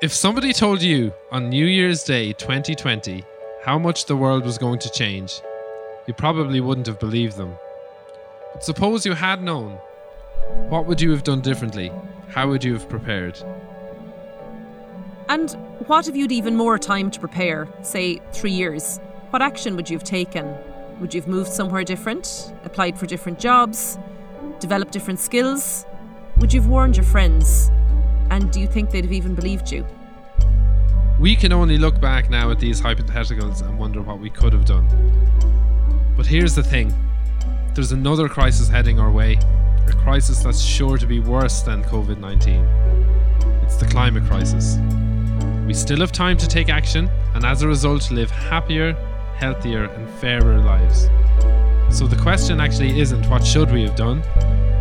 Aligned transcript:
If 0.00 0.12
somebody 0.12 0.52
told 0.52 0.80
you 0.80 1.12
on 1.32 1.48
New 1.48 1.66
Year's 1.66 2.04
Day 2.04 2.32
2020 2.32 3.24
how 3.64 3.80
much 3.80 4.04
the 4.04 4.14
world 4.14 4.44
was 4.44 4.56
going 4.56 4.78
to 4.78 4.90
change, 4.90 5.40
you 6.06 6.14
probably 6.14 6.60
wouldn't 6.60 6.86
have 6.86 7.00
believed 7.00 7.36
them. 7.36 7.56
But 8.52 8.62
suppose 8.62 9.04
you 9.04 9.14
had 9.14 9.42
known, 9.42 9.72
what 10.68 10.86
would 10.86 11.00
you 11.00 11.10
have 11.10 11.24
done 11.24 11.40
differently? 11.40 11.90
How 12.28 12.48
would 12.48 12.62
you 12.62 12.74
have 12.74 12.88
prepared? 12.88 13.42
And 15.28 15.50
what 15.88 16.06
if 16.06 16.14
you'd 16.14 16.30
even 16.30 16.54
more 16.54 16.78
time 16.78 17.10
to 17.10 17.18
prepare, 17.18 17.66
say 17.82 18.20
three 18.30 18.52
years? 18.52 19.00
What 19.30 19.42
action 19.42 19.74
would 19.74 19.90
you 19.90 19.96
have 19.96 20.04
taken? 20.04 20.54
Would 21.00 21.12
you 21.12 21.20
have 21.20 21.28
moved 21.28 21.50
somewhere 21.50 21.82
different, 21.82 22.52
applied 22.62 22.96
for 22.96 23.06
different 23.06 23.40
jobs, 23.40 23.98
developed 24.60 24.92
different 24.92 25.18
skills? 25.18 25.84
Would 26.36 26.52
you 26.52 26.60
have 26.60 26.70
warned 26.70 26.96
your 26.96 27.04
friends? 27.04 27.72
And 28.30 28.50
do 28.50 28.60
you 28.60 28.66
think 28.66 28.90
they'd 28.90 29.04
have 29.04 29.12
even 29.12 29.34
believed 29.34 29.70
you? 29.70 29.86
We 31.18 31.34
can 31.34 31.52
only 31.52 31.78
look 31.78 32.00
back 32.00 32.30
now 32.30 32.50
at 32.50 32.60
these 32.60 32.80
hypotheticals 32.80 33.62
and 33.62 33.78
wonder 33.78 34.02
what 34.02 34.20
we 34.20 34.30
could 34.30 34.52
have 34.52 34.64
done. 34.64 34.86
But 36.16 36.26
here's 36.26 36.54
the 36.54 36.62
thing 36.62 36.94
there's 37.74 37.92
another 37.92 38.28
crisis 38.28 38.68
heading 38.68 38.98
our 38.98 39.10
way, 39.10 39.38
a 39.86 39.92
crisis 39.92 40.40
that's 40.40 40.60
sure 40.60 40.98
to 40.98 41.06
be 41.06 41.20
worse 41.20 41.62
than 41.62 41.82
COVID 41.84 42.18
19. 42.18 42.64
It's 43.62 43.76
the 43.76 43.86
climate 43.86 44.24
crisis. 44.24 44.78
We 45.66 45.74
still 45.74 45.98
have 45.98 46.12
time 46.12 46.36
to 46.38 46.48
take 46.48 46.68
action 46.68 47.08
and 47.34 47.44
as 47.44 47.62
a 47.62 47.68
result 47.68 48.10
live 48.10 48.30
happier, 48.30 48.94
healthier, 49.36 49.84
and 49.84 50.08
fairer 50.18 50.58
lives. 50.58 51.08
So 51.90 52.06
the 52.06 52.18
question 52.20 52.60
actually 52.60 53.00
isn't 53.00 53.28
what 53.28 53.46
should 53.46 53.70
we 53.70 53.82
have 53.82 53.96
done, 53.96 54.22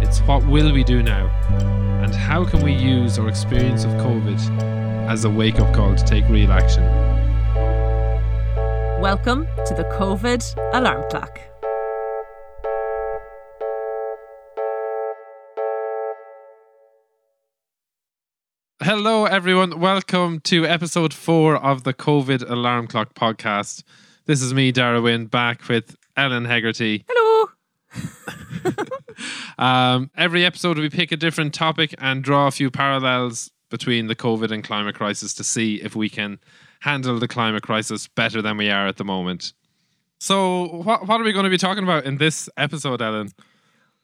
it's 0.01 0.19
what 0.21 0.45
will 0.45 0.71
we 0.71 0.83
do 0.83 1.03
now? 1.03 1.76
And 2.07 2.15
how 2.15 2.45
can 2.45 2.61
we 2.63 2.71
use 2.71 3.19
our 3.19 3.27
experience 3.27 3.83
of 3.83 3.91
COVID 3.95 4.39
as 5.09 5.25
a 5.25 5.29
wake 5.29 5.59
up 5.59 5.75
call 5.75 5.93
to 5.93 6.05
take 6.05 6.25
real 6.29 6.53
action? 6.53 6.81
Welcome 9.01 9.45
to 9.65 9.73
the 9.73 9.83
COVID 9.91 10.41
alarm 10.73 11.03
clock. 11.09 11.37
Hello, 18.81 19.25
everyone. 19.25 19.77
Welcome 19.77 20.39
to 20.45 20.65
episode 20.65 21.13
four 21.13 21.57
of 21.57 21.83
the 21.83 21.93
COVID 21.93 22.49
Alarm 22.49 22.87
Clock 22.87 23.15
podcast. 23.15 23.83
This 24.27 24.41
is 24.41 24.53
me, 24.53 24.71
Darragh, 24.71 25.29
back 25.29 25.67
with 25.67 25.97
Ellen 26.15 26.45
Hegarty. 26.45 27.03
Hello. 27.09 27.49
Um, 29.57 30.11
every 30.15 30.45
episode, 30.45 30.77
we 30.77 30.89
pick 30.89 31.11
a 31.11 31.17
different 31.17 31.53
topic 31.53 31.95
and 31.97 32.23
draw 32.23 32.47
a 32.47 32.51
few 32.51 32.69
parallels 32.69 33.51
between 33.69 34.07
the 34.07 34.15
COVID 34.15 34.51
and 34.51 34.63
climate 34.63 34.95
crisis 34.95 35.33
to 35.35 35.43
see 35.43 35.75
if 35.81 35.95
we 35.95 36.09
can 36.09 36.39
handle 36.81 37.19
the 37.19 37.27
climate 37.27 37.63
crisis 37.63 38.07
better 38.07 38.41
than 38.41 38.57
we 38.57 38.69
are 38.69 38.87
at 38.87 38.97
the 38.97 39.03
moment. 39.03 39.53
So, 40.19 40.81
what, 40.83 41.07
what 41.07 41.21
are 41.21 41.23
we 41.23 41.33
going 41.33 41.43
to 41.43 41.49
be 41.49 41.57
talking 41.57 41.83
about 41.83 42.05
in 42.05 42.17
this 42.17 42.49
episode, 42.57 43.01
Ellen? 43.01 43.29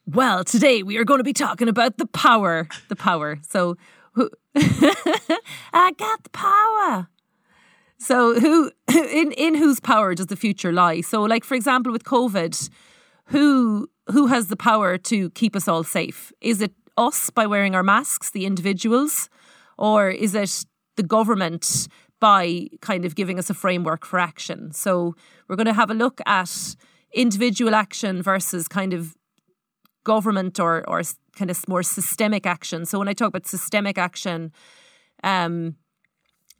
Well, 0.06 0.44
today 0.44 0.82
we 0.82 0.96
are 0.98 1.04
going 1.04 1.18
to 1.18 1.24
be 1.24 1.32
talking 1.32 1.68
about 1.68 1.98
the 1.98 2.06
power. 2.06 2.68
The 2.88 2.96
power. 2.96 3.38
So, 3.48 3.76
who? 4.12 4.30
I 4.56 5.92
got 5.96 6.22
the 6.22 6.30
power. 6.30 7.08
So, 7.98 8.38
who 8.38 8.70
in 8.88 9.32
in 9.32 9.54
whose 9.54 9.80
power 9.80 10.14
does 10.14 10.26
the 10.26 10.36
future 10.36 10.72
lie? 10.72 11.00
So, 11.00 11.22
like 11.22 11.42
for 11.42 11.54
example, 11.54 11.90
with 11.90 12.04
COVID, 12.04 12.70
who 13.26 13.88
who 14.12 14.26
has 14.26 14.48
the 14.48 14.56
power 14.56 14.98
to 14.98 15.30
keep 15.30 15.56
us 15.56 15.66
all 15.66 15.82
safe? 15.82 16.32
Is 16.40 16.60
it 16.60 16.72
us 16.96 17.30
by 17.30 17.46
wearing 17.46 17.74
our 17.74 17.82
masks, 17.82 18.30
the 18.30 18.44
individuals, 18.44 19.28
or 19.78 20.10
is 20.10 20.34
it 20.34 20.64
the 20.96 21.02
government 21.02 21.88
by 22.20 22.68
kind 22.80 23.04
of 23.04 23.14
giving 23.14 23.38
us 23.38 23.50
a 23.50 23.54
framework 23.54 24.04
for 24.04 24.18
action? 24.18 24.72
So, 24.72 25.14
we're 25.48 25.56
going 25.56 25.66
to 25.66 25.72
have 25.72 25.90
a 25.90 25.94
look 25.94 26.20
at 26.26 26.76
individual 27.12 27.74
action 27.74 28.22
versus 28.22 28.68
kind 28.68 28.92
of 28.92 29.14
government 30.04 30.60
or 30.60 30.88
or 30.88 31.02
kind 31.34 31.50
of 31.50 31.68
more 31.68 31.82
systemic 31.82 32.46
action. 32.46 32.84
So 32.84 32.98
when 32.98 33.08
I 33.08 33.12
talk 33.12 33.28
about 33.28 33.46
systemic 33.46 33.98
action, 33.98 34.52
um, 35.22 35.76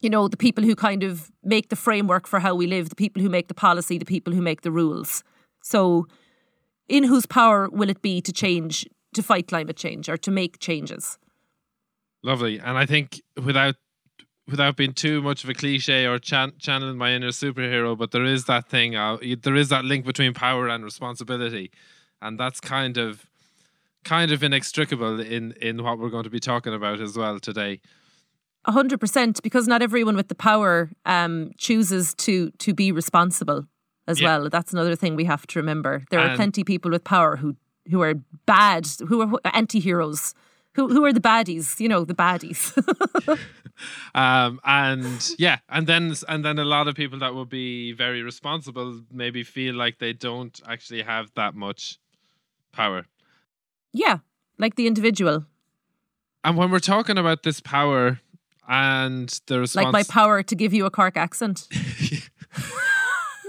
you 0.01 0.11
know, 0.11 0.29
the 0.29 0.37
people 0.37 0.65
who 0.65 0.75
kind 0.75 1.03
of 1.03 1.31
make 1.43 1.69
the 1.69 1.77
framework 1.77 2.27
for 2.27 2.41
how 2.41 2.55
we 2.55 2.67
live, 2.67 2.89
the 2.89 2.97
people 2.97 3.23
who 3.23 3.29
make 3.29 3.49
the 3.49 3.55
policy, 3.55 3.99
the 3.99 4.05
people 4.05 4.33
who 4.33 4.43
make 4.43 4.63
the 4.63 4.73
rules. 4.73 5.23
So 5.63 6.07
in 6.89 7.05
whose 7.05 7.27
power 7.27 7.69
will 7.71 7.89
it 7.89 8.03
be 8.03 8.21
to 8.21 8.33
change 8.33 8.87
to 9.15 9.23
fight 9.23 9.49
climate 9.49 9.77
change 9.77 10.09
or 10.09 10.17
to 10.17 10.31
make 10.31 10.59
changes? 10.59 11.19
Lovely. 12.23 12.59
And 12.59 12.77
I 12.77 12.87
think 12.87 13.23
without 13.43 13.77
without 14.49 14.77
being 14.77 14.93
too 14.93 15.23
much 15.23 15.43
of 15.43 15.51
a 15.51 15.55
cliche 15.55 16.07
or 16.07 16.19
chan- 16.19 16.53
channeling 16.59 16.99
my 16.99 17.13
inner 17.13 17.31
superhero, 17.31 17.97
but 17.97 18.11
there 18.11 18.25
is 18.25 18.45
that 18.45 18.69
thing, 18.69 18.95
uh, 18.95 19.17
there 19.41 19.55
is 19.55 19.71
that 19.71 19.85
link 19.87 20.05
between 20.05 20.35
power 20.35 20.69
and 20.69 20.85
responsibility, 20.85 21.71
and 22.21 22.39
that's 22.39 22.61
kind 22.61 22.97
of 22.99 23.27
kind 24.05 24.33
of 24.33 24.43
inextricable 24.43 25.21
in 25.21 25.53
in 25.61 25.83
what 25.83 25.99
we're 25.99 26.11
going 26.11 26.25
to 26.25 26.31
be 26.31 26.41
talking 26.41 26.75
about 26.75 27.01
as 27.01 27.17
well 27.17 27.39
today. 27.39 27.81
A 28.67 28.73
hundred 28.73 29.01
percent, 29.01 29.43
because 29.43 29.69
not 29.69 29.83
everyone 29.83 30.17
with 30.17 30.29
the 30.29 30.35
power 30.35 30.91
um, 31.05 31.53
chooses 31.59 32.15
to 32.15 32.51
to 32.59 32.75
be 32.75 32.93
responsible 32.93 33.67
as 34.07 34.21
Yeah. 34.21 34.39
well. 34.39 34.49
That's 34.51 34.73
another 34.73 34.97
thing 34.97 35.17
we 35.17 35.25
have 35.25 35.47
to 35.49 35.59
remember. 35.59 36.05
There 36.11 36.21
are 36.21 36.29
And- 36.29 36.37
plenty 36.37 36.61
of 36.63 36.67
people 36.67 36.91
with 36.91 37.05
power 37.05 37.37
who 37.37 37.57
who 37.91 38.01
are 38.03 38.15
bad, 38.47 38.87
who 39.09 39.21
are 39.21 39.41
anti-heroes, 39.53 40.35
who 40.75 40.89
who 40.89 41.05
are 41.05 41.13
the 41.13 41.21
baddies. 41.21 41.79
You 41.81 41.89
know, 41.89 42.05
the 42.05 42.15
baddies. 42.15 42.73
Um, 44.15 44.61
and 44.65 45.35
yeah, 45.37 45.59
and 45.69 45.87
then 45.89 46.15
and 46.29 46.45
then 46.45 46.59
a 46.61 46.65
lot 46.65 46.87
of 46.87 46.95
people 46.95 47.19
that 47.19 47.35
will 47.35 47.45
be 47.45 47.93
very 47.93 48.23
responsible 48.23 49.01
maybe 49.11 49.43
feel 49.43 49.75
like 49.75 49.99
they 49.99 50.13
don't 50.13 50.61
actually 50.69 51.03
have 51.03 51.33
that 51.35 51.55
much 51.57 51.99
power. 52.73 53.07
yeah, 53.93 54.19
like 54.59 54.77
the 54.77 54.87
individual, 54.87 55.45
And 56.45 56.57
when 56.57 56.71
we're 56.71 56.79
talking 56.95 57.19
about 57.19 57.43
this 57.43 57.61
power 57.61 58.21
and 58.69 59.29
the 59.47 59.59
response, 59.61 59.85
like 59.87 59.93
my 59.93 60.05
power 60.05 60.43
to 60.45 60.55
give 60.55 60.73
you 60.73 60.87
a 60.87 60.91
Cork 60.91 61.17
accent. 61.17 61.67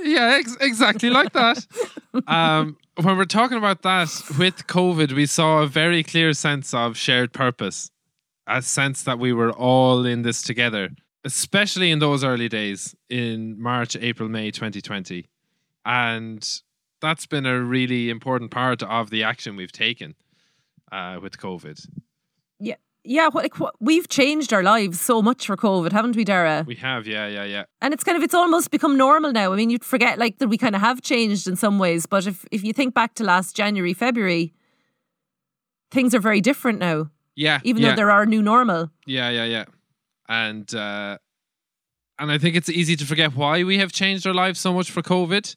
yeah, 0.05 0.37
ex- 0.39 0.57
exactly 0.61 1.09
like 1.09 1.33
that. 1.33 1.65
um, 2.27 2.77
when 3.01 3.17
we're 3.17 3.25
talking 3.25 3.57
about 3.57 3.81
that 3.81 4.09
with 4.37 4.67
COVID, 4.67 5.11
we 5.11 5.25
saw 5.25 5.61
a 5.61 5.67
very 5.67 6.03
clear 6.03 6.33
sense 6.33 6.73
of 6.73 6.95
shared 6.95 7.33
purpose, 7.33 7.91
a 8.47 8.61
sense 8.61 9.03
that 9.03 9.19
we 9.19 9.33
were 9.33 9.51
all 9.51 10.05
in 10.05 10.21
this 10.21 10.41
together, 10.41 10.89
especially 11.23 11.91
in 11.91 11.99
those 11.99 12.23
early 12.23 12.47
days 12.47 12.95
in 13.09 13.61
March, 13.61 13.95
April, 13.95 14.29
May 14.29 14.51
2020. 14.51 15.27
And 15.85 16.47
that's 17.01 17.25
been 17.25 17.45
a 17.45 17.59
really 17.59 18.09
important 18.09 18.51
part 18.51 18.81
of 18.83 19.09
the 19.09 19.23
action 19.23 19.55
we've 19.55 19.71
taken 19.71 20.15
uh, 20.91 21.19
with 21.21 21.37
COVID. 21.37 21.85
Yeah. 23.05 23.29
What, 23.29 23.43
like, 23.43 23.59
what, 23.59 23.75
we've 23.79 24.07
changed 24.07 24.51
our 24.51 24.63
lives 24.63 24.99
so 24.99 25.21
much 25.21 25.45
for 25.45 25.55
COVID, 25.55 25.91
haven't 25.91 26.15
we, 26.15 26.23
Dara? 26.23 26.63
We 26.67 26.75
have, 26.75 27.07
yeah, 27.07 27.27
yeah, 27.27 27.43
yeah. 27.43 27.63
and 27.81 27.93
it's 27.93 28.03
kind 28.03 28.17
of 28.17 28.23
it's 28.23 28.33
almost 28.33 28.71
become 28.71 28.97
normal 28.97 29.31
now. 29.31 29.53
I 29.53 29.55
mean, 29.55 29.69
you'd 29.69 29.85
forget 29.85 30.17
like 30.17 30.39
that 30.39 30.47
we 30.47 30.57
kind 30.57 30.75
of 30.75 30.81
have 30.81 31.01
changed 31.01 31.47
in 31.47 31.55
some 31.55 31.79
ways, 31.79 32.05
but 32.05 32.27
if 32.27 32.45
if 32.51 32.63
you 32.63 32.73
think 32.73 32.93
back 32.93 33.13
to 33.15 33.23
last 33.23 33.55
January, 33.55 33.93
February, 33.93 34.53
things 35.91 36.13
are 36.13 36.19
very 36.19 36.41
different 36.41 36.79
now. 36.79 37.09
Yeah. 37.35 37.59
Even 37.63 37.81
yeah. 37.81 37.89
though 37.89 37.95
there 37.95 38.11
are 38.11 38.25
new 38.25 38.41
normal. 38.41 38.91
Yeah, 39.05 39.29
yeah, 39.29 39.45
yeah. 39.45 39.65
And 40.27 40.73
uh 40.73 41.17
and 42.17 42.31
I 42.31 42.37
think 42.37 42.55
it's 42.55 42.69
easy 42.69 42.95
to 42.95 43.05
forget 43.05 43.35
why 43.35 43.63
we 43.63 43.77
have 43.77 43.91
changed 43.91 44.25
our 44.25 44.33
lives 44.33 44.59
so 44.59 44.73
much 44.73 44.91
for 44.91 45.01
COVID. 45.01 45.55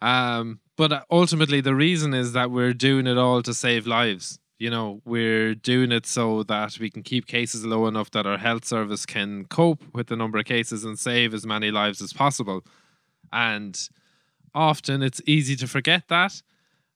Um 0.00 0.60
but 0.76 1.04
ultimately 1.10 1.60
the 1.60 1.74
reason 1.74 2.14
is 2.14 2.32
that 2.32 2.50
we're 2.50 2.74
doing 2.74 3.06
it 3.06 3.18
all 3.18 3.42
to 3.42 3.54
save 3.54 3.86
lives. 3.86 4.38
You 4.58 4.70
know, 4.70 5.02
we're 5.04 5.54
doing 5.54 5.90
it 5.90 6.06
so 6.06 6.42
that 6.44 6.78
we 6.78 6.88
can 6.88 7.02
keep 7.02 7.26
cases 7.26 7.66
low 7.66 7.86
enough 7.86 8.10
that 8.12 8.26
our 8.26 8.38
health 8.38 8.64
service 8.64 9.04
can 9.04 9.46
cope 9.46 9.82
with 9.92 10.06
the 10.06 10.16
number 10.16 10.38
of 10.38 10.44
cases 10.44 10.84
and 10.84 10.98
save 10.98 11.34
as 11.34 11.44
many 11.44 11.70
lives 11.70 12.00
as 12.00 12.12
possible. 12.12 12.64
And 13.32 13.78
often 14.54 15.02
it's 15.02 15.20
easy 15.26 15.56
to 15.56 15.66
forget 15.66 16.08
that 16.08 16.40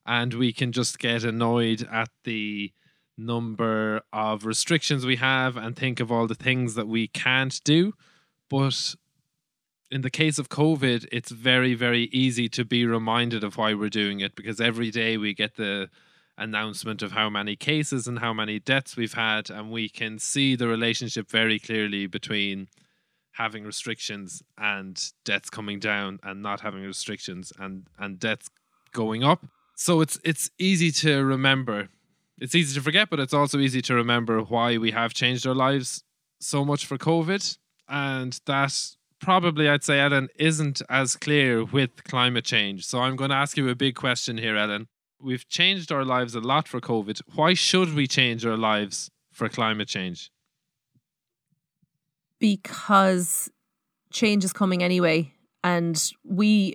and 0.09 0.33
we 0.35 0.53
can 0.53 0.73
just 0.73 0.99
get 0.99 1.23
annoyed 1.23 1.87
at 1.93 2.09
the 2.25 2.73
number 3.19 4.01
of 4.13 4.47
restrictions 4.47 5.05
we 5.05 5.17
have 5.17 5.57
and 5.57 5.77
think 5.77 6.01
of 6.01 6.11
all 6.11 6.27
the 6.27 6.35
things 6.35 6.77
that 6.77 6.89
we 6.89 7.09
can't 7.09 7.61
do. 7.65 7.93
But 8.49 8.95
in 9.91 10.01
the 10.01 10.11
case 10.11 10.39
of 10.39 10.49
COVID, 10.49 11.07
it's 11.13 11.31
very, 11.31 11.75
very 11.75 12.05
easy 12.05 12.49
to 12.51 12.65
be 12.65 12.87
reminded 12.87 13.45
of 13.45 13.59
why 13.59 13.75
we're 13.75 13.91
doing 13.91 14.21
it 14.21 14.35
because 14.35 14.61
every 14.61 14.91
day 14.91 15.19
we 15.19 15.35
get 15.35 15.57
the 15.57 15.91
announcement 16.39 17.03
of 17.03 17.13
how 17.13 17.29
many 17.29 17.57
cases 17.57 18.07
and 18.07 18.21
how 18.21 18.33
many 18.33 18.59
deaths 18.59 18.97
we've 18.97 19.15
had, 19.15 19.51
and 19.51 19.71
we 19.71 19.89
can 19.89 20.19
see 20.19 20.57
the 20.57 20.69
relationship 20.69 21.31
very 21.31 21.59
clearly 21.59 22.07
between 22.07 22.69
having 23.33 23.65
restrictions 23.65 24.43
and 24.57 25.13
deaths 25.25 25.51
coming 25.51 25.79
down 25.79 26.19
and 26.23 26.43
not 26.43 26.61
having 26.61 26.83
restrictions 26.83 27.53
and 27.59 27.87
and 27.97 28.19
deaths 28.19 28.51
going 28.91 29.23
up 29.23 29.47
so 29.77 30.01
it's 30.01 30.19
it's 30.25 30.51
easy 30.59 30.91
to 30.91 31.25
remember 31.25 31.89
it's 32.41 32.57
easy 32.57 32.75
to 32.75 32.83
forget 32.83 33.09
but 33.09 33.21
it's 33.21 33.33
also 33.33 33.59
easy 33.61 33.81
to 33.81 33.95
remember 33.95 34.41
why 34.41 34.77
we 34.77 34.91
have 34.91 35.15
changed 35.15 35.47
our 35.47 35.55
lives 35.55 36.03
so 36.41 36.65
much 36.65 36.85
for 36.85 36.99
covid 36.99 37.57
and 37.89 38.41
that 38.47 38.73
probably 39.21 39.69
I'd 39.69 39.85
say 39.85 40.01
Ellen 40.01 40.29
isn't 40.37 40.83
as 40.89 41.17
clear 41.17 41.65
with 41.65 42.05
climate 42.05 42.45
change. 42.45 42.87
So 42.87 43.01
I'm 43.01 43.17
going 43.17 43.31
to 43.31 43.37
ask 43.37 43.57
you 43.57 43.69
a 43.69 43.75
big 43.75 43.95
question 43.95 44.39
here, 44.39 44.57
Ellen. 44.57 44.89
We've 45.21 45.49
changed 45.49 45.91
our 45.91 46.05
lives 46.05 46.35
a 46.35 46.41
lot 46.41 46.69
for 46.69 46.81
COVID. 46.81 47.23
Why 47.35 47.55
should 47.55 47.95
we 47.95 48.07
change 48.07 48.47
our 48.47 48.57
lives 48.57 49.11
for 49.33 49.49
climate 49.49 49.89
change? 49.89 50.31
Because 52.39 53.51
change 54.13 54.45
is 54.45 54.53
coming 54.53 54.83
anyway. 54.83 55.33
And 55.65 56.01
we, 56.25 56.75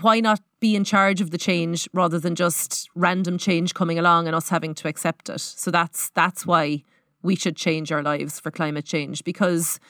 why 0.00 0.20
not 0.20 0.40
be 0.60 0.76
in 0.76 0.84
charge 0.84 1.20
of 1.20 1.30
the 1.30 1.38
change 1.38 1.88
rather 1.94 2.18
than 2.18 2.34
just 2.34 2.88
random 2.94 3.38
change 3.38 3.72
coming 3.72 3.98
along 3.98 4.26
and 4.26 4.36
us 4.36 4.50
having 4.50 4.74
to 4.74 4.88
accept 4.88 5.30
it? 5.30 5.40
So 5.40 5.70
that's 5.70 6.10
that's 6.10 6.44
why 6.44 6.82
we 7.22 7.36
should 7.36 7.56
change 7.56 7.90
our 7.90 8.02
lives 8.02 8.38
for 8.38 8.50
climate 8.50 8.84
change 8.84 9.24
because 9.24 9.80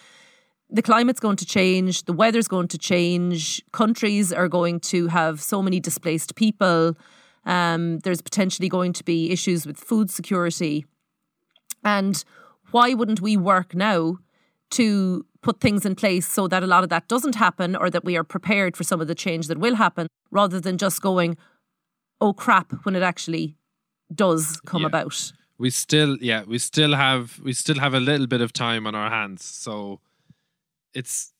the 0.70 0.82
climate's 0.82 1.20
going 1.20 1.36
to 1.36 1.46
change, 1.46 2.04
the 2.04 2.12
weather's 2.12 2.48
going 2.48 2.68
to 2.68 2.78
change, 2.78 3.62
countries 3.72 4.32
are 4.32 4.48
going 4.48 4.80
to 4.80 5.08
have 5.08 5.40
so 5.40 5.62
many 5.62 5.80
displaced 5.80 6.34
people. 6.34 6.96
Um, 7.48 7.98
there's 8.00 8.20
potentially 8.20 8.68
going 8.68 8.92
to 8.92 9.02
be 9.04 9.30
issues 9.32 9.66
with 9.66 9.78
food 9.78 10.10
security. 10.10 10.84
And 11.82 12.22
why 12.70 12.92
wouldn't 12.94 13.20
we 13.22 13.36
work 13.36 13.74
now 13.74 14.18
to 14.70 15.24
put 15.40 15.60
things 15.60 15.86
in 15.86 15.94
place 15.94 16.26
so 16.28 16.46
that 16.48 16.62
a 16.62 16.66
lot 16.66 16.82
of 16.84 16.90
that 16.90 17.08
doesn't 17.08 17.36
happen 17.36 17.74
or 17.74 17.88
that 17.88 18.04
we 18.04 18.16
are 18.18 18.24
prepared 18.24 18.76
for 18.76 18.84
some 18.84 19.00
of 19.00 19.06
the 19.08 19.14
change 19.14 19.46
that 19.46 19.58
will 19.58 19.76
happen 19.76 20.06
rather 20.30 20.60
than 20.60 20.76
just 20.76 21.00
going, 21.00 21.38
oh 22.20 22.34
crap, 22.34 22.72
when 22.84 22.94
it 22.94 23.02
actually 23.02 23.56
does 24.14 24.60
come 24.66 24.82
Yeah. 24.82 24.88
about? 24.88 25.32
We 25.56 25.70
still 25.70 26.18
yeah, 26.20 26.42
we 26.44 26.58
still 26.58 26.94
have 26.94 27.40
we 27.42 27.52
still 27.52 27.78
have 27.80 27.94
a 27.94 28.00
little 28.00 28.26
bit 28.26 28.40
of 28.42 28.52
time 28.52 28.86
on 28.86 28.94
our 28.94 29.10
hands. 29.10 29.42
So 29.44 30.00
it's 30.94 31.32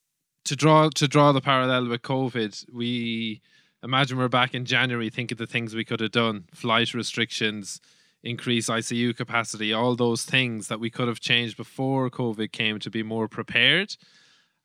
to 0.45 0.57
draw 0.57 0.89
to 0.89 1.07
draw 1.07 1.33
the 1.33 1.41
parallel 1.41 1.89
with 1.89 2.03
COVID, 2.03 2.73
we 2.73 3.43
imagine 3.83 4.19
we're 4.19 4.29
back 4.29 4.55
in 4.55 4.65
January, 4.65 5.11
think 5.11 5.33
of 5.33 5.39
the 5.39 5.47
things 5.47 5.75
we 5.75 5.85
could 5.85 6.01
have 6.01 6.13
done. 6.13 6.45
Flight 6.53 6.95
restrictions, 6.95 7.81
increase 8.23 8.69
ICU 8.69 9.17
capacity, 9.17 9.73
all 9.73 9.95
those 9.95 10.25
things 10.25 10.69
that 10.69 10.81
we 10.81 10.91
could 10.91 11.09
have 11.09 11.21
changed 11.21 11.57
before 11.57 12.11
COVID 12.11 12.53
came 12.53 12.79
to 12.81 12.91
be 12.91 13.03
more 13.03 13.29
prepared. 13.29 13.97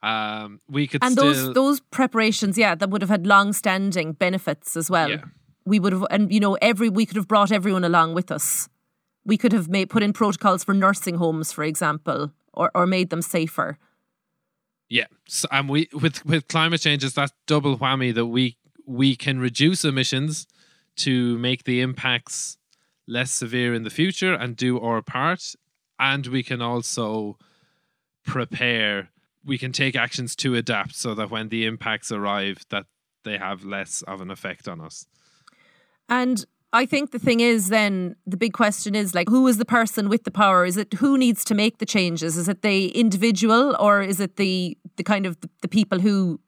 Um, 0.02 0.60
we 0.70 0.88
could 0.88 1.04
And 1.04 1.14
still 1.14 1.26
those 1.26 1.54
those 1.54 1.80
preparations, 1.80 2.58
yeah, 2.58 2.76
that 2.76 2.90
would 2.90 3.02
have 3.02 3.10
had 3.10 3.26
long 3.26 3.54
standing 3.54 4.12
benefits 4.14 4.76
as 4.76 4.90
well. 4.90 5.10
Yeah. 5.10 5.24
We 5.66 5.80
would 5.80 5.94
have 5.94 6.06
and 6.10 6.32
you 6.32 6.42
know, 6.42 6.58
every 6.62 6.90
we 6.90 7.06
could 7.06 7.16
have 7.16 7.28
brought 7.28 7.52
everyone 7.52 7.86
along 7.86 8.14
with 8.14 8.30
us. 8.32 8.68
We 9.26 9.38
could 9.38 9.54
have 9.54 9.70
made 9.70 9.90
put 9.90 10.04
in 10.04 10.12
protocols 10.12 10.66
for 10.66 10.74
nursing 10.74 11.16
homes, 11.16 11.54
for 11.54 11.64
example, 11.64 12.34
or, 12.54 12.70
or 12.76 12.86
made 12.86 13.10
them 13.10 13.22
safer. 13.22 13.78
Yeah, 14.90 15.06
so, 15.26 15.48
and 15.50 15.70
we 15.70 15.88
with 15.94 16.26
with 16.26 16.50
climate 16.50 16.82
change 16.82 17.06
is 17.06 17.14
that 17.14 17.32
double 17.48 17.78
whammy 17.78 18.14
that 18.14 18.26
we 18.26 18.58
we 18.86 19.16
can 19.16 19.40
reduce 19.40 19.86
emissions 19.86 20.48
to 20.98 21.38
make 21.38 21.64
the 21.64 21.82
impacts 21.82 22.58
less 23.08 23.32
severe 23.32 23.74
in 23.74 23.84
the 23.84 23.90
future 23.90 24.34
and 24.34 24.56
do 24.56 24.80
our 24.80 25.02
part, 25.02 25.56
and 26.00 26.28
we 26.28 26.44
can 26.44 26.62
also 26.62 27.38
prepare. 28.26 29.10
We 29.46 29.58
can 29.58 29.72
take 29.72 29.96
actions 29.96 30.36
to 30.38 30.56
adapt 30.56 30.96
so 30.96 31.14
that 31.16 31.30
when 31.30 31.50
the 31.50 31.66
impacts 31.66 32.12
arrive, 32.12 32.66
that 32.70 32.86
they 33.24 33.38
have 33.38 33.64
less 33.64 34.02
of 34.04 34.22
an 34.22 34.32
effect 34.32 34.68
on 34.68 34.80
us. 34.80 35.06
And 36.08 36.46
I 36.72 36.86
think 36.86 37.12
the 37.12 37.20
thing 37.20 37.40
is 37.40 37.70
then 37.70 38.16
the 38.26 38.38
big 38.38 38.54
question 38.54 38.96
is 38.96 39.14
like 39.14 39.30
who 39.30 39.48
is 39.48 39.58
the 39.58 39.66
person 39.66 40.10
with 40.10 40.24
the 40.24 40.32
power? 40.32 40.66
Is 40.66 40.76
it 40.76 40.94
who 40.96 41.18
needs 41.18 41.46
to 41.46 41.56
make 41.56 41.78
the 41.78 41.86
changes? 41.86 42.36
Is 42.36 42.50
it 42.50 42.62
the 42.62 42.88
individual 42.88 43.76
or 43.80 44.02
is 44.02 44.20
it 44.20 44.38
the 44.38 44.78
the 44.98 45.04
kind 45.04 45.26
of 45.26 45.40
the, 45.42 45.50
the 45.62 45.68
people 45.68 46.00
who 46.00 46.40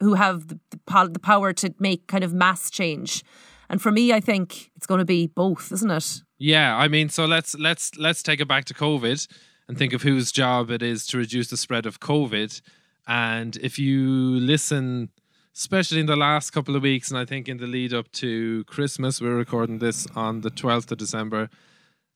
who 0.00 0.14
have 0.14 0.48
the, 0.48 0.60
the, 0.86 1.18
power 1.20 1.52
to 1.52 1.74
make 1.78 2.06
kind 2.06 2.24
of 2.24 2.32
mass 2.32 2.70
change? 2.70 3.22
And 3.68 3.82
for 3.82 3.90
me, 3.90 4.12
I 4.12 4.20
think 4.20 4.70
it's 4.76 4.86
going 4.86 4.98
to 4.98 5.04
be 5.04 5.26
both, 5.26 5.72
isn't 5.72 5.90
it? 5.90 6.22
Yeah, 6.38 6.76
I 6.76 6.88
mean, 6.88 7.08
so 7.08 7.26
let's 7.26 7.54
let's 7.56 7.96
let's 7.96 8.22
take 8.22 8.40
it 8.40 8.48
back 8.48 8.64
to 8.66 8.74
COVID 8.74 9.26
and 9.68 9.76
think 9.76 9.92
of 9.92 10.02
whose 10.02 10.32
job 10.32 10.70
it 10.70 10.82
is 10.82 11.06
to 11.08 11.18
reduce 11.18 11.48
the 11.48 11.56
spread 11.56 11.84
of 11.84 12.00
COVID. 12.00 12.60
And 13.06 13.56
if 13.56 13.78
you 13.78 14.02
listen, 14.40 15.10
especially 15.54 16.00
in 16.00 16.06
the 16.06 16.16
last 16.16 16.50
couple 16.50 16.76
of 16.76 16.82
weeks, 16.82 17.10
and 17.10 17.18
I 17.18 17.24
think 17.24 17.48
in 17.48 17.58
the 17.58 17.66
lead 17.66 17.92
up 17.92 18.10
to 18.12 18.64
Christmas, 18.64 19.20
we're 19.20 19.36
recording 19.36 19.78
this 19.78 20.06
on 20.14 20.40
the 20.40 20.50
twelfth 20.50 20.90
of 20.92 20.98
December. 20.98 21.50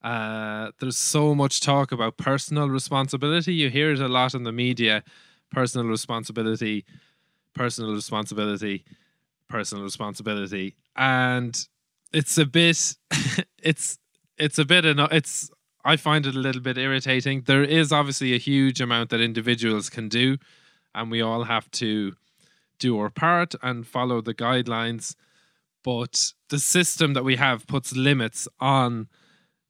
Uh, 0.03 0.73
there's 0.81 0.97
so 0.97 1.35
much 1.35 1.61
talk 1.61 1.93
about 1.93 2.17
personal 2.17 2.69
responsibility. 2.69 3.55
You 3.55 3.71
hear 3.71 3.93
it 3.93 4.01
a 4.01 4.09
lot 4.09 4.35
in 4.35 4.43
the 4.43 4.53
media. 4.53 5.05
Personal 5.51 5.87
responsibility, 5.87 6.85
personal 7.55 7.95
responsibility, 7.95 8.85
personal 9.49 9.85
responsibility, 9.85 10.77
and 10.97 11.67
it's 12.13 12.39
a 12.39 12.47
bit 12.47 12.95
it's 13.63 13.99
it's 14.39 14.59
a 14.59 14.65
bit 14.65 14.85
it's 14.87 15.51
I 15.85 15.97
find 15.97 16.27
it 16.27 16.35
a 16.35 16.39
little 16.39 16.63
bit 16.63 16.79
irritating. 16.79 17.43
There 17.43 17.65
is 17.65 17.93
obviously 17.93 18.35
a 18.35 18.39
huge 18.39 18.81
amount 18.81 19.11
that 19.11 19.21
individuals 19.21 19.91
can 19.91 20.09
do, 20.09 20.39
and 20.95 21.11
we 21.11 21.21
all 21.21 21.45
have 21.45 21.71
to 21.73 22.15
do 22.79 22.99
our 22.99 23.11
part 23.11 23.55
and 23.63 23.87
follow 23.87 24.21
the 24.21 24.35
guidelines. 24.35 25.15
But 25.83 26.33
the 26.49 26.59
system 26.61 27.15
that 27.15 27.25
we 27.25 27.37
have 27.37 27.67
puts 27.67 27.97
limits 27.97 28.47
on 28.61 29.09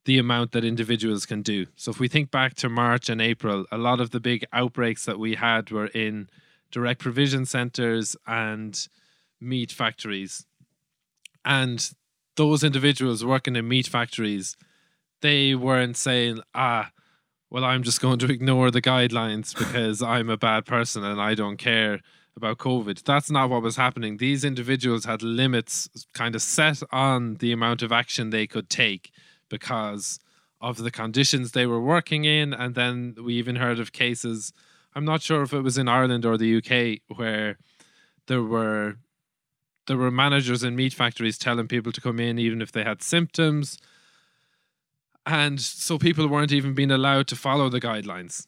the 0.05 0.19
amount 0.19 0.51
that 0.51 0.65
individuals 0.65 1.25
can 1.25 1.41
do. 1.41 1.67
So 1.75 1.91
if 1.91 1.99
we 1.99 2.07
think 2.07 2.29
back 2.29 2.55
to 2.55 2.69
March 2.69 3.09
and 3.09 3.21
April, 3.21 3.65
a 3.71 3.77
lot 3.77 4.01
of 4.01 4.11
the 4.11 4.19
big 4.19 4.45
outbreaks 4.51 5.05
that 5.05 5.17
we 5.17 5.35
had 5.35 5.71
were 5.71 5.87
in 5.87 6.29
direct 6.73 6.99
provision 6.99 7.45
centers 7.45 8.17
and 8.27 8.87
meat 9.39 9.71
factories. 9.71 10.45
And 11.45 11.89
those 12.35 12.63
individuals 12.63 13.23
working 13.23 13.55
in 13.55 13.67
meat 13.67 13.87
factories, 13.87 14.57
they 15.21 15.55
weren't 15.55 15.95
saying, 15.95 16.39
ah, 16.55 16.91
well, 17.49 17.63
I'm 17.63 17.83
just 17.83 18.01
going 18.01 18.17
to 18.19 18.31
ignore 18.31 18.71
the 18.71 18.81
guidelines 18.81 19.55
because 19.55 20.01
I'm 20.13 20.29
a 20.29 20.37
bad 20.37 20.65
person 20.65 21.03
and 21.03 21.21
I 21.21 21.35
don't 21.35 21.57
care 21.57 22.01
about 22.35 22.57
COVID. 22.57 23.03
That's 23.03 23.29
not 23.29 23.51
what 23.51 23.61
was 23.61 23.75
happening. 23.75 24.17
These 24.17 24.43
individuals 24.43 25.05
had 25.05 25.21
limits 25.21 25.87
kind 26.15 26.33
of 26.33 26.41
set 26.41 26.81
on 26.91 27.35
the 27.35 27.51
amount 27.51 27.83
of 27.83 27.91
action 27.91 28.31
they 28.31 28.47
could 28.47 28.71
take 28.71 29.11
because 29.49 30.19
of 30.59 30.77
the 30.77 30.89
conditions 30.89 31.51
they 31.51 31.67
were 31.67 31.79
working 31.79 32.25
in. 32.25 32.53
And 32.53 32.73
then 32.73 33.15
we 33.23 33.35
even 33.35 33.57
heard 33.57 33.79
of 33.79 33.91
cases, 33.91 34.51
I'm 34.95 35.05
not 35.05 35.21
sure 35.21 35.41
if 35.41 35.53
it 35.53 35.61
was 35.61 35.77
in 35.77 35.87
Ireland 35.87 36.25
or 36.25 36.37
the 36.37 36.57
UK, 36.57 37.17
where 37.17 37.57
there 38.27 38.43
were 38.43 38.97
there 39.87 39.97
were 39.97 40.11
managers 40.11 40.63
in 40.63 40.75
meat 40.75 40.93
factories 40.93 41.37
telling 41.37 41.67
people 41.67 41.91
to 41.91 41.99
come 41.99 42.19
in 42.19 42.39
even 42.39 42.61
if 42.61 42.71
they 42.71 42.83
had 42.83 43.01
symptoms. 43.01 43.77
And 45.25 45.59
so 45.59 45.97
people 45.97 46.27
weren't 46.27 46.51
even 46.51 46.73
being 46.73 46.91
allowed 46.91 47.27
to 47.27 47.35
follow 47.35 47.69
the 47.69 47.81
guidelines. 47.81 48.47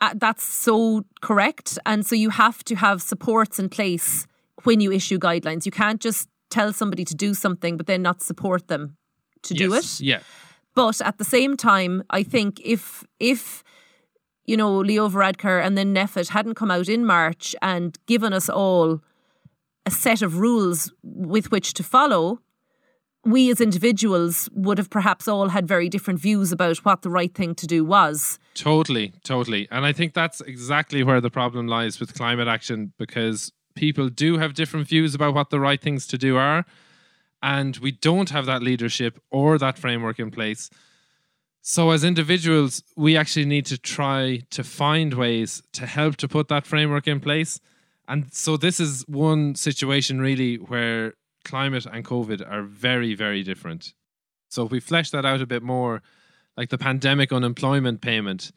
Uh, 0.00 0.14
that's 0.16 0.44
so 0.44 1.04
correct. 1.20 1.78
And 1.86 2.04
so 2.06 2.14
you 2.14 2.30
have 2.30 2.64
to 2.64 2.74
have 2.76 3.02
supports 3.02 3.58
in 3.58 3.68
place 3.68 4.26
when 4.64 4.80
you 4.80 4.92
issue 4.92 5.18
guidelines. 5.18 5.66
You 5.66 5.72
can't 5.72 6.00
just 6.00 6.28
tell 6.50 6.72
somebody 6.72 7.04
to 7.04 7.14
do 7.14 7.34
something 7.34 7.76
but 7.76 7.86
then 7.86 8.02
not 8.02 8.22
support 8.22 8.68
them 8.68 8.96
to 9.42 9.54
do 9.54 9.74
it. 9.74 10.00
Yeah. 10.00 10.20
But 10.74 11.00
at 11.00 11.18
the 11.18 11.24
same 11.24 11.56
time, 11.56 12.02
I 12.10 12.22
think 12.22 12.60
if 12.64 13.04
if 13.20 13.62
you 14.44 14.56
know 14.56 14.76
Leo 14.78 15.08
Varadkar 15.08 15.64
and 15.64 15.76
then 15.76 15.94
NPHET 15.94 16.28
hadn't 16.30 16.54
come 16.54 16.70
out 16.70 16.88
in 16.88 17.04
March 17.04 17.54
and 17.62 17.98
given 18.06 18.32
us 18.32 18.48
all 18.48 19.00
a 19.86 19.90
set 19.90 20.22
of 20.22 20.38
rules 20.38 20.92
with 21.02 21.50
which 21.50 21.74
to 21.74 21.82
follow, 21.82 22.40
we 23.24 23.50
as 23.50 23.60
individuals 23.60 24.48
would 24.52 24.78
have 24.78 24.90
perhaps 24.90 25.28
all 25.28 25.48
had 25.50 25.66
very 25.66 25.88
different 25.88 26.20
views 26.20 26.50
about 26.50 26.78
what 26.78 27.02
the 27.02 27.10
right 27.10 27.34
thing 27.34 27.54
to 27.54 27.66
do 27.66 27.84
was. 27.84 28.38
Totally, 28.54 29.12
totally. 29.24 29.68
And 29.70 29.84
I 29.84 29.92
think 29.92 30.14
that's 30.14 30.40
exactly 30.40 31.02
where 31.02 31.20
the 31.20 31.30
problem 31.30 31.68
lies 31.68 32.00
with 32.00 32.14
climate 32.14 32.48
action 32.48 32.92
because 32.98 33.52
people 33.74 34.08
do 34.08 34.38
have 34.38 34.54
different 34.54 34.88
views 34.88 35.14
about 35.14 35.34
what 35.34 35.50
the 35.50 35.60
right 35.60 35.80
things 35.80 36.06
to 36.08 36.18
do 36.18 36.36
are. 36.36 36.64
And 37.42 37.76
we 37.78 37.92
don't 37.92 38.30
have 38.30 38.46
that 38.46 38.62
leadership 38.62 39.20
or 39.30 39.58
that 39.58 39.78
framework 39.78 40.18
in 40.18 40.30
place. 40.30 40.70
So, 41.64 41.92
as 41.92 42.02
individuals, 42.02 42.82
we 42.96 43.16
actually 43.16 43.46
need 43.46 43.66
to 43.66 43.78
try 43.78 44.42
to 44.50 44.64
find 44.64 45.14
ways 45.14 45.62
to 45.74 45.86
help 45.86 46.16
to 46.16 46.26
put 46.26 46.48
that 46.48 46.66
framework 46.66 47.06
in 47.06 47.20
place. 47.20 47.60
And 48.08 48.34
so, 48.34 48.56
this 48.56 48.80
is 48.80 49.04
one 49.06 49.54
situation 49.54 50.20
really 50.20 50.56
where 50.56 51.14
climate 51.44 51.86
and 51.86 52.04
COVID 52.04 52.44
are 52.50 52.64
very, 52.64 53.14
very 53.14 53.44
different. 53.44 53.94
So, 54.48 54.64
if 54.66 54.72
we 54.72 54.80
flesh 54.80 55.10
that 55.10 55.24
out 55.24 55.40
a 55.40 55.46
bit 55.46 55.62
more, 55.62 56.02
like 56.56 56.70
the 56.70 56.78
pandemic 56.78 57.32
unemployment 57.32 58.00
payment, 58.00 58.50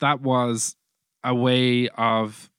that 0.00 0.20
was 0.20 0.76
a 1.24 1.34
way 1.34 1.88
of 1.96 2.50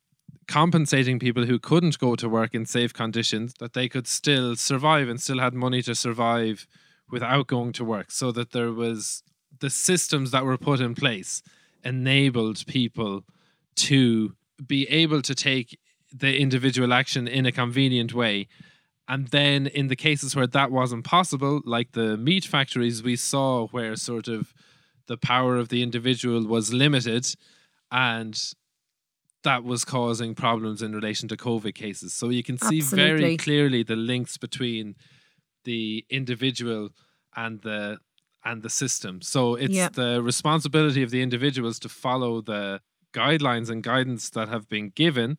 compensating 0.48 1.20
people 1.20 1.46
who 1.46 1.60
couldn't 1.60 2.00
go 2.00 2.16
to 2.16 2.28
work 2.28 2.56
in 2.56 2.66
safe 2.66 2.92
conditions 2.92 3.54
that 3.60 3.74
they 3.74 3.88
could 3.88 4.08
still 4.08 4.56
survive 4.56 5.08
and 5.08 5.22
still 5.22 5.40
had 5.40 5.54
money 5.54 5.84
to 5.84 5.94
survive 5.94 6.66
without 7.12 7.46
going 7.46 7.72
to 7.74 7.86
work 7.86 8.10
so 8.10 8.32
that 8.32 8.52
there 8.52 8.72
was 8.72 9.22
the 9.62 9.70
systems 9.70 10.32
that 10.32 10.44
were 10.44 10.58
put 10.58 10.82
in 10.82 10.94
place 10.94 11.42
enabled 11.84 12.66
people 12.68 13.24
to 13.76 14.36
be 14.66 14.88
able 14.90 15.22
to 15.22 15.34
take 15.34 15.80
the 16.14 16.38
individual 16.38 16.94
action 16.94 17.28
in 17.28 17.46
a 17.46 17.52
convenient 17.52 18.14
way. 18.14 18.48
And 19.08 19.28
then 19.30 19.68
in 19.68 19.88
the 19.88 19.96
cases 19.96 20.36
where 20.36 20.48
that 20.48 20.72
wasn't 20.72 21.06
possible, 21.06 21.62
like 21.66 21.94
the 21.94 22.18
meat 22.18 22.46
factories, 22.46 23.02
we 23.02 23.16
saw 23.16 23.68
where 23.68 23.96
sort 23.96 24.28
of 24.28 24.54
the 25.08 25.18
power 25.18 25.58
of 25.58 25.70
the 25.70 25.82
individual 25.82 26.46
was 26.46 26.74
limited 26.74 27.28
and 27.92 28.40
that 29.44 29.64
was 29.64 29.84
causing 29.84 30.36
problems 30.36 30.82
in 30.82 30.94
relation 30.94 31.28
to 31.30 31.36
COVID 31.36 31.74
cases. 31.74 32.14
So 32.14 32.30
you 32.30 32.44
can 32.44 32.58
see 32.58 32.82
very 32.82 33.38
clearly 33.38 33.84
the 33.84 33.96
links 33.96 34.38
between 34.38 34.96
the 35.64 36.06
individual 36.10 36.90
and 37.36 37.62
the 37.62 37.98
and 38.44 38.64
the 38.64 38.70
system. 38.70 39.22
So 39.22 39.56
it's 39.56 39.74
Yeah. 39.74 39.90
the 39.90 40.22
responsibility 40.22 41.04
of 41.04 41.12
the 41.12 41.22
individuals 41.22 41.80
to 41.80 41.90
follow 41.90 42.42
the 42.42 42.82
guidelines 43.14 43.70
and 43.70 43.84
guidance 43.84 44.30
that 44.32 44.50
have 44.50 44.68
been 44.70 44.90
given. 44.96 45.38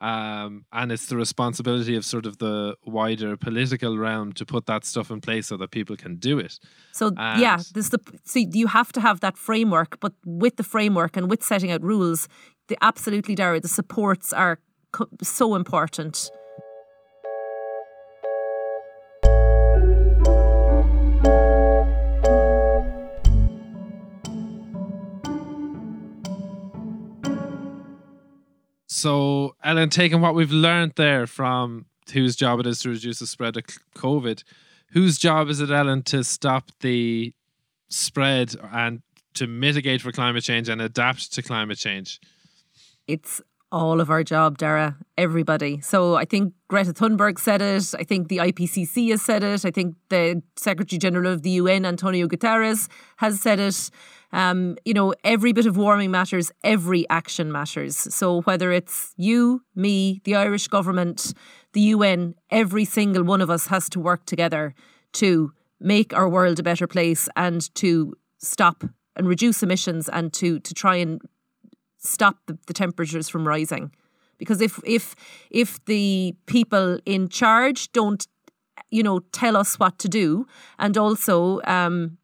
Um, 0.00 0.64
and 0.72 0.90
it's 0.90 1.06
the 1.06 1.16
responsibility 1.16 1.94
of 1.94 2.04
sort 2.04 2.26
of 2.26 2.38
the 2.38 2.76
wider 2.84 3.36
political 3.36 3.96
realm 3.96 4.32
to 4.32 4.44
put 4.44 4.66
that 4.66 4.84
stuff 4.84 5.12
in 5.12 5.20
place 5.20 5.46
so 5.46 5.56
that 5.58 5.70
people 5.70 5.96
can 5.96 6.16
do 6.16 6.40
it. 6.40 6.58
So 6.90 7.12
yeah, 7.16 7.58
this 7.72 7.90
the 7.90 8.00
see 8.24 8.48
you 8.52 8.66
have 8.66 8.90
to 8.92 9.00
have 9.00 9.20
that 9.20 9.38
framework, 9.38 10.00
but 10.00 10.12
with 10.26 10.56
the 10.56 10.64
framework 10.64 11.16
and 11.16 11.30
with 11.30 11.44
setting 11.44 11.70
out 11.70 11.82
rules, 11.82 12.28
the 12.66 12.76
absolutely 12.82 13.36
Dara, 13.36 13.60
the 13.60 13.68
supports 13.68 14.32
are 14.32 14.58
co- 14.90 15.08
so 15.22 15.54
important. 15.54 16.30
So, 29.02 29.56
Ellen, 29.64 29.88
taking 29.88 30.20
what 30.20 30.36
we've 30.36 30.52
learned 30.52 30.92
there 30.94 31.26
from 31.26 31.86
whose 32.12 32.36
job 32.36 32.60
it 32.60 32.68
is 32.68 32.78
to 32.82 32.90
reduce 32.90 33.18
the 33.18 33.26
spread 33.26 33.56
of 33.56 33.64
COVID, 33.96 34.44
whose 34.92 35.18
job 35.18 35.48
is 35.48 35.58
it, 35.58 35.72
Ellen, 35.72 36.04
to 36.04 36.22
stop 36.22 36.70
the 36.82 37.34
spread 37.88 38.54
and 38.72 39.02
to 39.34 39.48
mitigate 39.48 40.02
for 40.02 40.12
climate 40.12 40.44
change 40.44 40.68
and 40.68 40.80
adapt 40.80 41.32
to 41.32 41.42
climate 41.42 41.78
change? 41.78 42.20
It's 43.08 43.40
all 43.72 44.00
of 44.00 44.08
our 44.08 44.22
job, 44.22 44.56
Dara. 44.56 44.96
Everybody. 45.18 45.80
So 45.80 46.14
I 46.14 46.24
think 46.24 46.54
Greta 46.68 46.92
Thunberg 46.92 47.40
said 47.40 47.60
it. 47.60 47.92
I 47.98 48.04
think 48.04 48.28
the 48.28 48.36
IPCC 48.36 49.10
has 49.10 49.22
said 49.22 49.42
it. 49.42 49.64
I 49.64 49.72
think 49.72 49.96
the 50.10 50.44
Secretary 50.54 51.00
General 51.00 51.32
of 51.32 51.42
the 51.42 51.50
UN, 51.50 51.84
Antonio 51.84 52.28
Guterres, 52.28 52.88
has 53.16 53.40
said 53.40 53.58
it. 53.58 53.90
Um, 54.32 54.76
you 54.84 54.94
know, 54.94 55.14
every 55.24 55.52
bit 55.52 55.66
of 55.66 55.76
warming 55.76 56.10
matters. 56.10 56.50
Every 56.64 57.08
action 57.10 57.52
matters. 57.52 57.96
So 57.96 58.42
whether 58.42 58.72
it's 58.72 59.12
you, 59.16 59.62
me, 59.74 60.20
the 60.24 60.36
Irish 60.36 60.68
government, 60.68 61.34
the 61.72 61.82
UN, 61.82 62.34
every 62.50 62.84
single 62.84 63.24
one 63.24 63.40
of 63.40 63.50
us 63.50 63.66
has 63.66 63.88
to 63.90 64.00
work 64.00 64.24
together 64.24 64.74
to 65.14 65.52
make 65.80 66.14
our 66.14 66.28
world 66.28 66.58
a 66.58 66.62
better 66.62 66.86
place 66.86 67.28
and 67.36 67.74
to 67.74 68.14
stop 68.38 68.84
and 69.16 69.28
reduce 69.28 69.62
emissions 69.62 70.08
and 70.08 70.32
to 70.32 70.58
to 70.60 70.74
try 70.74 70.96
and 70.96 71.20
stop 71.98 72.38
the, 72.46 72.58
the 72.66 72.72
temperatures 72.72 73.28
from 73.28 73.46
rising 73.46 73.92
because 74.38 74.60
if 74.60 74.80
if 74.84 75.14
if 75.50 75.84
the 75.84 76.34
people 76.46 76.98
in 77.04 77.28
charge 77.28 77.92
don't 77.92 78.26
you 78.90 79.02
know 79.02 79.20
tell 79.32 79.56
us 79.56 79.78
what 79.78 79.98
to 79.98 80.08
do 80.08 80.46
and 80.78 80.96
also 80.96 81.60
um 81.64 82.16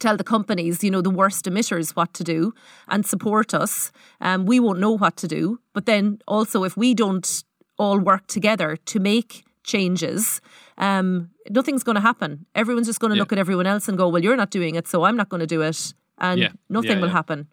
tell 0.00 0.16
the 0.16 0.24
companies 0.24 0.82
you 0.82 0.90
know 0.90 1.02
the 1.02 1.10
worst 1.10 1.44
emitters 1.44 1.94
what 1.96 2.12
to 2.14 2.24
do 2.24 2.52
and 2.88 3.04
support 3.06 3.54
us 3.54 3.92
um 4.20 4.46
we 4.46 4.58
won't 4.58 4.78
know 4.80 4.96
what 4.96 5.16
to 5.16 5.28
do 5.28 5.58
but 5.74 5.86
then 5.86 6.18
also 6.26 6.64
if 6.64 6.76
we 6.76 6.94
don't 6.94 7.44
all 7.78 7.98
work 7.98 8.26
together 8.26 8.76
to 8.76 8.98
make 9.00 9.44
changes 9.64 10.40
um 10.78 11.30
nothing's 11.50 11.84
going 11.84 11.94
to 11.94 12.00
happen 12.00 12.46
everyone's 12.54 12.86
just 12.86 13.00
going 13.00 13.10
to 13.10 13.16
Yeah. 13.16 13.20
look 13.22 13.32
at 13.32 13.38
everyone 13.38 13.66
else 13.66 13.88
and 13.88 13.96
go 13.98 14.08
well 14.08 14.22
you're 14.22 14.36
not 14.36 14.50
doing 14.50 14.74
it 14.74 14.88
so 14.88 15.04
i'm 15.04 15.16
not 15.16 15.28
going 15.28 15.40
to 15.40 15.46
do 15.56 15.62
it 15.62 15.94
and 16.18 16.40
Yeah. 16.40 16.52
nothing 16.68 16.98
Yeah, 16.98 17.02
will 17.02 17.10
happen 17.10 17.48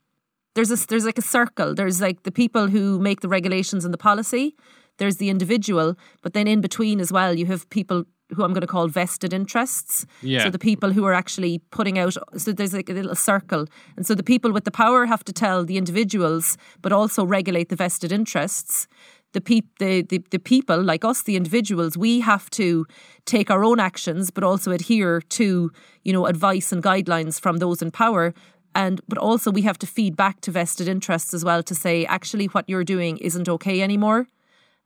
there's 0.56 0.72
a 0.72 0.88
there's 0.88 1.06
like 1.06 1.20
a 1.20 1.22
circle. 1.38 1.76
There's 1.76 2.02
like 2.02 2.24
the 2.24 2.32
people 2.32 2.68
who 2.68 3.00
make 3.00 3.22
the 3.22 3.30
regulations 3.30 3.86
and 3.86 3.94
the 3.94 4.00
policy. 4.00 4.56
There's 4.98 5.18
the 5.18 5.30
individual, 5.30 5.96
but 6.24 6.34
then 6.34 6.48
in 6.48 6.60
between 6.60 7.00
as 7.00 7.12
well, 7.12 7.38
you 7.38 7.46
have 7.46 7.70
people 7.70 8.06
who 8.36 8.44
I'm 8.44 8.54
going 8.54 8.62
to 8.62 8.68
call 8.68 8.88
vested 8.88 9.34
interests. 9.34 10.06
Yeah. 10.22 10.44
So 10.44 10.50
the 10.50 10.60
people 10.60 10.92
who 10.92 11.06
are 11.06 11.14
actually 11.14 11.60
putting 11.72 11.98
out. 11.98 12.16
So 12.38 12.52
there's 12.52 12.74
like 12.74 12.90
a 12.90 12.94
little 12.94 13.16
circle, 13.16 13.66
and 13.96 14.06
so 14.06 14.16
the 14.16 14.24
people 14.24 14.52
with 14.52 14.66
the 14.66 14.72
power 14.72 15.06
have 15.06 15.24
to 15.26 15.34
tell 15.34 15.66
the 15.66 15.78
individuals, 15.78 16.58
but 16.82 16.92
also 16.92 17.26
regulate 17.26 17.70
the 17.70 17.76
vested 17.76 18.12
interests. 18.12 18.88
The, 19.34 19.42
peop- 19.42 19.78
the, 19.78 20.02
the 20.02 20.24
the 20.32 20.40
people 20.40 20.82
like 20.82 21.06
us, 21.06 21.22
the 21.22 21.36
individuals, 21.36 21.96
we 21.96 22.20
have 22.22 22.50
to 22.52 22.88
take 23.26 23.52
our 23.52 23.64
own 23.64 23.80
actions, 23.80 24.32
but 24.32 24.44
also 24.44 24.72
adhere 24.72 25.22
to 25.22 25.72
you 26.04 26.14
know 26.14 26.26
advice 26.26 26.72
and 26.72 26.82
guidelines 26.82 27.40
from 27.40 27.58
those 27.58 27.82
in 27.82 27.92
power 27.92 28.34
and 28.76 29.02
but 29.08 29.18
also 29.18 29.52
we 29.52 29.64
have 29.64 29.80
to 29.80 29.88
feed 29.88 30.16
back 30.16 30.42
to 30.42 30.52
vested 30.52 30.88
interests 30.88 31.34
as 31.34 31.44
well 31.44 31.64
to 31.64 31.76
say 31.76 32.06
actually 32.06 32.46
what 32.48 32.66
you're 32.68 32.84
doing 32.84 33.18
isn't 33.18 33.50
okay 33.50 33.82
anymore 33.82 34.28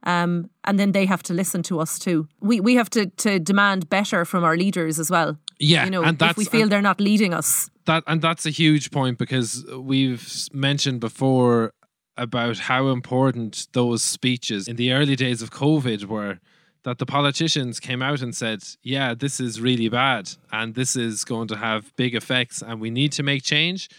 um, 0.05 0.49
and 0.63 0.77
then 0.79 0.91
they 0.91 1.05
have 1.05 1.23
to 1.23 1.33
listen 1.33 1.63
to 1.63 1.79
us 1.79 1.99
too 1.99 2.27
we 2.41 2.59
we 2.59 2.75
have 2.75 2.89
to 2.89 3.07
to 3.11 3.39
demand 3.39 3.89
better 3.89 4.25
from 4.25 4.43
our 4.43 4.57
leaders 4.57 4.99
as 4.99 5.09
well 5.09 5.37
Yeah, 5.59 5.85
you 5.85 5.91
know 5.91 6.03
and 6.03 6.21
if 6.21 6.37
we 6.37 6.45
feel 6.45 6.67
they're 6.67 6.81
not 6.81 6.99
leading 6.99 7.33
us 7.33 7.69
that 7.85 8.03
and 8.07 8.21
that's 8.21 8.45
a 8.45 8.49
huge 8.49 8.91
point 8.91 9.17
because 9.17 9.65
we've 9.77 10.47
mentioned 10.51 10.99
before 10.99 11.73
about 12.15 12.59
how 12.59 12.87
important 12.87 13.67
those 13.73 14.03
speeches 14.03 14.67
in 14.67 14.75
the 14.75 14.91
early 14.91 15.15
days 15.15 15.41
of 15.41 15.49
COVID 15.51 16.05
were. 16.05 16.39
That 16.83 16.97
the 16.97 17.05
politicians 17.05 17.79
came 17.79 18.01
out 18.01 18.21
and 18.21 18.35
said, 18.35 18.61
"Yeah, 18.83 19.13
this 19.13 19.39
is 19.39 19.61
really 19.61 19.87
bad, 19.87 20.31
and 20.51 20.75
this 20.75 20.97
is 20.97 21.23
going 21.23 21.47
to 21.47 21.55
have 21.55 21.95
big 21.95 22.13
effects, 22.13 22.61
and 22.61 22.81
we 22.81 22.89
need 22.89 23.13
to 23.13 23.23
make 23.23 23.41
change." 23.41 23.89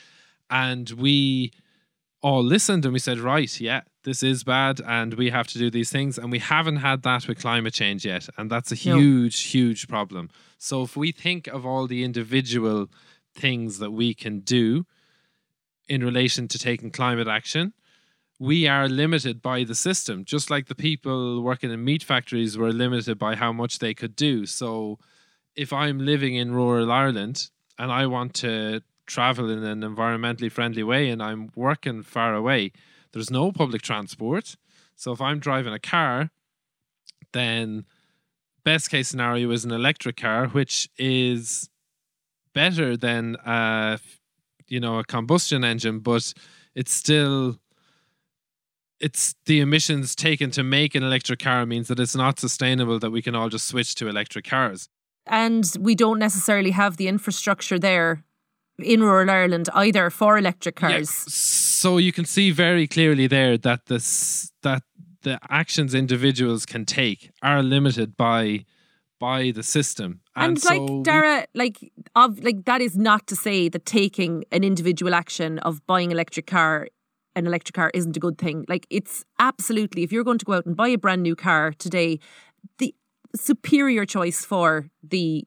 And 0.51 0.91
we 0.91 1.53
all 2.25 2.43
listened 2.43 2.85
and 2.85 2.93
we 2.95 2.99
said, 2.99 3.19
right, 3.19 3.61
yeah, 3.61 3.83
this 4.05 4.23
is 4.23 4.45
bad 4.45 4.81
and 4.87 5.15
we 5.15 5.31
have 5.31 5.49
to 5.49 5.59
do 5.59 5.71
these 5.71 5.91
things. 5.91 6.19
And 6.19 6.31
we 6.31 6.39
haven't 6.39 6.77
had 6.77 7.03
that 7.03 7.27
with 7.27 7.39
climate 7.41 7.75
change 7.75 8.05
yet. 8.05 8.29
And 8.37 8.51
that's 8.51 8.71
a 8.73 8.89
No. 8.89 8.99
huge, 8.99 9.43
huge 9.43 9.89
problem. 9.89 10.31
So 10.59 10.83
if 10.83 10.97
we 10.97 11.11
think 11.13 11.47
of 11.49 11.67
all 11.67 11.87
the 11.87 12.05
individual 12.05 12.91
things 13.35 13.79
that 13.79 13.91
we 13.91 14.15
can 14.15 14.41
do 14.41 14.87
in 15.89 16.05
relation 16.05 16.49
to 16.49 16.59
taking 16.59 16.91
climate 16.91 17.29
action, 17.29 17.73
we 18.39 18.67
are 18.67 18.89
limited 18.89 19.41
by 19.41 19.65
the 19.65 19.75
system, 19.75 20.25
just 20.25 20.51
like 20.51 20.67
the 20.67 20.75
people 20.75 21.43
working 21.43 21.71
in 21.71 21.85
meat 21.85 22.03
factories 22.03 22.59
were 22.59 22.73
limited 22.73 23.19
by 23.19 23.37
how 23.37 23.53
much 23.53 23.79
they 23.79 23.95
could 23.95 24.17
do. 24.17 24.45
So 24.47 24.99
if 25.57 25.73
I'm 25.73 25.99
living 25.99 26.35
in 26.35 26.53
rural 26.53 26.91
Ireland 26.91 27.49
and 27.79 27.93
I 27.93 28.07
want 28.07 28.35
to 28.35 28.83
travel 29.07 29.51
in 29.51 29.63
an 29.63 29.83
environmentally 29.83 30.51
friendly 30.51 30.83
way 30.83 31.11
and 31.11 31.23
I'm 31.23 31.51
working 31.55 32.03
far 32.03 32.35
away, 32.35 32.73
there's 33.15 33.31
no 33.31 33.53
public 33.53 33.81
transport. 33.81 34.57
So 34.97 35.13
if 35.13 35.21
I'm 35.21 35.39
driving 35.39 35.73
a 35.73 35.79
car, 35.79 36.31
then 37.33 37.85
best 38.65 38.91
case 38.91 39.09
scenario 39.09 39.51
is 39.51 39.65
an 39.65 39.71
electric 39.71 40.17
car, 40.17 40.49
which 40.49 40.89
is 40.99 41.71
better 42.53 42.97
than 42.97 43.37
uh 43.37 43.97
you 44.69 44.81
know 44.81 44.99
a 44.99 45.05
combustion 45.05 45.65
engine, 45.65 46.01
but 46.01 46.35
it's 46.75 46.93
still 46.93 47.59
it's 49.01 49.35
the 49.47 49.61
emissions 49.61 50.15
taken 50.15 50.51
to 50.53 50.63
make 50.63 50.95
an 50.95 51.03
electric 51.03 51.41
car 51.41 51.67
means 51.67 51.89
that 51.89 51.99
it's 52.01 52.17
not 52.17 52.39
sustainable 52.39 52.99
that 52.99 53.11
we 53.11 53.21
can 53.23 53.35
all 53.35 53.49
just 53.49 53.67
switch 53.67 53.95
to 53.97 54.09
electric 54.09 54.45
cars. 54.45 54.89
and 55.27 55.65
we 55.81 55.95
don't 55.95 56.19
necessarily 56.19 56.71
have 56.71 56.97
the 56.97 57.09
infrastructure 57.09 57.79
there 57.79 58.25
in 58.79 59.03
rural 59.03 59.31
Ireland 59.31 59.69
either 59.75 60.11
for 60.11 60.39
electric 60.39 60.81
Yeah, 60.81 60.89
cars 60.89 61.11
So 61.11 61.99
you 61.99 62.13
can 62.13 62.25
see 62.25 62.51
very 62.51 62.87
clearly 62.87 63.27
there 63.27 63.59
that 63.59 63.87
this 63.87 64.53
that 64.63 64.83
the 65.23 65.39
actions 65.49 65.95
individuals 65.95 66.67
can 66.67 66.85
take 66.85 67.31
are 67.43 67.63
limited 67.63 68.17
by 68.17 68.65
by 69.21 69.53
the 69.53 69.63
system. 69.63 70.21
And, 70.37 70.61
so 70.61 70.75
like 70.75 71.05
Dara, 71.05 71.47
like 71.55 71.93
of 72.15 72.43
like 72.43 72.65
that 72.65 72.81
is 72.81 72.97
not 72.97 73.27
to 73.29 73.37
say 73.37 73.69
that 73.69 73.87
taking 73.87 74.45
an 74.51 74.65
individual 74.65 75.15
action 75.15 75.59
of 75.61 75.87
buying 75.87 76.11
electric 76.11 76.47
car, 76.47 76.89
an 77.35 77.47
electric 77.47 77.75
car 77.75 77.91
isn't 77.95 78.17
a 78.17 78.21
good 78.21 78.39
thing. 78.39 78.65
Like 78.69 78.87
it's 78.91 79.25
absolutely 79.39 80.03
if 80.03 80.13
you're 80.13 80.25
going 80.25 80.39
to 80.39 80.45
go 80.45 80.55
out 80.55 80.67
and 80.67 80.77
buy 80.77 80.89
a 80.89 80.99
brand 80.99 81.23
new 81.23 81.37
car 81.37 81.73
today, 81.79 82.19
the 82.79 82.95
superior 83.35 84.05
choice 84.05 84.45
for 84.45 84.91
the 85.03 85.47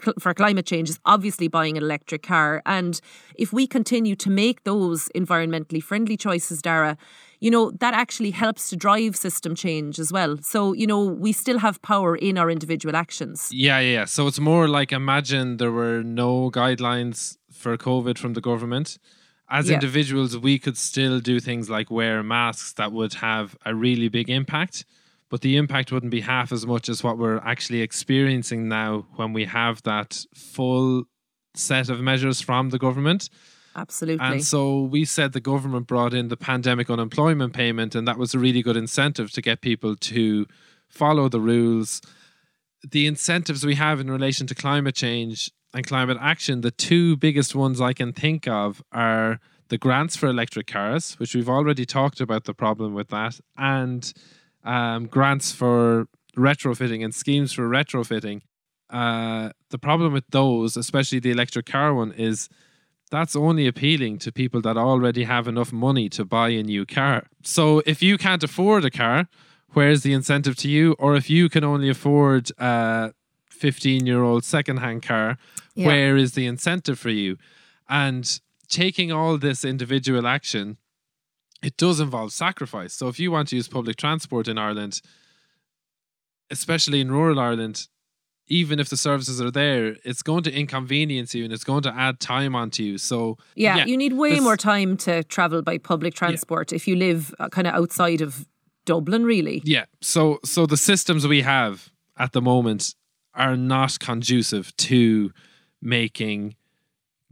cl- 0.00 0.14
for 0.18 0.34
climate 0.34 0.66
change 0.66 0.88
is 0.90 0.98
obviously 1.04 1.48
buying 1.48 1.76
an 1.76 1.82
electric 1.82 2.22
car. 2.22 2.62
And 2.66 3.00
if 3.34 3.52
we 3.52 3.66
continue 3.66 4.16
to 4.16 4.30
make 4.30 4.64
those 4.64 5.08
environmentally 5.14 5.82
friendly 5.82 6.16
choices, 6.16 6.62
Dara, 6.62 6.96
you 7.40 7.50
know, 7.50 7.70
that 7.80 7.94
actually 7.94 8.30
helps 8.30 8.70
to 8.70 8.76
drive 8.76 9.16
system 9.16 9.54
change 9.54 9.98
as 9.98 10.12
well. 10.12 10.38
So, 10.42 10.72
you 10.72 10.86
know, 10.86 11.04
we 11.04 11.32
still 11.32 11.58
have 11.58 11.82
power 11.82 12.14
in 12.16 12.38
our 12.38 12.50
individual 12.50 12.94
actions. 12.96 13.48
Yeah, 13.52 13.80
yeah, 13.80 13.92
yeah. 13.92 14.04
So 14.04 14.26
it's 14.26 14.38
more 14.40 14.68
like 14.68 14.92
imagine 14.92 15.56
there 15.56 15.72
were 15.72 16.02
no 16.02 16.50
guidelines 16.50 17.36
for 17.50 17.76
COVID 17.76 18.18
from 18.18 18.34
the 18.34 18.40
government 18.40 18.98
as 19.52 19.68
Yeah. 19.68 19.74
individuals, 19.74 20.36
we 20.38 20.58
could 20.58 20.78
still 20.78 21.20
do 21.20 21.38
things 21.38 21.68
like 21.68 21.90
wear 21.90 22.22
masks 22.22 22.72
that 22.74 22.90
would 22.90 23.14
have 23.14 23.54
a 23.66 23.74
really 23.74 24.08
big 24.08 24.30
impact, 24.30 24.86
but 25.32 25.40
the 25.40 25.56
impact 25.56 25.90
wouldn't 25.90 26.12
be 26.12 26.20
half 26.20 26.52
as 26.52 26.66
much 26.66 26.90
as 26.90 27.02
what 27.02 27.16
we're 27.16 27.38
actually 27.38 27.80
experiencing 27.80 28.68
now 28.68 29.06
when 29.16 29.32
we 29.32 29.46
have 29.46 29.82
that 29.84 30.26
full 30.34 31.04
set 31.54 31.88
of 31.88 32.02
measures 32.02 32.42
from 32.42 32.68
the 32.68 32.78
government. 32.78 33.30
Absolutely. 33.74 34.22
And 34.22 34.44
so 34.44 34.82
we 34.82 35.06
said 35.06 35.32
the 35.32 35.40
government 35.40 35.86
brought 35.86 36.12
in 36.12 36.28
the 36.28 36.36
pandemic 36.36 36.90
unemployment 36.90 37.54
payment, 37.54 37.94
and 37.94 38.06
that 38.06 38.18
was 38.18 38.34
a 38.34 38.38
really 38.38 38.60
good 38.60 38.76
incentive 38.76 39.32
to 39.32 39.40
get 39.40 39.62
people 39.62 39.96
to 39.96 40.44
follow 40.90 41.30
the 41.30 41.40
rules. 41.40 42.02
The 42.86 43.06
incentives 43.06 43.64
we 43.64 43.76
have 43.76 44.00
in 44.00 44.10
relation 44.10 44.46
to 44.48 44.54
climate 44.54 44.94
change 44.94 45.50
and 45.72 45.86
climate 45.86 46.18
action, 46.20 46.60
the 46.60 46.70
two 46.70 47.16
biggest 47.16 47.54
ones 47.54 47.80
I 47.80 47.94
can 47.94 48.12
think 48.12 48.46
of 48.46 48.82
are 48.92 49.40
the 49.70 49.78
grants 49.78 50.14
for 50.14 50.26
electric 50.26 50.66
cars, 50.66 51.14
which 51.14 51.34
we've 51.34 51.48
already 51.48 51.86
talked 51.86 52.20
about 52.20 52.44
the 52.44 52.52
problem 52.52 52.92
with 52.92 53.08
that, 53.08 53.40
and 53.56 54.12
um, 54.64 55.06
grants 55.06 55.52
for 55.52 56.06
retrofitting 56.36 57.04
and 57.04 57.14
schemes 57.14 57.52
for 57.52 57.68
retrofitting. 57.68 58.42
Uh, 58.90 59.50
the 59.70 59.78
problem 59.78 60.12
with 60.12 60.24
those, 60.30 60.76
especially 60.76 61.18
the 61.18 61.30
electric 61.30 61.66
car 61.66 61.94
one, 61.94 62.12
is 62.12 62.48
that's 63.10 63.36
only 63.36 63.66
appealing 63.66 64.18
to 64.18 64.32
people 64.32 64.60
that 64.62 64.76
already 64.76 65.24
have 65.24 65.46
enough 65.48 65.72
money 65.72 66.08
to 66.10 66.24
buy 66.24 66.48
a 66.50 66.62
new 66.62 66.86
car. 66.86 67.26
So 67.42 67.82
if 67.86 68.02
you 68.02 68.16
can't 68.18 68.42
afford 68.42 68.84
a 68.84 68.90
car, 68.90 69.28
where's 69.72 70.02
the 70.02 70.12
incentive 70.12 70.56
to 70.56 70.68
you? 70.68 70.94
Or 70.98 71.14
if 71.16 71.28
you 71.28 71.48
can 71.48 71.64
only 71.64 71.88
afford 71.90 72.50
a 72.58 73.12
15 73.50 74.06
year 74.06 74.22
old 74.22 74.44
secondhand 74.44 75.02
car, 75.02 75.36
Yeah. 75.74 75.86
where 75.86 76.16
is 76.16 76.32
the 76.32 76.46
incentive 76.46 76.98
for 76.98 77.10
you? 77.10 77.36
And 77.88 78.40
taking 78.68 79.12
all 79.12 79.36
this 79.38 79.64
individual 79.64 80.26
action, 80.26 80.78
it 81.62 81.76
does 81.76 82.00
involve 82.00 82.32
sacrifice. 82.32 82.92
So 82.92 83.08
if 83.08 83.20
you 83.20 83.30
want 83.30 83.48
to 83.48 83.56
use 83.56 83.68
public 83.68 83.96
transport 83.96 84.48
in 84.48 84.58
Ireland, 84.58 85.00
especially 86.50 87.00
in 87.00 87.10
rural 87.10 87.38
Ireland, 87.38 87.86
even 88.48 88.80
if 88.80 88.88
the 88.88 88.96
services 88.96 89.40
are 89.40 89.50
there, 89.50 89.96
it's 90.04 90.22
going 90.22 90.42
to 90.42 90.52
inconvenience 90.52 91.34
you 91.34 91.44
and 91.44 91.52
it's 91.52 91.64
going 91.64 91.82
to 91.82 91.94
add 91.94 92.20
time 92.20 92.54
onto 92.54 92.82
you. 92.82 92.98
So 92.98 93.38
yeah, 93.54 93.76
yeah, 93.78 93.84
you 93.86 93.96
need 93.96 94.14
way 94.14 94.30
this- 94.30 94.42
more 94.42 94.56
time 94.56 94.96
to 94.98 95.22
travel 95.24 95.62
by 95.62 95.78
public 95.78 96.14
transport 96.14 96.72
if 96.72 96.86
you 96.88 96.96
live 96.96 97.34
uh, 97.38 97.48
kind 97.48 97.66
of 97.66 97.74
outside 97.74 98.20
of 98.20 98.46
Dublin, 98.84 99.24
really. 99.24 99.62
Yeah. 99.64 99.84
So 100.00 100.40
so 100.44 100.66
the 100.66 100.76
systems 100.76 101.26
we 101.26 101.42
have 101.42 101.90
at 102.18 102.32
the 102.32 102.42
moment 102.42 102.94
are 103.34 103.56
not 103.56 103.98
conducive 104.00 104.76
to 104.76 105.30
making 105.80 106.56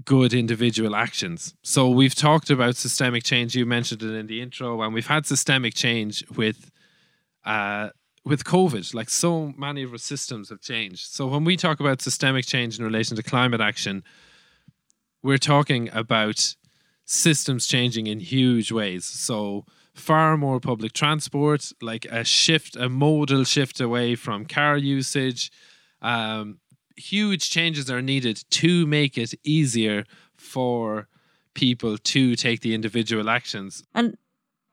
good 0.04 0.32
individual 0.32 0.94
actions. 0.96 1.54
So 1.62 1.88
we've 1.88 2.14
talked 2.14 2.50
about 2.50 2.76
systemic 2.76 3.24
change. 3.24 3.54
You 3.54 3.66
mentioned 3.66 4.02
it 4.02 4.14
in 4.14 4.26
the 4.26 4.40
intro, 4.40 4.82
and 4.82 4.94
we've 4.94 5.06
had 5.06 5.26
systemic 5.26 5.74
change 5.74 6.24
with 6.36 6.70
uh 7.44 7.90
with 8.24 8.44
COVID. 8.44 8.94
Like 8.94 9.10
so 9.10 9.52
many 9.56 9.82
of 9.82 9.92
our 9.92 9.98
systems 9.98 10.50
have 10.50 10.60
changed. 10.60 11.06
So 11.06 11.26
when 11.26 11.44
we 11.44 11.56
talk 11.56 11.80
about 11.80 12.02
systemic 12.02 12.46
change 12.46 12.78
in 12.78 12.84
relation 12.84 13.16
to 13.16 13.22
climate 13.22 13.60
action, 13.60 14.04
we're 15.22 15.38
talking 15.38 15.88
about 15.92 16.54
systems 17.04 17.66
changing 17.66 18.06
in 18.06 18.20
huge 18.20 18.70
ways. 18.70 19.04
So 19.04 19.64
far 19.94 20.36
more 20.36 20.60
public 20.60 20.92
transport, 20.92 21.72
like 21.82 22.04
a 22.06 22.24
shift, 22.24 22.76
a 22.76 22.88
modal 22.88 23.44
shift 23.44 23.80
away 23.80 24.14
from 24.14 24.46
car 24.46 24.76
usage. 24.76 25.50
Um, 26.00 26.59
huge 27.00 27.50
changes 27.50 27.90
are 27.90 28.02
needed 28.02 28.44
to 28.50 28.86
make 28.86 29.16
it 29.18 29.34
easier 29.44 30.04
for 30.36 31.08
people 31.54 31.98
to 31.98 32.36
take 32.36 32.60
the 32.60 32.74
individual 32.74 33.28
actions. 33.28 33.82
And 33.94 34.16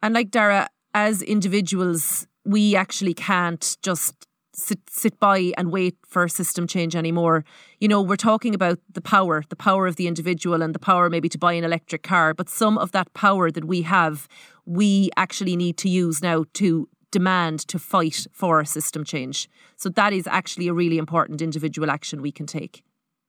and 0.01 0.13
like 0.13 0.29
Dara, 0.29 0.69
as 0.93 1.21
individuals, 1.21 2.27
we 2.45 2.75
actually 2.75 3.13
can't 3.13 3.77
just 3.81 4.27
sit 4.53 4.79
sit 4.89 5.19
by 5.19 5.53
and 5.57 5.71
wait 5.71 5.95
for 6.05 6.27
system 6.27 6.67
change 6.67 6.95
anymore. 6.95 7.45
You 7.79 7.87
know, 7.87 8.01
we're 8.01 8.15
talking 8.15 8.55
about 8.55 8.79
the 8.91 9.01
power, 9.01 9.43
the 9.49 9.55
power 9.55 9.87
of 9.87 9.95
the 9.95 10.07
individual 10.07 10.61
and 10.61 10.73
the 10.73 10.79
power 10.79 11.09
maybe 11.09 11.29
to 11.29 11.37
buy 11.37 11.53
an 11.53 11.63
electric 11.63 12.03
car, 12.03 12.33
but 12.33 12.49
some 12.49 12.77
of 12.77 12.91
that 12.91 13.13
power 13.13 13.51
that 13.51 13.65
we 13.65 13.83
have, 13.83 14.27
we 14.65 15.09
actually 15.15 15.55
need 15.55 15.77
to 15.77 15.89
use 15.89 16.21
now 16.21 16.45
to 16.53 16.89
demand 17.11 17.59
to 17.67 17.79
fight 17.79 18.27
for 18.31 18.63
system 18.65 19.03
change. 19.03 19.49
So 19.75 19.89
that 19.89 20.13
is 20.13 20.27
actually 20.27 20.67
a 20.67 20.73
really 20.73 20.97
important 20.97 21.41
individual 21.41 21.89
action 21.89 22.21
we 22.21 22.31
can 22.31 22.45
take. 22.45 22.83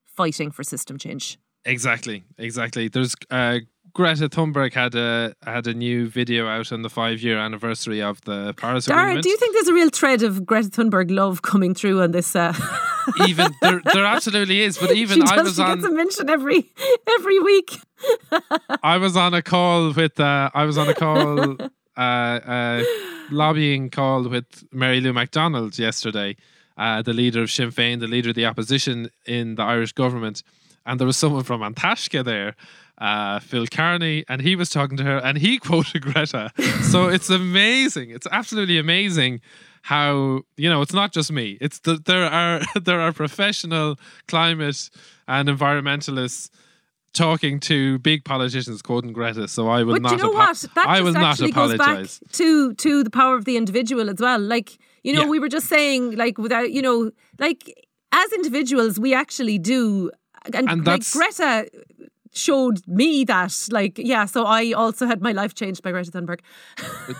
Fighting 0.07 0.51
for 0.51 0.63
system 0.65 0.99
change. 0.99 1.39
Exactly, 1.65 2.25
exactly. 2.39 2.89
There's 2.89 3.15
uh, 3.31 3.59
Greta 3.93 4.29
Thunberg 4.29 4.75
had 4.75 4.95
a 4.95 5.35
had 5.45 5.67
a 5.67 5.75
new 5.75 6.09
video 6.09 6.47
out 6.47 6.73
on 6.73 6.83
the 6.83 6.91
five 6.91 7.21
year 7.21 7.39
anniversary 7.39 8.01
of 8.03 8.21
the 8.23 8.55
Paris 8.55 8.87
Dara, 8.87 9.01
Agreement. 9.03 9.23
do 9.25 9.29
you 9.29 9.37
think 9.37 9.55
there's 9.55 9.69
a 9.69 9.75
real 9.75 9.91
thread 9.91 10.23
of 10.23 10.45
Greta 10.47 10.69
Thunberg 10.69 11.11
love 11.11 11.43
coming 11.43 11.75
through 11.75 12.03
on 12.03 12.13
this? 12.13 12.35
Uh, 12.35 12.53
even 13.29 13.53
there, 13.61 13.81
there 13.93 14.05
absolutely 14.05 14.61
is. 14.61 14.79
But 14.79 14.93
even 14.97 15.17
she 15.19 15.23
I 15.33 15.37
does. 15.37 15.45
was 15.47 15.57
She 15.57 15.63
on 15.63 15.85
a 15.85 15.91
mention 15.91 16.31
every 16.31 16.71
every 17.19 17.39
week. 17.41 17.81
I 18.83 18.99
was 18.99 19.17
on 19.17 19.35
a 19.35 19.43
call 19.43 19.93
with 19.93 20.19
uh, 20.21 20.51
I 20.55 20.65
was 20.65 20.79
on 20.79 20.89
a 20.89 20.95
call 20.95 21.57
uh, 21.99 22.01
uh, 22.01 22.85
lobbying 23.31 23.91
call 23.91 24.29
with 24.29 24.65
Mary 24.73 25.01
Lou 25.01 25.13
McDonald 25.13 25.79
yesterday, 25.79 26.37
uh, 26.77 27.03
the 27.03 27.13
leader 27.13 27.43
of 27.43 27.51
Sinn 27.51 27.71
Féin, 27.71 28.01
the 28.01 28.07
leader 28.07 28.31
of 28.31 28.37
the 28.37 28.47
opposition 28.47 29.11
in 29.27 29.57
the 29.57 29.63
Irish 29.63 29.93
government, 29.93 30.43
and 30.87 30.99
there 30.99 31.07
was 31.07 31.17
someone 31.17 31.43
from 31.43 31.63
An 31.63 31.75
Taisce 31.75 32.25
there. 32.25 32.55
Uh, 32.97 33.39
Phil 33.39 33.69
Kearney, 33.69 34.25
and 34.29 34.43
he 34.43 34.57
was 34.57 34.71
talking 34.71 34.97
to 34.97 35.05
her, 35.05 35.19
and 35.19 35.39
he 35.39 35.59
quoted 35.69 36.03
Greta. 36.03 36.51
So 36.83 37.09
it's 37.15 37.31
amazing. 37.31 38.11
It's 38.11 38.27
absolutely 38.33 38.77
amazing 38.77 39.41
how 39.83 40.43
you 40.57 40.69
know 40.69 40.83
it's 40.83 40.93
not 40.93 41.13
just 41.13 41.31
me. 41.31 41.59
It's 41.61 41.79
the, 41.79 41.95
there 41.95 42.25
are 42.25 42.61
there 42.81 43.01
are 43.01 43.13
professional 43.13 44.01
climate 44.27 44.91
and 45.29 45.49
environmentalists 45.49 46.51
talking 47.13 47.59
to 47.61 47.99
big 48.01 48.25
politicians 48.25 48.83
quoting 48.83 49.13
Greta. 49.13 49.49
So 49.49 49.69
I 49.69 49.83
will 49.83 49.95
But 49.95 50.03
not. 50.03 50.13
you 50.13 50.19
know 50.19 50.29
apo- 50.31 50.39
what? 50.39 50.65
That 50.75 50.87
I 50.87 51.01
will 51.01 51.13
not 51.13 51.25
actually 51.33 51.53
goes 51.53 51.77
back 51.77 51.81
apologize. 51.89 52.21
to 52.33 52.75
to 52.75 53.03
the 53.05 53.11
power 53.11 53.35
of 53.37 53.45
the 53.45 53.57
individual 53.57 54.09
as 54.11 54.21
well. 54.21 54.39
Like 54.41 54.79
you 55.03 55.13
know, 55.13 55.23
Yeah. 55.23 55.29
we 55.29 55.39
were 55.39 55.49
just 55.49 55.69
saying, 55.69 56.17
like 56.17 56.39
without 56.39 56.71
you 56.71 56.83
know, 56.83 57.11
like 57.39 57.73
as 58.13 58.33
individuals, 58.33 58.99
we 58.99 59.15
actually 59.15 59.59
do, 59.59 60.11
and, 60.55 60.69
And 60.69 60.87
like 60.87 61.03
Greta 61.13 61.69
showed 62.33 62.87
me 62.87 63.25
that. 63.25 63.69
Like 63.71 63.99
yeah, 63.99 64.25
so 64.27 64.45
I 64.45 64.73
also 64.73 65.07
had 65.07 65.21
my 65.21 65.33
life 65.33 65.55
changed 65.55 65.83
by 65.83 65.91
Greta 65.93 66.11
Thunberg. 66.11 66.41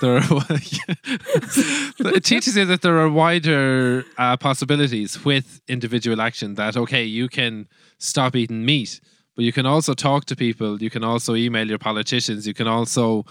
There 0.01 0.17
are, 0.17 0.23
it 2.17 2.25
teaches 2.25 2.57
you 2.57 2.65
that 2.67 2.83
there 2.83 2.99
are 2.99 3.09
wider 3.09 4.05
uh, 4.17 4.37
possibilities 4.37 5.25
with 5.25 5.61
individual 5.69 6.21
action. 6.21 6.55
That 6.55 6.77
okay, 6.77 7.05
you 7.05 7.29
can 7.29 7.69
stop 7.99 8.37
eating 8.37 8.65
meat, 8.65 9.01
but 9.39 9.45
you 9.45 9.53
can 9.53 9.67
also 9.67 9.95
talk 9.95 10.25
to 10.25 10.35
people. 10.35 10.83
You 10.83 10.91
can 10.91 11.05
also 11.05 11.37
email 11.37 11.69
your 11.69 11.79
politicians. 11.79 12.45
You 12.45 12.55
can 12.55 12.67
also 12.67 13.25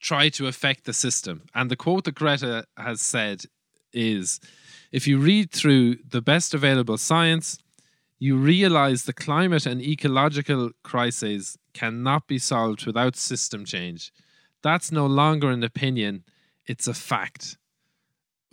try 0.00 0.30
to 0.30 0.46
affect 0.46 0.86
the 0.86 0.94
system. 0.94 1.42
And 1.54 1.70
the 1.70 1.76
quote 1.76 2.04
that 2.04 2.14
Greta 2.14 2.64
has 2.78 3.02
said 3.02 3.44
is 3.92 4.40
if 4.92 5.06
you 5.06 5.18
read 5.18 5.50
through 5.50 5.96
the 6.08 6.22
best 6.22 6.54
available 6.54 6.96
science, 6.96 7.58
you 8.18 8.38
realize 8.38 9.04
the 9.04 9.12
climate 9.12 9.66
and 9.66 9.82
ecological 9.82 10.70
crises 10.84 11.58
cannot 11.74 12.26
be 12.26 12.38
solved 12.38 12.86
without 12.86 13.14
system 13.14 13.66
change. 13.66 14.10
That's 14.62 14.90
no 14.90 15.04
longer 15.04 15.50
an 15.50 15.62
opinion, 15.62 16.24
it's 16.64 16.88
a 16.88 16.94
fact. 16.94 17.58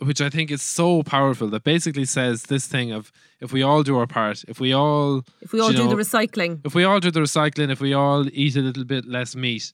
Which 0.02 0.20
I 0.20 0.30
think 0.30 0.50
is 0.50 0.62
so 0.62 1.02
powerful 1.02 1.48
that 1.48 1.62
basically 1.62 2.06
says 2.06 2.44
this 2.44 2.66
thing 2.66 2.90
of 2.90 3.12
if 3.40 3.52
we 3.52 3.62
all 3.62 3.82
do 3.82 3.98
our 3.98 4.06
part, 4.06 4.44
if 4.48 4.58
we 4.58 4.72
all 4.72 5.24
If 5.42 5.52
we 5.52 5.60
all 5.60 5.70
do 5.72 5.84
know, 5.84 5.88
the 5.88 5.96
recycling, 5.96 6.60
if 6.64 6.74
we 6.74 6.84
all 6.84 7.00
do 7.00 7.10
the 7.10 7.20
recycling, 7.20 7.70
if 7.70 7.80
we 7.80 7.92
all 7.92 8.26
eat 8.32 8.56
a 8.56 8.60
little 8.60 8.84
bit 8.84 9.04
less 9.06 9.36
meat, 9.36 9.72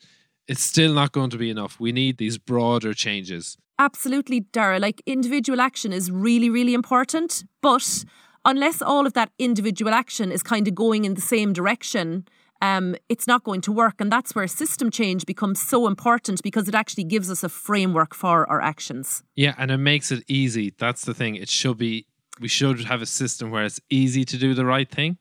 it's 0.48 0.62
still 0.62 0.92
not 0.92 1.12
going 1.12 1.30
to 1.30 1.38
be 1.38 1.48
enough. 1.50 1.78
We 1.78 1.92
need 1.92 2.18
these 2.18 2.38
broader 2.38 2.92
changes. 2.94 3.56
absolutely, 3.78 4.40
Dara. 4.40 4.78
Like 4.78 5.02
individual 5.06 5.60
action 5.60 5.92
is 5.92 6.10
really, 6.10 6.50
really 6.50 6.74
important, 6.74 7.44
but 7.62 8.04
unless 8.44 8.80
all 8.80 9.06
of 9.06 9.12
that 9.12 9.30
individual 9.38 9.92
action 9.92 10.32
is 10.32 10.42
kind 10.42 10.66
of 10.68 10.74
going 10.74 11.04
in 11.04 11.14
the 11.14 11.20
same 11.20 11.52
direction, 11.52 12.26
um, 12.62 12.96
it's 13.08 13.26
not 13.26 13.44
going 13.44 13.60
to 13.62 13.72
work. 13.72 14.00
And 14.00 14.10
that's 14.10 14.34
where 14.34 14.46
system 14.46 14.90
change 14.90 15.26
becomes 15.26 15.60
so 15.60 15.86
important 15.86 16.42
because 16.42 16.68
it 16.68 16.74
actually 16.74 17.04
gives 17.04 17.30
us 17.30 17.42
a 17.42 17.48
framework 17.48 18.14
for 18.14 18.48
our 18.48 18.60
actions. 18.60 19.22
Yeah, 19.34 19.54
and 19.58 19.70
it 19.70 19.78
makes 19.78 20.10
it 20.10 20.24
easy. 20.28 20.74
That's 20.78 21.04
the 21.04 21.14
thing. 21.14 21.36
It 21.36 21.48
should 21.48 21.78
be 21.78 22.06
we 22.40 22.48
should 22.48 22.84
have 22.84 23.02
a 23.02 23.06
system 23.06 23.50
where 23.50 23.64
it's 23.64 23.80
easy 23.88 24.24
to 24.24 24.36
do 24.36 24.54
the 24.54 24.66
right 24.66 24.90
thing. 24.90 25.18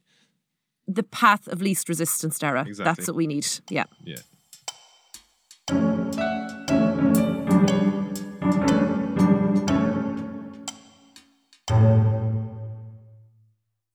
The 0.88 1.04
path 1.04 1.48
of 1.48 1.62
least 1.62 1.90
resistance, 1.90 2.38
Dara. 2.38 2.66
Exactly. 2.68 2.84
That's 2.84 3.08
what 3.08 3.16
we 3.16 3.28
need. 3.28 3.48
Yeah. 3.70 3.86
Yeah. 4.04 4.18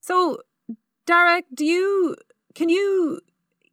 So, 0.01 0.39
Dara, 1.07 1.43
do 1.55 1.65
you 1.65 2.17
can 2.55 2.69
you 2.69 3.21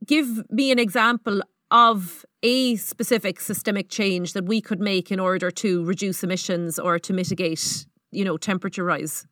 give 0.08 0.50
me 0.50 0.72
an 0.72 0.80
example 0.80 1.42
of 1.70 2.26
a 2.44 2.76
specific 2.78 3.40
systemic 3.40 3.90
change 3.90 4.34
that 4.34 4.46
we 4.46 4.62
could 4.62 4.80
make 4.80 5.12
in 5.12 5.20
order 5.20 5.52
to 5.52 5.84
reduce 5.86 6.24
emissions 6.24 6.80
or 6.80 6.98
to 7.00 7.14
mitigate, 7.14 7.86
you 8.12 8.24
know, 8.24 8.38
temperature 8.38 8.84
rise? 8.84 9.28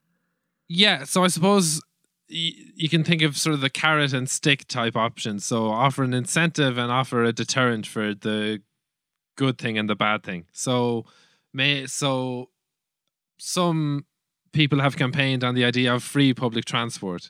Yeah, 0.68 1.04
so 1.04 1.24
I 1.24 1.28
suppose 1.28 1.82
you 2.28 2.90
can 2.90 3.04
think 3.04 3.22
of 3.22 3.38
sort 3.38 3.54
of 3.54 3.62
the 3.62 3.70
carrot 3.70 4.12
and 4.14 4.30
stick 4.30 4.68
type 4.68 4.96
options. 4.96 5.46
So 5.46 5.68
offer 5.68 6.04
an 6.04 6.14
incentive 6.14 6.78
and 6.78 6.92
offer 6.92 7.24
a 7.24 7.32
deterrent 7.32 7.86
for 7.86 8.14
the 8.14 8.62
good 9.36 9.58
thing 9.58 9.78
and 9.78 9.90
the 9.90 9.96
bad 9.96 10.24
thing. 10.24 10.46
So 10.52 11.06
may 11.54 11.86
so 11.86 12.50
some 13.38 14.06
people 14.54 14.80
have 14.80 14.98
campaigned 14.98 15.44
on 15.44 15.54
the 15.54 15.66
idea 15.66 15.94
of 15.94 16.04
free 16.04 16.34
public 16.34 16.66
transport. 16.66 17.30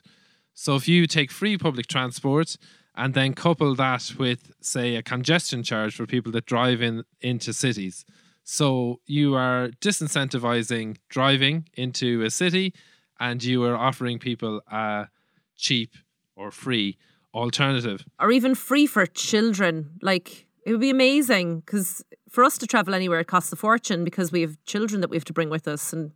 So 0.54 0.76
if 0.76 0.88
you 0.88 1.06
take 1.06 1.30
free 1.30 1.58
public 1.58 1.86
transport 1.88 2.56
and 2.96 3.14
then 3.14 3.34
couple 3.34 3.74
that 3.74 4.12
with 4.18 4.52
say 4.60 4.96
a 4.96 5.02
congestion 5.02 5.62
charge 5.62 5.94
for 5.94 6.06
people 6.06 6.32
that 6.32 6.46
drive 6.46 6.80
in 6.80 7.04
into 7.20 7.52
cities. 7.52 8.04
So 8.44 9.00
you 9.06 9.34
are 9.34 9.70
disincentivizing 9.80 10.96
driving 11.08 11.68
into 11.74 12.22
a 12.22 12.30
city 12.30 12.72
and 13.18 13.42
you 13.42 13.64
are 13.64 13.76
offering 13.76 14.18
people 14.18 14.62
a 14.70 15.08
cheap 15.56 15.94
or 16.36 16.50
free 16.50 16.96
alternative. 17.34 18.04
Or 18.20 18.30
even 18.30 18.54
free 18.54 18.86
for 18.86 19.04
children. 19.06 19.98
Like, 20.00 20.46
it 20.64 20.72
would 20.72 20.80
be 20.80 20.90
amazing 20.90 21.60
because 21.60 22.04
for 22.30 22.44
us 22.44 22.58
to 22.58 22.66
travel 22.66 22.94
anywhere, 22.94 23.20
it 23.20 23.26
costs 23.26 23.52
a 23.52 23.56
fortune 23.56 24.04
because 24.04 24.32
we 24.32 24.42
have 24.42 24.56
children 24.64 25.00
that 25.00 25.10
we 25.10 25.16
have 25.16 25.24
to 25.24 25.32
bring 25.32 25.50
with 25.50 25.66
us. 25.66 25.92
And, 25.92 26.12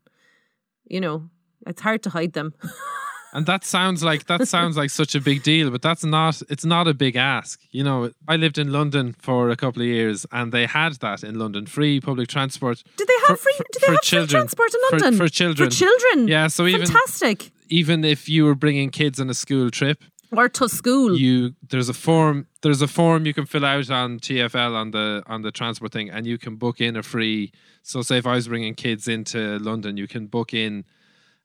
you 0.85 1.01
know, 1.01 1.31
it's 1.67 1.83
hard 1.83 2.03
to 2.05 2.11
hide 2.11 2.33
them. 2.33 2.55
And 3.33 3.47
that 3.47 3.65
sounds 3.65 4.03
like 4.03 4.27
that 4.27 4.49
sounds 4.49 4.77
like 4.77 4.91
such 4.91 5.15
a 5.15 5.21
big 5.21 5.43
deal, 5.45 5.71
but 5.71 5.83
that's 5.83 6.05
not 6.05 6.43
it's 6.49 6.65
not 6.65 6.89
a 6.89 6.95
big 6.95 7.15
ask. 7.17 7.61
You 7.71 7.85
know, 7.85 8.11
I 8.27 8.37
lived 8.37 8.59
in 8.59 8.73
London 8.73 9.15
for 9.19 9.51
a 9.51 9.57
couple 9.57 9.83
of 9.83 9.89
years 9.89 10.27
and 10.33 10.51
they 10.53 10.67
had 10.67 10.95
that 10.95 11.23
in 11.23 11.39
London, 11.39 11.67
free 11.67 12.01
public 12.01 12.29
transport. 12.29 12.83
Did 12.97 13.07
they 13.07 13.15
have 13.29 13.39
for- 13.39 13.45
free? 13.45 13.55
for- 13.57 13.65
Did 13.73 13.83
they 13.83 13.87
for 13.87 13.93
have 13.93 14.03
children. 14.03 14.29
free 14.29 14.39
transport 14.41 14.75
in 14.75 14.81
For- 14.91 14.99
London 14.99 15.19
for 15.19 15.29
children. 15.29 15.71
For 15.71 15.77
children. 15.77 16.29
Yeah, 16.29 16.49
so 16.49 16.67
even 16.67 16.87
fantastic. 16.87 17.51
even 17.69 18.05
if 18.05 18.29
you 18.29 18.45
were 18.45 18.57
bringing 18.57 18.91
kids 18.91 19.21
on 19.21 19.31
a 19.31 19.35
school 19.35 19.71
trip, 19.71 20.03
Or 20.33 20.49
to 20.49 20.69
school. 20.69 21.17
you 21.17 21.55
there's 21.71 21.89
a 21.89 21.95
form 21.95 22.47
there's 22.63 22.83
a 22.83 22.89
form 22.89 23.27
you 23.27 23.35
can 23.35 23.47
fill 23.47 23.65
out 23.65 23.91
on 23.91 24.19
TFL 24.19 24.75
on 24.75 24.91
the 24.91 25.23
on 25.27 25.43
the 25.43 25.53
transport 25.53 25.93
thing 25.93 26.11
and 26.11 26.27
you 26.27 26.37
can 26.39 26.57
book 26.57 26.81
in 26.81 26.97
a 26.97 27.03
free 27.03 27.53
so 27.83 28.03
say 28.03 28.19
if 28.19 28.27
I 28.27 28.35
was 28.35 28.49
bringing 28.49 28.75
kids 28.75 29.07
into 29.09 29.59
London 29.61 29.97
you 29.97 30.09
can 30.09 30.27
book 30.27 30.53
in 30.53 30.85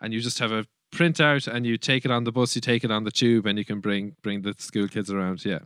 and 0.02 0.14
you 0.14 0.20
just 0.20 0.40
have 0.40 0.52
a 0.52 0.66
printout 0.96 1.48
and 1.48 1.66
you 1.66 1.78
take 1.78 2.06
it 2.06 2.12
on 2.12 2.24
the 2.24 2.32
bus 2.32 2.56
you 2.56 2.62
take 2.62 2.84
it 2.84 2.92
on 2.92 3.04
the 3.04 3.12
tube 3.12 3.46
and 3.46 3.58
you 3.58 3.66
can 3.66 3.80
bring 3.80 4.16
bring 4.22 4.42
the 4.42 4.54
school 4.58 4.88
kids 4.88 5.12
around 5.12 5.44
yeah 5.46 5.60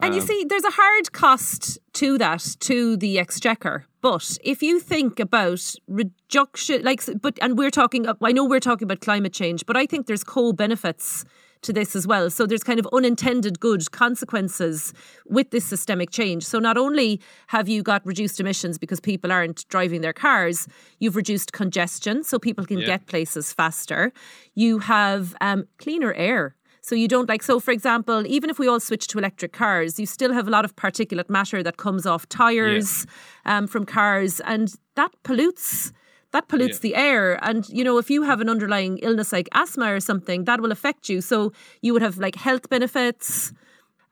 And 0.00 0.14
you 0.14 0.20
Um, 0.20 0.26
see, 0.26 0.44
there's 0.48 0.64
a 0.64 0.70
hard 0.70 1.12
cost 1.12 1.78
to 1.94 2.18
that, 2.18 2.56
to 2.60 2.96
the 2.96 3.18
exchequer. 3.18 3.84
But 4.00 4.38
if 4.44 4.62
you 4.62 4.78
think 4.78 5.18
about 5.18 5.74
reduction, 5.88 6.82
like, 6.84 7.02
but, 7.20 7.36
and 7.42 7.58
we're 7.58 7.70
talking, 7.70 8.06
I 8.22 8.32
know 8.32 8.44
we're 8.44 8.60
talking 8.60 8.84
about 8.86 9.00
climate 9.00 9.32
change, 9.32 9.66
but 9.66 9.76
I 9.76 9.86
think 9.86 10.06
there's 10.06 10.22
co 10.24 10.52
benefits 10.52 11.24
to 11.62 11.72
this 11.72 11.96
as 11.96 12.06
well. 12.06 12.30
So 12.30 12.46
there's 12.46 12.62
kind 12.62 12.78
of 12.78 12.86
unintended 12.92 13.58
good 13.58 13.90
consequences 13.90 14.92
with 15.26 15.50
this 15.50 15.64
systemic 15.64 16.10
change. 16.10 16.44
So 16.44 16.60
not 16.60 16.76
only 16.78 17.20
have 17.48 17.68
you 17.68 17.82
got 17.82 18.06
reduced 18.06 18.38
emissions 18.38 18.78
because 18.78 19.00
people 19.00 19.32
aren't 19.32 19.66
driving 19.68 20.00
their 20.00 20.12
cars, 20.12 20.68
you've 21.00 21.16
reduced 21.16 21.52
congestion 21.52 22.22
so 22.22 22.38
people 22.38 22.64
can 22.64 22.78
Yeah. 22.78 22.86
get 22.86 23.06
places 23.06 23.52
faster. 23.52 24.12
You 24.54 24.78
have 24.78 25.34
um, 25.40 25.66
cleaner 25.78 26.12
air. 26.14 26.54
So 26.88 26.94
you 26.94 27.06
don't 27.06 27.28
like 27.28 27.42
so 27.42 27.60
for 27.60 27.70
example, 27.70 28.26
even 28.26 28.48
if 28.48 28.58
we 28.58 28.66
all 28.66 28.80
switch 28.80 29.08
to 29.08 29.18
electric 29.18 29.52
cars, 29.52 30.00
you 30.00 30.06
still 30.06 30.32
have 30.32 30.48
a 30.48 30.50
lot 30.50 30.64
of 30.64 30.74
particulate 30.74 31.28
matter 31.28 31.62
that 31.62 31.76
comes 31.76 32.06
off 32.06 32.26
tires 32.30 33.06
um, 33.44 33.66
from 33.66 33.84
cars 33.84 34.40
and 34.40 34.72
that 34.94 35.10
pollutes 35.22 35.92
that 36.32 36.48
pollutes 36.48 36.78
Yeah. 36.78 36.88
the 36.88 36.94
air. 36.96 37.38
And 37.48 37.68
you 37.68 37.84
know 37.84 37.98
if 37.98 38.08
you 38.08 38.22
have 38.22 38.40
an 38.40 38.48
underlying 38.48 38.96
illness 39.02 39.32
like 39.32 39.48
asthma 39.52 39.92
or 39.92 40.00
something 40.00 40.44
that 40.44 40.62
will 40.62 40.72
affect 40.72 41.10
you. 41.10 41.20
So 41.20 41.52
you 41.82 41.92
would 41.92 42.00
have 42.02 42.16
like 42.16 42.36
health 42.36 42.70
benefits. 42.70 43.52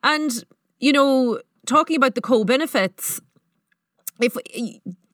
And 0.02 0.44
you 0.78 0.92
know 0.92 1.40
talking 1.64 1.96
about 1.96 2.14
the 2.14 2.20
co-benefits 2.20 3.22
if 4.20 4.34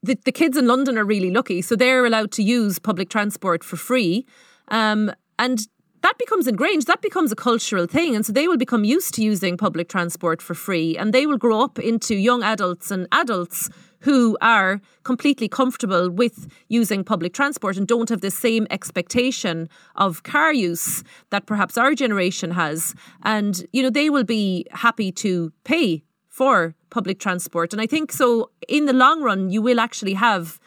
the, 0.03 0.19
the 0.25 0.33
kids 0.33 0.57
in 0.57 0.67
london 0.67 0.99
are 0.99 1.05
really 1.05 1.31
lucky. 1.31 1.63
So 1.63 1.77
they're 1.77 2.05
allowed 2.05 2.33
to 2.33 2.43
use 2.43 2.81
public 2.81 3.09
transport 3.09 3.63
for 3.63 3.77
free. 3.77 4.27
Um, 4.67 5.13
and 5.39 5.59
that 6.03 6.19
becomes 6.19 6.47
ingrained 6.47 6.83
that 6.83 7.03
becomes 7.03 7.33
a 7.33 7.37
cultural 7.37 7.87
thing 7.87 8.15
and 8.15 8.27
so 8.27 8.33
they 8.33 8.49
will 8.49 8.57
become 8.57 8.85
used 8.85 9.15
to 9.15 9.23
using 9.23 9.57
public 9.57 9.89
transport 9.89 10.43
for 10.43 10.55
free 10.55 10.97
and 10.97 11.13
they 11.13 11.27
will 11.27 11.39
grow 11.39 11.61
up 11.63 11.79
into 11.79 12.15
young 12.15 12.43
adults 12.43 12.91
and 12.91 13.07
adults 13.13 13.71
who 14.03 14.37
are 14.41 14.81
completely 15.05 15.49
comfortable 15.49 16.11
with 16.11 16.49
using 16.69 17.05
public 17.05 17.33
transport 17.33 17.77
and 17.77 17.87
don't 17.87 18.09
have 18.09 18.21
the 18.21 18.31
same 18.31 18.67
expectation 18.71 19.69
of 19.97 20.23
car 20.25 20.53
use 20.53 21.05
that 21.31 21.47
perhaps 21.47 21.79
our 21.79 21.95
generation 21.95 22.51
has. 22.51 22.95
And 23.23 23.65
you 23.73 23.83
know 23.83 23.91
they 23.91 24.11
will 24.11 24.25
be 24.25 24.67
happy 24.73 25.13
to 25.13 25.53
pay 25.65 26.03
for 26.29 26.75
public 26.91 27.19
transport. 27.19 27.73
And 27.73 27.81
i 27.81 27.87
think 27.87 28.13
so 28.13 28.51
in 28.69 28.87
the 28.87 28.93
long 28.93 29.23
run 29.23 29.51
you 29.51 29.63
will 29.63 29.81
actually 29.81 30.15
have 30.15 30.59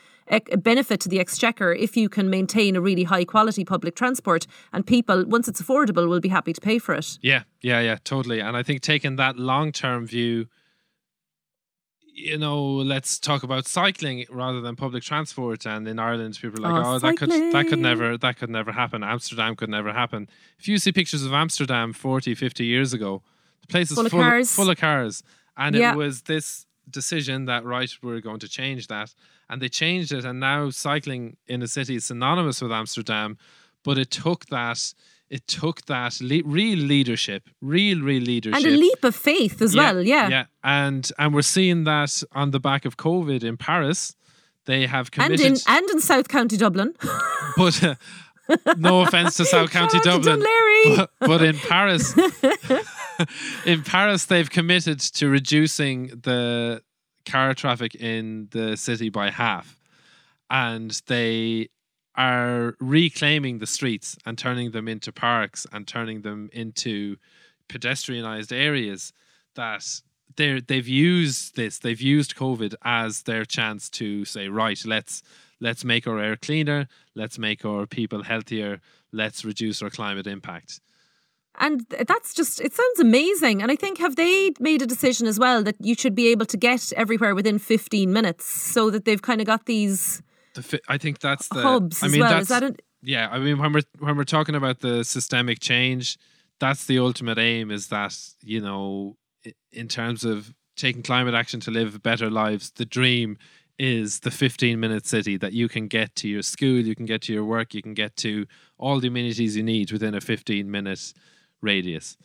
benefit 0.64 1.00
to 1.02 1.10
the 1.10 1.20
exchequer 1.20 1.72
if 1.74 1.96
you 1.96 2.10
can 2.10 2.30
maintain 2.30 2.76
a 2.76 2.82
really 2.82 3.04
high 3.04 3.26
quality 3.26 3.64
public 3.64 3.96
transport 3.96 4.48
and 4.74 4.86
people 4.88 5.24
once 5.26 5.48
it's 5.48 5.62
affordable 5.62 6.08
will 6.10 6.20
be 6.20 6.30
happy 6.30 6.52
to 6.54 6.62
pay 6.62 6.80
for 6.80 6.96
it. 6.96 7.18
Yeah 7.22 7.44
yeah 7.62 7.80
yeah 7.80 7.98
totally. 8.04 8.40
And 8.40 8.58
I 8.58 8.64
think 8.64 8.82
taking 8.82 9.18
that 9.18 9.38
long 9.38 9.72
term 9.72 10.08
view 10.08 10.48
you 12.18 12.38
know 12.38 12.64
let's 12.66 13.20
talk 13.20 13.44
about 13.44 13.68
cycling 13.68 14.26
rather 14.30 14.62
than 14.62 14.76
public 14.76 15.04
transport. 15.04 15.66
And 15.66 15.88
in 15.88 16.00
Ireland 16.00 16.38
people 16.42 16.66
are 16.66 16.72
like 16.72 16.86
Oh, 16.86 16.94
oh, 16.96 17.00
that 17.00 17.18
could 17.18 17.30
that 17.30 17.68
could 17.68 17.80
never 17.80 18.18
that 18.18 18.38
could 18.38 18.50
never 18.50 18.72
happen. 18.72 19.04
Amsterdam 19.04 19.56
could 19.56 19.70
never 19.70 19.92
happen. 19.94 20.30
If 20.60 20.68
you 20.68 20.78
see 20.78 20.92
pictures 20.92 21.24
of 21.24 21.34
Amsterdam 21.34 21.94
40 21.94 22.34
50 22.36 22.66
years 22.66 22.94
ago 22.94 23.22
the 23.62 23.68
place 23.68 23.92
is 23.92 23.96
Full 23.98 24.06
of 24.06 24.12
cars. 24.12 24.56
full 24.56 24.70
of 24.70 24.78
cars. 24.78 25.24
And 25.58 25.76
Yeah. 25.76 25.94
it 25.94 25.98
was 25.98 26.24
this 26.24 26.66
decision 26.90 27.46
that 27.46 27.64
right 27.66 27.92
we're 28.02 28.22
going 28.22 28.40
to 28.40 28.48
change 28.48 28.88
that 28.88 29.14
and 29.50 29.62
they 29.62 29.70
changed 29.70 30.12
it 30.12 30.26
and 30.26 30.40
now 30.40 30.70
cycling 30.70 31.38
in 31.48 31.62
a 31.62 31.68
city 31.68 31.96
is 31.96 32.06
synonymous 32.06 32.62
with 32.62 32.72
Amsterdam 32.72 33.38
but 33.84 33.98
it 33.98 34.12
took 34.12 34.46
that 34.48 34.94
it 35.30 35.48
took 35.48 35.86
that 35.86 36.20
le- 36.22 36.44
real 36.46 36.80
leadership 36.80 37.50
real 37.62 38.02
real 38.02 38.22
leadership. 38.22 38.58
And 38.58 38.66
a 38.66 38.78
leap 38.78 39.04
of 39.04 39.16
faith 39.16 39.62
as 39.62 39.76
well 39.76 40.02
yeah, 40.02 40.28
yeah 40.30 40.46
and 40.64 41.10
and 41.18 41.34
we're 41.34 41.42
seeing 41.42 41.84
that 41.86 42.24
on 42.32 42.52
the 42.52 42.60
back 42.60 42.86
of 42.86 42.98
covid 42.98 43.44
in 43.44 43.58
paris 43.58 44.16
they 44.66 44.88
have 44.88 45.08
and 45.08 45.12
committed 45.12 45.46
in 45.46 45.58
and 45.68 45.90
in 45.92 46.02
south 46.02 46.28
county 46.28 46.58
dublin. 46.58 46.94
But 47.58 47.82
uh, 47.84 47.96
no 48.78 49.02
offense 49.02 49.38
to 49.38 49.46
south 49.46 49.72
county 49.72 50.00
dublin 50.02 50.44
but, 50.86 51.12
but 51.20 51.42
in 51.42 51.58
Paris, 51.58 52.16
in 53.66 53.84
Paris, 53.84 54.26
they've 54.26 54.50
committed 54.50 55.00
to 55.00 55.30
reducing 55.30 56.08
the 56.08 56.82
car 57.26 57.54
traffic 57.54 57.96
in 57.96 58.48
the 58.52 58.76
city 58.78 59.10
by 59.10 59.32
half, 59.32 59.80
and 60.50 61.02
they 61.08 61.70
are 62.16 62.76
reclaiming 62.80 63.60
the 63.60 63.68
streets 63.68 64.18
and 64.26 64.38
turning 64.38 64.72
them 64.72 64.88
into 64.88 65.12
parks 65.12 65.68
and 65.72 65.88
turning 65.88 66.22
them 66.22 66.50
into 66.54 67.18
pedestrianized 67.68 68.56
areas 68.56 69.12
that 69.56 70.02
they're 70.38 70.62
they've 70.62 70.88
used 70.88 71.56
this 71.56 71.80
they've 71.80 72.02
used 72.02 72.36
covid 72.36 72.76
as 72.84 73.24
their 73.24 73.44
chance 73.44 73.90
to 73.90 74.24
say 74.26 74.48
right 74.48 74.84
let's 74.86 75.24
let's 75.60 75.84
make 75.84 76.08
our 76.08 76.20
air 76.20 76.36
cleaner 76.36 76.88
let's 77.16 77.38
make 77.40 77.66
our 77.66 77.86
people 77.86 78.24
healthier 78.24 78.80
let's 79.12 79.44
reduce 79.44 79.82
our 79.82 79.90
climate 79.90 80.28
impact 80.28 80.80
And 81.60 81.86
that's 82.08 82.34
just, 82.34 82.60
it 82.62 82.74
sounds 82.74 83.00
amazing. 83.00 83.62
And 83.62 83.72
I 83.72 83.76
think, 83.76 83.98
have 84.00 84.16
they 84.16 84.52
made 84.60 84.82
a 84.82 84.86
decision 84.86 85.28
as 85.28 85.40
well 85.40 85.64
that 85.64 85.76
you 85.80 85.96
should 85.96 86.16
be 86.16 86.28
able 86.28 86.46
to 86.48 86.58
get 86.58 86.92
everywhere 86.94 87.34
within 87.36 87.60
15 87.60 88.12
minutes 88.12 88.46
so 88.46 88.90
that 88.90 89.06
they've 89.06 89.22
kind 89.22 89.42
of 89.42 89.48
got 89.48 89.66
these 89.66 90.22
the 90.56 90.64
fi- 90.64 90.80
i 90.88 90.98
think 90.98 91.20
that's 91.20 91.48
the 91.50 91.62
hubs 91.62 92.02
i 92.02 92.08
as 92.08 92.12
mean 92.12 92.22
well? 92.22 92.30
that's 92.32 92.44
Is 92.44 92.60
that 92.60 92.82
yeah 93.04 93.30
i 93.32 93.38
mean 93.38 93.60
when 93.60 93.74
we're 93.74 93.84
when 94.00 94.18
we're 94.18 94.24
talking 94.24 94.56
about 94.56 94.80
the 94.80 95.04
systemic 95.04 95.60
change 95.60 96.18
that's 96.60 96.86
the 96.86 96.98
ultimate 96.98 97.38
aim 97.38 97.70
is 97.70 97.88
that 97.88 98.18
you 98.42 98.62
know 98.62 99.18
in 99.72 99.88
terms 99.88 100.24
of 100.24 100.54
taking 100.76 101.04
climate 101.04 101.34
action 101.34 101.60
to 101.62 101.72
live 101.72 102.02
better 102.02 102.30
lives 102.30 102.72
the 102.72 102.86
dream 102.86 103.38
is 103.78 104.22
the 104.22 104.32
15 104.32 104.80
minute 104.80 105.06
city 105.06 105.38
that 105.38 105.52
you 105.52 105.68
can 105.68 105.88
get 105.88 106.16
to 106.16 106.28
your 106.30 106.42
school 106.42 106.80
you 106.80 106.96
can 106.96 107.06
get 107.06 107.22
to 107.24 107.34
your 107.34 107.44
work 107.44 107.74
you 107.74 107.82
can 107.82 107.94
get 107.94 108.16
to 108.16 108.46
all 108.78 109.00
the 109.00 109.10
amenities 109.10 109.56
you 109.58 109.64
need 109.64 109.92
within 109.92 110.16
a 110.16 110.22
15 110.22 110.72
minute 110.72 111.14
radius 111.62 112.18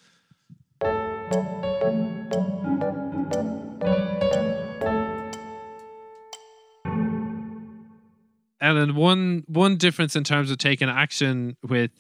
Ellen, 8.63 8.95
one 8.95 9.45
one 9.47 9.77
difference 9.77 10.15
in 10.15 10.25
terms 10.25 10.51
of 10.51 10.59
taking 10.59 10.89
action 10.89 11.57
with 11.67 11.91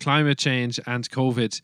climate 0.00 0.38
change 0.38 0.80
and 0.86 1.08
COVID, 1.10 1.60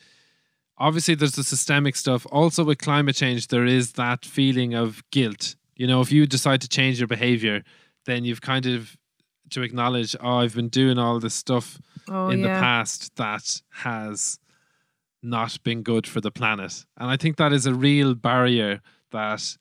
obviously 0.77 1.15
there's 1.15 1.33
the 1.33 1.43
systemic 1.43 1.97
stuff. 1.97 2.27
Also 2.31 2.65
with 2.65 2.79
climate 2.79 3.17
change, 3.17 3.49
there 3.49 3.65
is 3.65 3.93
that 3.93 4.27
feeling 4.27 4.75
of 4.75 5.03
guilt. 5.11 5.57
You 5.75 5.87
know, 5.87 6.03
if 6.03 6.13
you 6.13 6.27
decide 6.27 6.61
to 6.61 6.69
change 6.69 7.01
your 7.01 7.09
behavior, 7.09 7.63
then 8.05 8.25
you've 8.25 8.43
kind 8.43 8.67
of 8.67 8.95
to 9.51 9.63
acknowledge, 9.63 10.15
oh, 10.21 10.39
I've 10.41 10.55
been 10.55 10.69
doing 10.69 10.99
all 10.99 11.19
this 11.19 11.35
stuff 11.35 11.81
Oh, 12.11 12.29
in 12.29 12.41
yeah. 12.41 12.55
the 12.55 12.61
past 12.61 13.17
that 13.17 13.63
has 13.71 14.39
not 15.23 15.63
been 15.65 15.83
good 15.83 16.07
for 16.07 16.21
the 16.21 16.31
planet. 16.31 16.85
And 16.97 17.11
I 17.11 17.17
think 17.17 17.37
that 17.37 17.53
is 17.53 17.67
a 17.67 17.75
real 17.75 18.15
barrier 18.15 18.81
that 19.11 19.57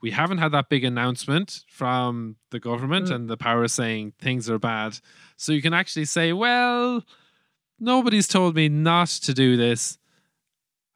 we 0.00 0.10
haven't 0.10 0.38
had 0.38 0.52
that 0.52 0.68
big 0.68 0.84
announcement 0.84 1.64
from 1.68 2.36
the 2.50 2.58
government 2.58 3.06
Mm. 3.08 3.14
and 3.14 3.28
the 3.30 3.36
power 3.36 3.68
saying 3.68 4.14
things 4.18 4.48
are 4.50 4.58
bad. 4.58 4.98
So 5.36 5.52
you 5.52 5.62
can 5.62 5.74
actually 5.74 6.06
say, 6.06 6.32
well, 6.32 7.04
nobody's 7.78 8.26
told 8.28 8.54
me 8.56 8.68
not 8.68 9.08
to 9.08 9.34
do 9.34 9.56
this. 9.56 9.98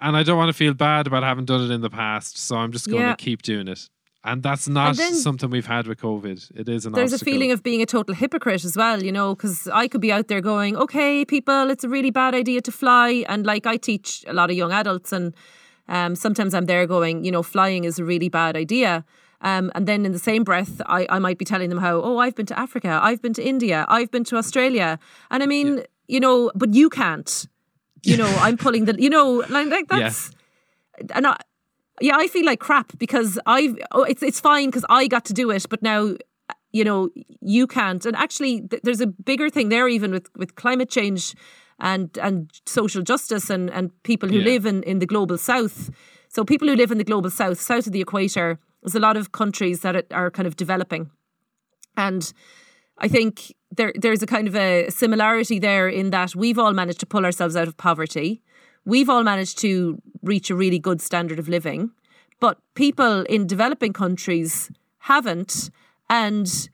And 0.01 0.17
I 0.17 0.23
don't 0.23 0.37
want 0.37 0.49
to 0.49 0.53
feel 0.55 0.75
bad 0.75 1.07
about 1.07 1.23
having 1.23 1.45
done 1.45 1.63
it 1.63 1.71
in 1.73 1.81
the 1.81 1.91
past. 1.91 2.37
So 2.39 2.57
I'm 2.57 2.73
just 2.73 2.89
going 2.89 3.03
Yeah. 3.03 3.15
to 3.15 3.17
keep 3.25 3.43
doing 3.43 3.69
it. 3.69 3.89
And 4.27 4.43
that's 4.43 4.69
not 4.69 4.97
then 4.97 5.15
something 5.15 5.49
we've 5.51 5.67
had 5.67 5.87
with 5.87 6.01
COVID. 6.01 6.51
It 6.55 6.69
is 6.69 6.85
an 6.85 6.93
There's 6.93 7.13
obstacle. 7.13 7.31
a 7.31 7.33
feeling 7.33 7.53
of 7.53 7.63
being 7.63 7.81
a 7.81 7.87
total 7.87 8.15
hypocrite 8.15 8.65
as 8.65 8.77
well, 8.77 9.03
you 9.03 9.13
know, 9.13 9.35
because 9.37 9.69
I 9.69 9.87
could 9.87 10.01
be 10.01 10.11
out 10.11 10.27
there 10.27 10.41
going, 10.41 10.77
okay, 10.77 11.25
people, 11.25 11.71
it's 11.71 11.85
a 11.85 11.89
really 11.89 12.11
bad 12.11 12.35
idea 12.35 12.61
to 12.63 12.73
fly. 12.73 13.25
And 13.29 13.47
like 13.47 13.67
I 13.67 13.77
teach 13.77 14.25
a 14.27 14.33
lot 14.33 14.51
of 14.51 14.57
young 14.57 14.73
adults, 14.73 15.13
and 15.13 15.33
um, 15.89 16.17
sometimes 16.17 16.55
I'm 16.55 16.67
there 16.67 16.87
going, 16.87 17.25
you 17.25 17.31
know, 17.31 17.45
flying 17.45 17.85
is 17.85 18.01
a 18.01 18.05
really 18.05 18.29
bad 18.29 18.57
idea. 18.57 19.05
Um, 19.43 19.71
and 19.77 19.87
then 19.87 20.05
in 20.05 20.13
the 20.13 20.19
same 20.19 20.43
breath, 20.45 20.81
I, 20.87 21.07
I 21.09 21.19
might 21.21 21.39
be 21.39 21.45
telling 21.45 21.69
them 21.69 21.79
how, 21.79 22.01
oh, 22.03 22.19
I've 22.19 22.35
been 22.35 22.47
to 22.47 22.59
Africa, 22.59 22.99
I've 23.01 23.23
been 23.23 23.35
to 23.35 23.45
India, 23.47 23.85
I've 23.89 24.11
been 24.11 24.25
to 24.25 24.37
Australia. 24.37 24.99
And 25.31 25.43
I 25.43 25.47
mean, 25.47 25.85
you 26.09 26.21
know, 26.21 26.51
but 26.55 26.75
you 26.75 26.89
can't. 26.91 27.47
You 28.03 28.17
know, 28.17 28.29
I'm 28.41 28.57
pulling 28.57 28.87
the, 28.87 28.95
you 29.01 29.11
know, 29.11 29.45
like, 29.49 29.69
like 29.69 29.87
Yeah. 29.91 29.99
that's, 30.01 30.31
and 31.15 31.27
I, 31.27 31.37
yeah, 32.01 32.17
I 32.17 32.27
feel 32.29 32.45
like 32.45 32.61
crap 32.61 32.97
because 32.99 33.39
I've, 33.47 33.77
oh, 33.93 34.03
it's, 34.05 34.23
it's 34.23 34.41
fine 34.41 34.69
because 34.69 34.85
I 34.89 35.07
got 35.07 35.25
to 35.27 35.33
do 35.33 35.51
it, 35.51 35.67
but 35.69 35.83
now 35.83 36.15
you 36.73 36.85
know 36.85 37.09
you 37.41 37.67
can't 37.67 38.05
and 38.05 38.15
actually 38.17 38.61
th- 38.69 38.83
there's 38.83 39.01
a 39.01 39.07
bigger 39.07 39.49
thing 39.49 39.71
there 39.71 39.89
even 39.89 40.11
with 40.11 40.29
with 40.37 40.57
climate 40.57 40.91
change 40.91 41.35
and 41.79 42.19
and 42.19 42.51
social 42.67 43.03
justice 43.03 43.49
and 43.49 43.71
and 43.71 43.91
people 44.03 44.29
who 44.29 44.39
Yeah. 44.39 44.45
live 44.45 44.67
in 44.67 44.83
in 44.83 44.99
the 44.99 45.07
global 45.07 45.39
south 45.39 45.91
so 46.29 46.45
people 46.45 46.69
who 46.69 46.75
live 46.75 46.91
in 46.91 46.99
the 46.99 47.05
global 47.05 47.31
south 47.31 47.61
south 47.61 47.87
of 47.87 47.93
the 47.93 48.01
equator 48.03 48.59
there's 48.83 48.95
a 48.97 49.01
lot 49.01 49.17
of 49.17 49.31
countries 49.33 49.81
that 49.81 49.97
are- 49.97 50.07
are 50.11 50.31
kind 50.31 50.47
of 50.47 50.57
developing 50.57 51.11
and 51.97 52.33
I 52.99 53.09
think 53.09 53.55
there 53.71 53.93
there's 53.95 54.23
a 54.23 54.27
kind 54.27 54.49
of 54.49 54.55
a 54.57 54.91
similarity 54.91 55.59
there 55.59 55.89
in 55.89 56.11
that 56.11 56.35
we've 56.35 56.59
all 56.59 56.73
managed 56.75 57.01
to 57.01 57.07
pull 57.07 57.25
ourselves 57.25 57.57
out 57.57 57.69
of 57.69 57.77
poverty. 57.77 58.43
We've 58.87 59.11
all 59.11 59.25
managed 59.25 59.59
to 59.59 60.01
reach 60.23 60.49
a 60.49 60.55
really 60.55 60.79
good 60.79 61.03
standard 61.03 61.41
of 61.41 61.49
living, 61.49 61.91
but 62.41 62.59
people 62.75 63.23
in 63.23 63.47
developing 63.47 63.93
countries 63.93 64.71
haven't. 65.01 65.71
And 66.09 66.71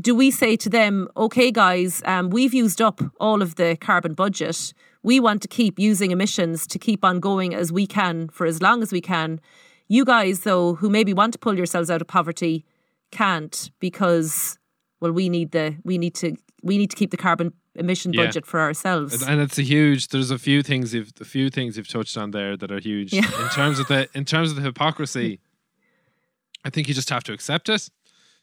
do 0.00 0.14
we 0.14 0.30
say 0.30 0.54
to 0.56 0.70
them, 0.70 1.08
okay, 1.16 1.50
guys, 1.50 2.00
um, 2.04 2.30
we've 2.30 2.54
used 2.54 2.80
up 2.80 3.00
all 3.18 3.42
of 3.42 3.56
the 3.56 3.76
carbon 3.80 4.14
budget. 4.14 4.72
We 5.02 5.18
want 5.18 5.42
to 5.42 5.48
keep 5.48 5.80
using 5.80 6.12
emissions 6.12 6.64
to 6.68 6.78
keep 6.78 7.04
on 7.04 7.18
going 7.18 7.56
as 7.56 7.72
we 7.72 7.88
can 7.88 8.28
for 8.28 8.46
as 8.46 8.62
long 8.62 8.80
as 8.80 8.92
we 8.92 9.00
can. 9.00 9.40
You 9.88 10.04
guys, 10.04 10.40
though, 10.40 10.74
who 10.74 10.88
maybe 10.88 11.12
want 11.12 11.32
to 11.32 11.40
pull 11.40 11.56
yourselves 11.56 11.90
out 11.90 12.00
of 12.00 12.06
poverty, 12.06 12.64
can't 13.10 13.70
because 13.80 14.58
well, 15.00 15.12
we 15.12 15.28
need 15.28 15.50
the 15.50 15.76
we 15.82 15.98
need 15.98 16.14
to 16.16 16.36
we 16.62 16.78
need 16.78 16.90
to 16.90 16.96
keep 16.96 17.10
the 17.10 17.16
carbon 17.16 17.52
emission 17.78 18.12
Yeah. 18.12 18.24
budget 18.26 18.44
for 18.46 18.60
ourselves. 18.60 19.22
And- 19.22 19.40
it's 19.40 19.58
a 19.58 19.62
huge 19.62 20.08
there's 20.08 20.30
a 20.30 20.38
few 20.38 20.62
things 20.62 20.92
you've 20.94 21.12
a 21.20 21.24
few 21.24 21.48
things 21.50 21.76
you've 21.76 21.88
touched 21.88 22.16
on 22.22 22.30
there 22.32 22.56
that 22.56 22.70
are 22.70 22.80
huge 22.80 23.12
Yeah. 23.12 23.24
in 23.42 23.48
terms 23.50 23.78
of 23.78 23.86
the 23.88 24.08
in 24.14 24.24
terms 24.24 24.50
of 24.50 24.56
the 24.56 24.62
hypocrisy 24.62 25.40
i 26.66 26.70
think 26.70 26.88
you 26.88 26.94
just 26.94 27.10
have 27.10 27.24
to 27.24 27.32
accept 27.32 27.68
it 27.68 27.88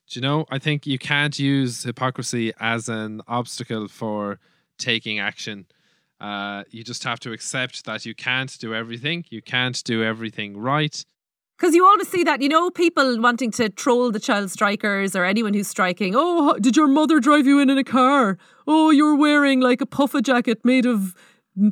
do 0.10 0.20
you 0.20 0.22
know 0.28 0.46
i 0.56 0.58
think 0.66 0.86
you 0.88 0.98
can't 0.98 1.38
use 1.40 1.84
hypocrisy 1.84 2.54
as 2.60 2.88
an 2.90 3.22
obstacle 3.28 3.88
for 3.88 4.40
taking 4.78 5.20
action 5.20 5.66
uh, 6.22 6.64
you 6.72 6.82
just 6.92 7.04
have 7.04 7.20
to 7.20 7.32
accept 7.34 7.84
that 7.86 8.06
you 8.06 8.16
can't 8.16 8.58
do 8.60 8.74
everything 8.74 9.26
you 9.30 9.42
can't 9.42 9.84
do 9.84 10.02
everything 10.12 10.56
right 10.58 11.06
Because 11.58 11.74
you 11.74 11.86
always 11.86 12.10
see 12.10 12.24
that, 12.26 12.42
you 12.42 12.50
know, 12.50 12.70
people 12.70 13.20
wanting 13.22 13.50
to 13.52 13.70
troll 13.70 14.12
the 14.12 14.20
child 14.20 14.52
strikers 14.52 15.16
or 15.16 15.24
anyone 15.24 15.54
who's 15.54 15.70
striking. 15.70 16.14
Oh, 16.16 16.58
did 16.60 16.76
your 16.76 16.88
mother 16.88 17.20
drive 17.22 17.48
you 17.48 17.60
in 17.60 17.70
in 17.70 17.78
a 17.78 17.84
car? 17.84 18.38
Oh, 18.68 18.90
you're 18.90 19.16
wearing 19.16 19.62
like 19.62 19.80
a 19.80 19.86
puffer 19.86 20.22
jacket 20.22 20.66
made 20.66 20.86
of 20.86 21.16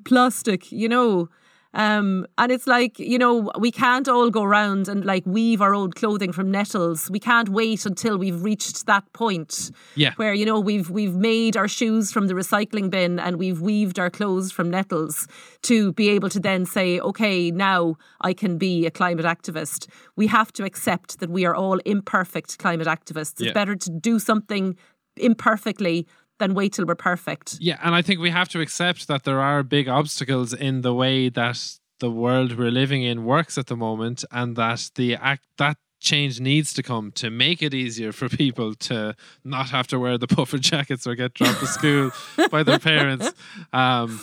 plastic, 0.05 0.71
you 0.71 0.87
know. 0.87 1.27
Um, 1.73 2.27
and 2.37 2.51
it's 2.51 2.67
like, 2.67 2.99
you 2.99 3.17
know, 3.17 3.51
we 3.57 3.71
can't 3.71 4.07
all 4.07 4.29
go 4.29 4.43
around 4.43 4.87
and 4.87 5.03
like 5.03 5.25
weave 5.25 5.61
our 5.61 5.73
old 5.73 5.95
clothing 5.95 6.31
from 6.31 6.51
nettles. 6.51 7.09
We 7.09 7.19
can't 7.19 7.49
wait 7.49 7.85
until 7.85 8.17
we've 8.17 8.43
reached 8.43 8.85
that 8.85 9.11
point 9.13 9.71
yeah 9.95 10.13
where 10.17 10.33
you 10.33 10.45
know 10.45 10.59
we've 10.59 10.89
we've 10.89 11.15
made 11.15 11.57
our 11.57 11.67
shoes 11.67 12.11
from 12.11 12.27
the 12.27 12.33
recycling 12.33 12.89
bin 12.89 13.19
and 13.19 13.37
we've 13.37 13.61
weaved 13.61 13.97
our 13.99 14.09
clothes 14.09 14.51
from 14.51 14.69
nettles 14.69 15.27
to 15.61 15.93
be 15.93 16.09
able 16.09 16.29
to 16.29 16.39
then 16.39 16.65
say 16.65 16.99
okay 16.99 17.51
now 17.51 17.95
I 18.21 18.33
can 18.33 18.57
be 18.57 18.85
a 18.85 18.91
climate 18.91 19.25
activist 19.25 19.87
we 20.15 20.27
have 20.27 20.51
to 20.53 20.63
accept 20.63 21.19
that 21.19 21.29
we 21.29 21.45
are 21.45 21.55
all 21.55 21.79
imperfect 21.85 22.57
climate 22.59 22.87
activists 22.87 23.33
it's 23.33 23.41
Yeah. 23.43 23.53
better 23.53 23.75
to 23.75 23.89
do 23.89 24.19
something 24.19 24.77
imperfectly 25.17 26.07
than 26.43 26.53
wait 26.53 26.73
till 26.73 26.85
we're 26.85 26.95
perfect 26.95 27.57
Yeah, 27.59 27.79
and 27.83 27.95
I 27.95 28.01
think 28.01 28.19
we 28.19 28.29
have 28.29 28.49
to 28.49 28.61
accept 28.61 29.07
that 29.07 29.23
there 29.23 29.39
are 29.39 29.63
big 29.63 29.87
obstacles 29.87 30.53
in 30.53 30.81
the 30.81 30.93
way 30.93 31.29
that 31.29 31.59
the 31.99 32.11
world 32.11 32.57
we're 32.57 32.71
living 32.83 33.03
in 33.03 33.23
works 33.23 33.57
at 33.57 33.67
the 33.67 33.77
moment, 33.77 34.25
and 34.31 34.55
that 34.55 34.91
the 34.95 35.15
act 35.15 35.45
that 35.57 35.77
change 36.03 36.39
needs 36.39 36.73
to 36.73 36.83
come 36.83 37.11
to 37.13 37.29
make 37.29 37.63
it 37.63 37.73
easier 37.73 38.11
for 38.11 38.27
people 38.27 38.75
to 38.75 39.15
not 39.43 39.69
have 39.69 39.87
to 39.87 39.97
wear 39.97 40.17
the 40.17 40.27
puffer 40.35 40.57
jackets 40.57 41.07
or 41.07 41.15
get 41.15 41.33
dropped 41.33 41.61
to 41.61 41.67
school 41.67 42.11
by 42.51 42.61
their 42.61 42.79
parents. 42.79 43.31
Um, 43.71 44.19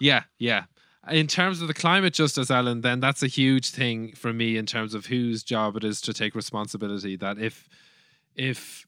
yeah, 0.00 0.22
yeah. 0.38 0.64
In 1.10 1.26
terms 1.26 1.60
of 1.60 1.68
the 1.68 1.74
climate 1.74 2.14
justice, 2.14 2.50
Ellen, 2.50 2.80
then 2.80 3.00
that's 3.00 3.22
a 3.22 3.28
huge 3.28 3.70
thing 3.70 4.14
for 4.14 4.32
me 4.32 4.56
in 4.56 4.66
terms 4.66 4.94
of 4.94 5.06
whose 5.06 5.42
job 5.42 5.76
it 5.76 5.84
is 5.84 6.00
to 6.02 6.12
take 6.12 6.34
responsibility. 6.34 7.16
That 7.16 7.38
if 7.38 7.68
if 8.34 8.86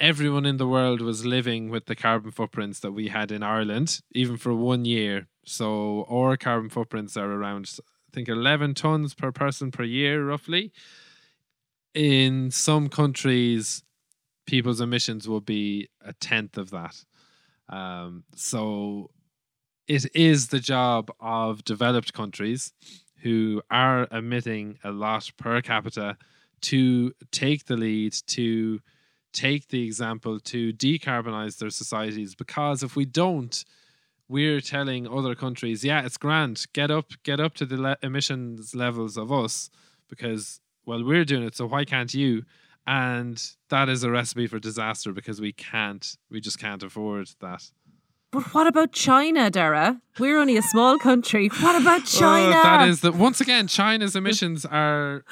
everyone 0.00 0.46
in 0.46 0.56
the 0.56 0.68
world 0.68 1.00
was 1.00 1.26
living 1.26 1.70
with 1.70 1.86
the 1.86 1.96
carbon 1.96 2.30
footprints 2.30 2.80
that 2.80 2.92
we 2.92 3.08
had 3.08 3.32
in 3.32 3.42
Ireland, 3.42 4.00
even 4.12 4.36
for 4.36 4.54
one 4.54 4.84
year. 4.84 5.26
So 5.44 6.06
our 6.10 6.36
carbon 6.36 6.70
footprints 6.70 7.16
are 7.16 7.30
around, 7.30 7.70
I 7.80 8.10
think, 8.12 8.28
11 8.28 8.74
tons 8.74 9.14
per 9.14 9.32
person 9.32 9.70
per 9.70 9.84
year, 9.84 10.24
roughly. 10.24 10.72
In 11.94 12.50
some 12.50 12.88
countries, 12.88 13.82
people's 14.46 14.80
emissions 14.80 15.28
will 15.28 15.40
be 15.40 15.88
a 16.04 16.12
tenth 16.12 16.56
of 16.56 16.70
that. 16.70 17.04
Um, 17.68 18.24
so 18.34 19.10
it 19.88 20.06
is 20.14 20.48
the 20.48 20.60
job 20.60 21.10
of 21.18 21.64
developed 21.64 22.12
countries 22.12 22.72
who 23.22 23.62
are 23.70 24.06
emitting 24.12 24.78
a 24.84 24.92
lot 24.92 25.30
per 25.36 25.60
capita 25.60 26.16
to 26.60 27.12
take 27.32 27.66
the 27.66 27.76
lead, 27.76 28.14
to 28.26 28.80
take 29.32 29.68
the 29.68 29.84
example, 29.84 30.40
to 30.40 30.72
decarbonize 30.72 31.58
their 31.58 31.70
societies. 31.70 32.34
Because 32.34 32.82
if 32.82 32.96
we 32.96 33.04
don't, 33.04 33.64
we're 34.28 34.60
telling 34.60 35.06
other 35.08 35.34
countries, 35.34 35.84
yeah, 35.84 36.04
it's 36.04 36.16
grand, 36.16 36.66
get 36.72 36.90
up, 36.90 37.12
get 37.22 37.40
up 37.40 37.54
to 37.54 37.66
the 37.66 37.76
le- 37.76 37.96
emissions 38.02 38.74
levels 38.74 39.16
of 39.16 39.30
us, 39.32 39.70
because 40.08 40.60
well, 40.84 41.04
we're 41.04 41.24
doing 41.24 41.42
it, 41.42 41.54
so 41.56 41.66
why 41.66 41.84
can't 41.84 42.12
you? 42.14 42.44
And 42.86 43.42
that 43.68 43.88
is 43.90 44.02
a 44.02 44.10
recipe 44.10 44.46
for 44.46 44.58
disaster 44.58 45.12
because 45.12 45.40
we 45.40 45.52
can't, 45.52 46.16
we 46.30 46.40
just 46.40 46.58
can't 46.58 46.82
afford 46.82 47.28
that. 47.40 47.70
but 48.30 48.54
what 48.54 48.66
about 48.66 48.92
China 48.92 49.50
Dara 49.50 50.00
we're 50.18 50.38
only 50.38 50.56
a 50.58 50.62
small 50.62 50.98
country 50.98 51.48
what 51.60 51.80
about 51.80 52.02
Uh, 52.02 52.20
China 52.20 52.50
that 52.50 52.86
is 52.88 53.00
the 53.00 53.12
once 53.12 53.40
again, 53.40 53.66
China's 53.66 54.14
emissions 54.16 54.64
are 54.66 55.24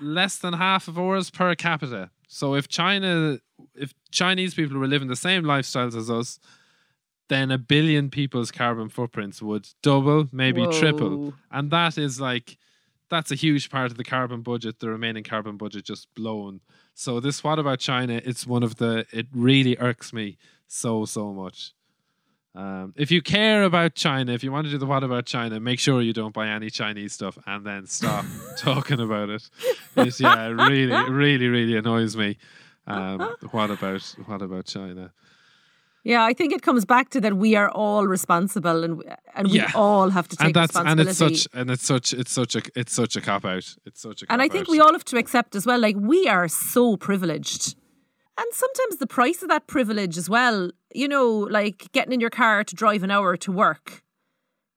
less 0.00 0.36
than 0.38 0.54
half 0.54 0.86
of 0.88 0.96
ours 0.98 1.30
per 1.30 1.54
capita. 1.54 2.10
So 2.34 2.54
if 2.56 2.66
China, 2.66 3.38
if 3.76 3.94
Chinese 4.10 4.54
people 4.54 4.76
were 4.76 4.88
living 4.88 5.06
the 5.06 5.14
same 5.14 5.44
lifestyles 5.44 5.96
as 5.96 6.10
us, 6.10 6.40
then 7.28 7.52
a 7.52 7.58
billion 7.58 8.10
people's 8.10 8.50
carbon 8.50 8.88
footprints 8.88 9.40
would 9.40 9.68
double, 9.84 10.28
maybe 10.32 10.66
triple, 10.80 11.32
and 11.52 11.70
that 11.70 11.96
is 11.96 12.20
like 12.20 12.58
that's 13.08 13.30
a 13.30 13.36
huge 13.36 13.70
part 13.70 13.92
of 13.92 13.96
the 13.96 14.02
carbon 14.02 14.42
budget. 14.42 14.80
The 14.80 14.88
remaining 14.88 15.22
carbon 15.22 15.56
budget 15.56 15.84
just 15.84 16.12
blown. 16.16 16.60
So 16.94 17.20
this, 17.20 17.44
what 17.44 17.60
about 17.60 17.78
China? 17.78 18.20
It's 18.24 18.48
one 18.48 18.64
of 18.64 18.76
the. 18.76 19.06
It 19.12 19.28
really 19.32 19.76
irks 19.78 20.12
me 20.12 20.36
so 20.66 21.04
so 21.04 21.32
much. 21.32 21.72
Um, 22.54 22.94
if 22.96 23.10
you 23.10 23.20
care 23.20 23.64
about 23.64 23.94
China, 23.96 24.32
if 24.32 24.44
you 24.44 24.52
want 24.52 24.66
to 24.66 24.70
do 24.70 24.78
the 24.78 24.86
what 24.86 25.02
about 25.02 25.26
China, 25.26 25.58
make 25.58 25.80
sure 25.80 26.00
you 26.00 26.12
don't 26.12 26.32
buy 26.32 26.46
any 26.48 26.70
Chinese 26.70 27.12
stuff 27.12 27.36
and 27.46 27.66
then 27.66 27.86
stop 27.86 28.24
talking 28.58 29.00
about 29.00 29.28
it. 29.28 29.50
It's, 29.96 30.20
yeah, 30.20 30.46
it 30.46 30.50
really, 30.50 31.10
really, 31.10 31.48
really 31.48 31.76
annoys 31.76 32.16
me. 32.16 32.36
Um, 32.86 33.18
what 33.50 33.70
about 33.70 34.02
what 34.26 34.40
about 34.42 34.66
China? 34.66 35.12
Yeah, 36.04 36.22
I 36.22 36.34
think 36.34 36.52
it 36.52 36.60
comes 36.60 36.84
back 36.84 37.08
to 37.10 37.20
that 37.22 37.34
we 37.38 37.56
are 37.56 37.70
all 37.70 38.06
responsible 38.06 38.84
and 38.84 39.02
and 39.34 39.48
we 39.50 39.56
Yeah. 39.56 39.72
all 39.74 40.10
have 40.10 40.28
to 40.28 40.36
take 40.36 40.44
and 40.48 40.54
that's 40.54 40.76
and 40.76 41.00
it's 41.00 41.16
such 41.16 41.48
and 41.54 41.70
it's 41.70 41.84
such 41.86 42.12
it's 42.12 42.30
such 42.30 42.54
a 42.56 42.62
it's 42.76 42.92
such 42.92 43.16
a 43.16 43.20
cop 43.22 43.44
out. 43.46 43.74
It's 43.86 44.02
such 44.02 44.22
a 44.22 44.26
And 44.30 44.42
I 44.42 44.48
think 44.48 44.68
out. 44.68 44.72
we 44.72 44.80
all 44.80 44.92
have 44.92 45.04
to 45.06 45.16
accept 45.16 45.56
as 45.56 45.64
well, 45.66 45.80
like 45.80 45.96
we 45.98 46.28
are 46.28 46.46
so 46.46 46.96
privileged. 46.98 47.74
And 48.36 48.46
sometimes 48.52 48.96
the 48.96 49.06
price 49.06 49.42
of 49.42 49.48
that 49.48 49.66
privilege 49.66 50.18
as 50.18 50.28
well, 50.28 50.70
you 50.94 51.06
know, 51.08 51.28
like 51.30 51.90
getting 51.92 52.12
in 52.12 52.20
your 52.20 52.30
car 52.30 52.64
to 52.64 52.74
drive 52.74 53.02
an 53.04 53.10
hour 53.10 53.36
to 53.36 53.52
work, 53.52 54.02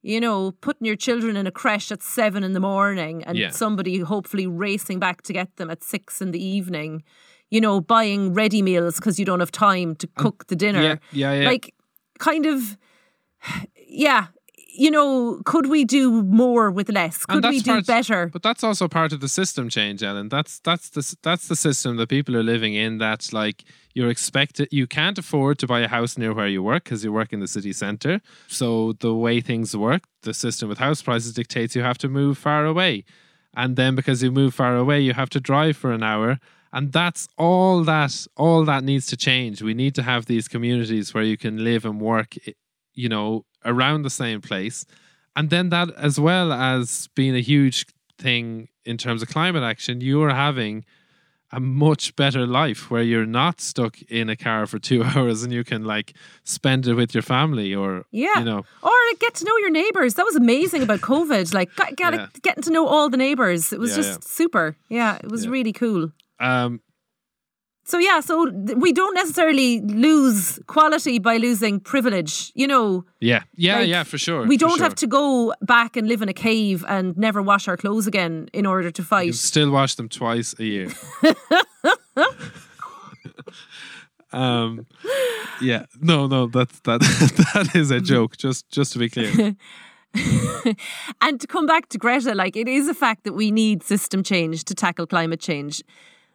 you 0.04 0.20
know, 0.20 0.52
putting 0.62 0.86
your 0.86 0.96
children 0.96 1.36
in 1.36 1.48
a 1.48 1.52
creche 1.52 1.92
at 1.92 2.04
seven 2.04 2.44
in 2.44 2.54
the 2.54 2.60
morning 2.60 3.24
and 3.24 3.38
Yeah. 3.38 3.50
somebody 3.50 3.98
hopefully 4.00 4.46
racing 4.46 5.00
back 5.00 5.24
to 5.24 5.34
get 5.34 5.56
them 5.56 5.70
at 5.72 5.84
six 5.84 6.22
in 6.22 6.32
the 6.32 6.44
evening, 6.44 7.04
you 7.50 7.60
know, 7.60 7.82
buying 7.82 8.34
ready 8.34 8.62
meals 8.62 8.96
because 8.98 9.18
you 9.18 9.26
don't 9.26 9.40
have 9.40 9.52
time 9.52 9.96
to 9.96 10.08
cook 10.08 10.46
the 10.48 10.56
dinner. 10.56 10.82
yeah, 10.84 10.96
yeah, 11.12 11.34
yeah. 11.42 11.50
Like, 11.50 11.74
kind 12.20 12.46
of, 12.46 12.78
yeah. 13.88 14.28
You 14.78 14.92
know, 14.92 15.42
could 15.44 15.68
we 15.68 15.86
do 15.86 16.22
more 16.24 16.70
with 16.70 16.90
less? 16.90 17.26
Could 17.26 17.44
we 17.44 17.62
do 17.62 17.72
part- 17.72 17.88
better? 17.88 18.28
But 18.28 18.44
that's 18.44 18.64
also 18.64 18.88
part 18.88 19.12
of 19.12 19.22
the 19.22 19.28
system 19.28 19.70
change, 19.70 20.04
Ellen. 20.04 20.30
That's 20.30 20.60
that's 20.60 20.90
the 20.90 21.16
that's 21.24 21.48
the 21.48 21.56
system 21.56 21.98
that 21.98 22.10
people 22.10 22.38
are 22.38 22.44
living 22.44 22.76
in. 22.76 23.00
That's 23.00 23.34
like 23.34 23.64
you're 23.96 24.10
expected. 24.10 24.68
You 24.72 24.86
can't 24.86 25.18
afford 25.18 25.58
to 25.60 25.68
buy 25.68 25.80
a 25.80 25.88
house 25.88 26.16
near 26.16 26.32
where 26.32 26.48
you 26.48 26.62
work 26.62 26.84
because 26.84 27.04
you 27.04 27.12
work 27.12 27.34
in 27.34 27.40
the 27.40 27.48
city 27.48 27.74
centre. 27.74 28.22
So 28.48 28.94
the 29.00 29.16
way 29.16 29.42
things 29.42 29.76
work, 29.76 30.04
the 30.22 30.34
system 30.34 30.70
with 30.70 30.78
house 30.78 31.02
prices 31.02 31.34
dictates 31.34 31.76
you 31.76 31.82
have 31.82 31.98
to 31.98 32.08
move 32.08 32.38
far 32.38 32.66
away, 32.66 33.04
and 33.56 33.76
then 33.76 33.96
because 33.96 34.22
you 34.22 34.32
move 34.32 34.54
far 34.54 34.76
away, 34.78 35.02
you 35.02 35.14
have 35.14 35.32
to 35.32 35.40
drive 35.40 35.76
for 35.76 35.92
an 35.92 36.04
hour. 36.04 36.40
And 36.72 36.92
that's 36.92 37.28
all 37.38 37.84
that 37.86 38.28
all 38.36 38.64
that 38.66 38.84
needs 38.84 39.08
to 39.08 39.18
change. 39.18 39.64
We 39.64 39.74
need 39.74 39.96
to 39.96 40.04
have 40.04 40.28
these 40.28 40.48
communities 40.48 41.14
where 41.14 41.24
you 41.24 41.36
can 41.36 41.64
live 41.64 41.84
and 41.84 42.00
work, 42.00 42.36
you 42.94 43.10
know, 43.10 43.46
around 43.66 44.04
the 44.04 44.10
same 44.10 44.42
place. 44.42 44.86
And 45.36 45.50
then 45.50 45.70
that 45.70 45.90
as 45.96 46.20
well 46.20 46.52
as 46.52 47.10
being 47.16 47.36
a 47.36 47.42
huge 47.42 47.86
thing 48.18 48.70
in 48.86 48.98
terms 48.98 49.22
of 49.22 49.28
climate 49.30 49.64
action, 49.64 50.02
you're 50.02 50.32
having 50.32 50.84
a 51.54 51.60
much 51.62 52.14
better 52.18 52.46
life 52.46 52.92
where 52.92 53.02
you're 53.04 53.26
not 53.26 53.62
stuck 53.62 54.02
in 54.10 54.30
a 54.30 54.36
car 54.36 54.66
for 54.68 54.80
two 54.80 55.02
hours 55.10 55.44
and 55.44 55.54
you 55.54 55.64
can 55.64 55.86
like 55.86 56.14
spend 56.44 56.86
it 56.88 56.94
with 56.96 57.14
your 57.14 57.22
family 57.22 57.74
or 57.74 58.04
Yeah. 58.12 58.40
you 58.40 58.44
know 58.46 58.66
Or 58.84 58.92
get 59.20 59.34
to 59.36 59.46
know 59.46 59.56
your 59.60 59.70
neighbours. 59.70 60.16
That 60.16 60.26
was 60.26 60.36
amazing 60.36 60.84
about 60.84 61.00
COVID. 61.12 61.54
Like 61.54 61.74
got, 61.76 61.96
got 61.96 62.14
Yeah. 62.16 62.28
getting 62.42 62.64
to 62.64 62.72
know 62.72 62.86
all 62.88 63.10
the 63.10 63.16
neighbours. 63.18 63.72
It 63.72 63.80
was 63.80 63.92
Yeah, 63.92 63.96
just 63.98 64.10
yeah. 64.24 64.28
super. 64.28 64.76
Yeah, 64.90 65.18
it 65.24 65.32
was 65.32 65.48
really 65.48 65.72
cool. 65.74 66.12
um 66.40 66.82
So 67.90 68.00
yeah, 68.00 68.20
so 68.20 68.52
we 68.76 68.92
don't 68.92 69.14
necessarily 69.14 69.80
lose 69.80 70.60
quality 70.68 71.20
by 71.20 71.38
losing 71.38 71.80
privilege. 71.80 72.52
You 72.54 72.68
know, 72.68 73.06
yeah 73.22 73.44
yeah 73.56 73.80
Like, 73.80 73.88
yeah 73.88 74.04
for 74.04 74.18
sure 74.18 74.46
we 74.46 74.58
don't 74.58 74.78
sure. 74.78 74.84
have 74.84 74.96
to 74.96 75.08
go 75.08 75.54
back 75.62 75.96
and 75.98 76.08
live 76.08 76.22
in 76.22 76.28
a 76.30 76.34
cave 76.34 76.84
and 76.88 77.16
never 77.18 77.42
wash 77.42 77.68
our 77.70 77.78
clothes 77.78 78.06
again 78.08 78.50
in 78.54 78.66
order 78.66 78.92
to 78.92 79.02
You 79.02 79.06
fight. 79.08 79.36
still 79.36 79.72
wash 79.72 79.96
them 79.96 80.10
twice 80.10 80.54
a 80.60 80.64
year 80.64 80.90
um 84.34 84.86
yeah 85.62 85.86
no 86.02 86.28
no 86.28 86.48
that's 86.48 86.80
that 86.82 87.00
that 87.54 87.76
is 87.76 87.92
a 87.92 88.02
joke 88.02 88.36
just 88.38 88.70
just 88.70 88.92
to 88.94 89.00
be 89.00 89.10
clear 89.10 89.56
and 91.22 91.40
to 91.40 91.48
come 91.48 91.66
back 91.68 91.90
to 91.90 91.98
Greta, 91.98 92.34
like 92.34 92.56
it 92.56 92.68
is 92.68 92.88
a 92.88 92.94
fact 92.94 93.24
that 93.24 93.34
we 93.34 93.52
need 93.52 93.84
system 93.84 94.24
change 94.24 94.64
to 94.64 94.74
tackle 94.74 95.06
climate 95.06 95.40
change. 95.40 95.84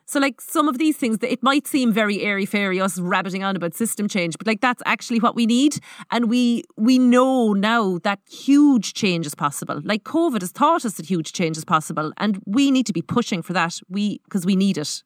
So, 0.07 0.21
like 0.21 0.41
some 0.41 0.69
of 0.69 0.79
these 0.79 0.97
things 0.97 1.19
that 1.19 1.33
it 1.33 1.43
might 1.43 1.67
seem 1.67 1.93
very 1.93 2.23
airy 2.23 2.47
fairy, 2.47 2.81
us 2.81 2.99
rabbiting 2.99 3.45
on 3.45 3.57
about 3.57 3.75
system 3.75 4.09
change, 4.09 4.37
but 4.37 4.47
like 4.47 4.61
that's 4.61 4.83
actually 4.85 5.21
what 5.21 5.35
we 5.35 5.47
need, 5.47 5.79
and 6.11 6.29
we 6.29 6.65
we 6.77 6.99
know 6.99 7.53
now 7.53 7.99
that 8.03 8.21
huge 8.31 8.95
change 8.95 9.27
is 9.27 9.35
possible. 9.35 9.81
Like 9.85 10.05
COVID 10.05 10.41
has 10.41 10.53
taught 10.53 10.85
us 10.85 10.95
that 10.95 11.07
huge 11.07 11.33
change 11.33 11.57
is 11.57 11.65
possible, 11.65 12.13
and 12.19 12.41
we 12.47 12.71
need 12.71 12.87
to 12.87 12.93
be 12.93 13.03
pushing 13.03 13.43
for 13.43 13.53
that. 13.53 13.79
We 13.89 14.21
because 14.25 14.45
we 14.45 14.57
need 14.57 14.79
it. 14.79 15.03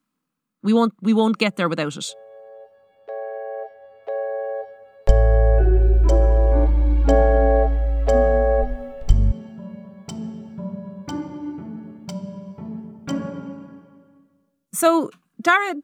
We 0.63 0.73
won't 0.73 0.95
we 1.03 1.13
won't 1.13 1.39
get 1.39 1.57
there 1.57 1.69
without 1.69 1.97
it. 1.97 2.07
So, 14.77 15.11
Darragh, 15.41 15.81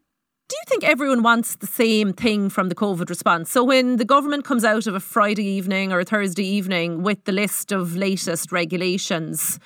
do 0.49 0.57
you 0.57 0.63
think 0.67 0.85
everyone 0.85 1.23
wants 1.23 1.57
the 1.57 1.67
same 1.67 2.13
thing 2.13 2.51
from 2.51 2.69
the 2.69 2.75
COVID 2.75 3.09
response? 3.09 3.51
So, 3.51 3.65
when 3.65 3.97
the 3.97 4.05
government 4.05 4.45
comes 4.45 4.65
out 4.67 4.87
of 4.87 4.95
a 4.95 5.01
Friday 5.01 5.47
evening 5.47 5.93
or 5.93 6.01
a 6.01 6.05
Thursday 6.05 6.45
evening 6.45 7.03
with 7.03 7.25
the 7.25 7.33
list 7.33 7.73
of 7.73 7.97
latest 7.97 8.53
regulations, 8.53 9.59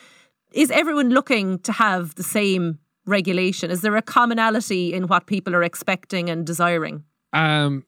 is 0.52 0.70
everyone 0.70 1.10
looking 1.10 1.58
to 1.60 1.72
have 1.72 2.14
the 2.14 2.22
same 2.22 2.78
regulation? 3.04 3.68
Is 3.72 3.80
there 3.80 3.96
a 3.96 4.02
commonality 4.02 4.94
in 4.94 5.08
what 5.08 5.26
people 5.26 5.56
are 5.56 5.64
expecting 5.64 6.30
and 6.30 6.46
desiring? 6.46 7.02
Um, 7.32 7.84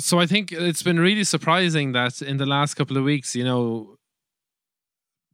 so 0.00 0.18
I 0.18 0.26
think 0.26 0.50
it's 0.50 0.82
been 0.82 0.98
really 0.98 1.22
surprising 1.22 1.92
that 1.92 2.20
in 2.20 2.38
the 2.38 2.46
last 2.46 2.74
couple 2.74 2.96
of 2.96 3.04
weeks, 3.04 3.36
you 3.36 3.44
know, 3.44 3.96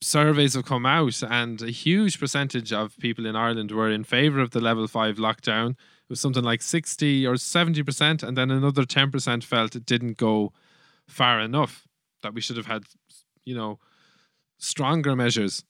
surveys 0.01 0.55
have 0.55 0.65
come 0.65 0.87
out, 0.87 1.23
and 1.23 1.63
a 1.63 1.71
huge 1.71 2.19
percentage 2.21 2.73
of 2.73 2.97
people 2.99 3.27
in 3.27 3.37
Ireland 3.37 3.71
were 3.71 3.91
in 3.91 4.05
favour 4.05 4.41
of 4.41 4.51
the 4.51 4.61
level 4.61 4.87
five 4.87 5.17
lockdown. 5.17 5.71
It 5.71 6.11
was 6.11 6.21
something 6.21 6.45
like 6.45 6.63
sixty 6.63 7.27
or 7.27 7.37
seventy 7.37 7.83
percent, 7.83 8.23
and 8.23 8.37
then 8.37 8.51
another 8.51 8.85
ten 8.85 9.11
percent 9.11 9.45
felt 9.45 9.75
it 9.75 9.87
didn't 9.87 10.17
go 10.17 10.53
far 11.07 11.41
enough. 11.41 11.87
That 12.23 12.35
we 12.35 12.41
should 12.41 12.57
have 12.57 12.67
had, 12.67 12.85
you 13.45 13.55
know, 13.55 13.79
stronger 14.59 15.15
measures. 15.17 15.65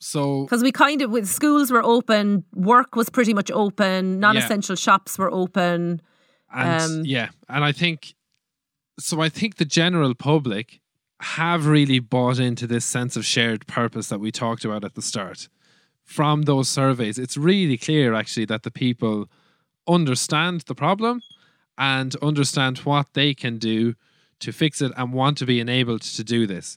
So 0.00 0.44
Because 0.44 0.62
we 0.62 0.72
kind 0.72 1.02
of, 1.02 1.10
with 1.10 1.26
schools 1.26 1.70
were 1.70 1.82
open, 1.82 2.44
work 2.54 2.94
was 2.94 3.08
pretty 3.08 3.32
much 3.32 3.50
open, 3.50 4.20
non 4.20 4.36
essential 4.36 4.76
shops 4.76 5.18
were 5.18 5.30
open. 5.30 6.02
And 6.54 6.82
Um, 6.82 7.02
yeah, 7.04 7.30
and 7.48 7.64
I 7.64 7.72
think 7.72 8.14
so. 8.98 9.20
I 9.20 9.28
think 9.28 9.56
the 9.56 9.64
general 9.64 10.14
public 10.14 10.80
have 11.20 11.66
really 11.66 11.98
bought 11.98 12.38
into 12.38 12.66
this 12.66 12.84
sense 12.84 13.16
of 13.16 13.24
shared 13.24 13.66
purpose 13.66 14.08
that 14.08 14.20
we 14.20 14.30
talked 14.30 14.64
about 14.64 14.84
at 14.84 14.94
the 14.94 15.02
start. 15.02 15.48
From 16.02 16.42
those 16.42 16.68
surveys, 16.68 17.18
it's 17.18 17.36
really 17.36 17.78
clear 17.78 18.14
actually 18.14 18.44
that 18.46 18.62
the 18.62 18.70
people 18.70 19.28
understand 19.86 20.62
the 20.62 20.74
problem 20.74 21.22
and 21.78 22.14
understand 22.16 22.78
what 22.78 23.06
they 23.14 23.34
can 23.34 23.58
do 23.58 23.94
to 24.40 24.52
fix 24.52 24.82
it 24.82 24.92
and 24.96 25.12
want 25.12 25.38
to 25.38 25.46
be 25.46 25.60
enabled 25.60 26.02
to 26.02 26.24
do 26.24 26.46
this. 26.46 26.76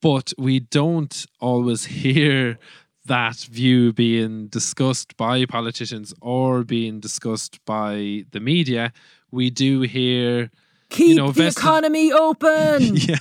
But 0.00 0.32
we 0.38 0.60
don't 0.60 1.26
always 1.40 1.84
hear 2.02 2.58
that 3.06 3.36
view 3.36 3.92
being 3.92 4.48
discussed 4.48 5.16
by 5.16 5.46
politicians 5.46 6.12
or 6.20 6.62
being 6.62 7.00
discussed 7.00 7.64
by 7.64 8.24
the 8.32 8.40
media. 8.40 8.92
We 9.30 9.50
do 9.50 9.80
hear, 9.80 10.50
Keep 10.90 11.16
know, 11.16 11.32
the 11.32 11.48
economy 11.48 12.12
open. 12.12 12.96
yeah, 12.96 13.16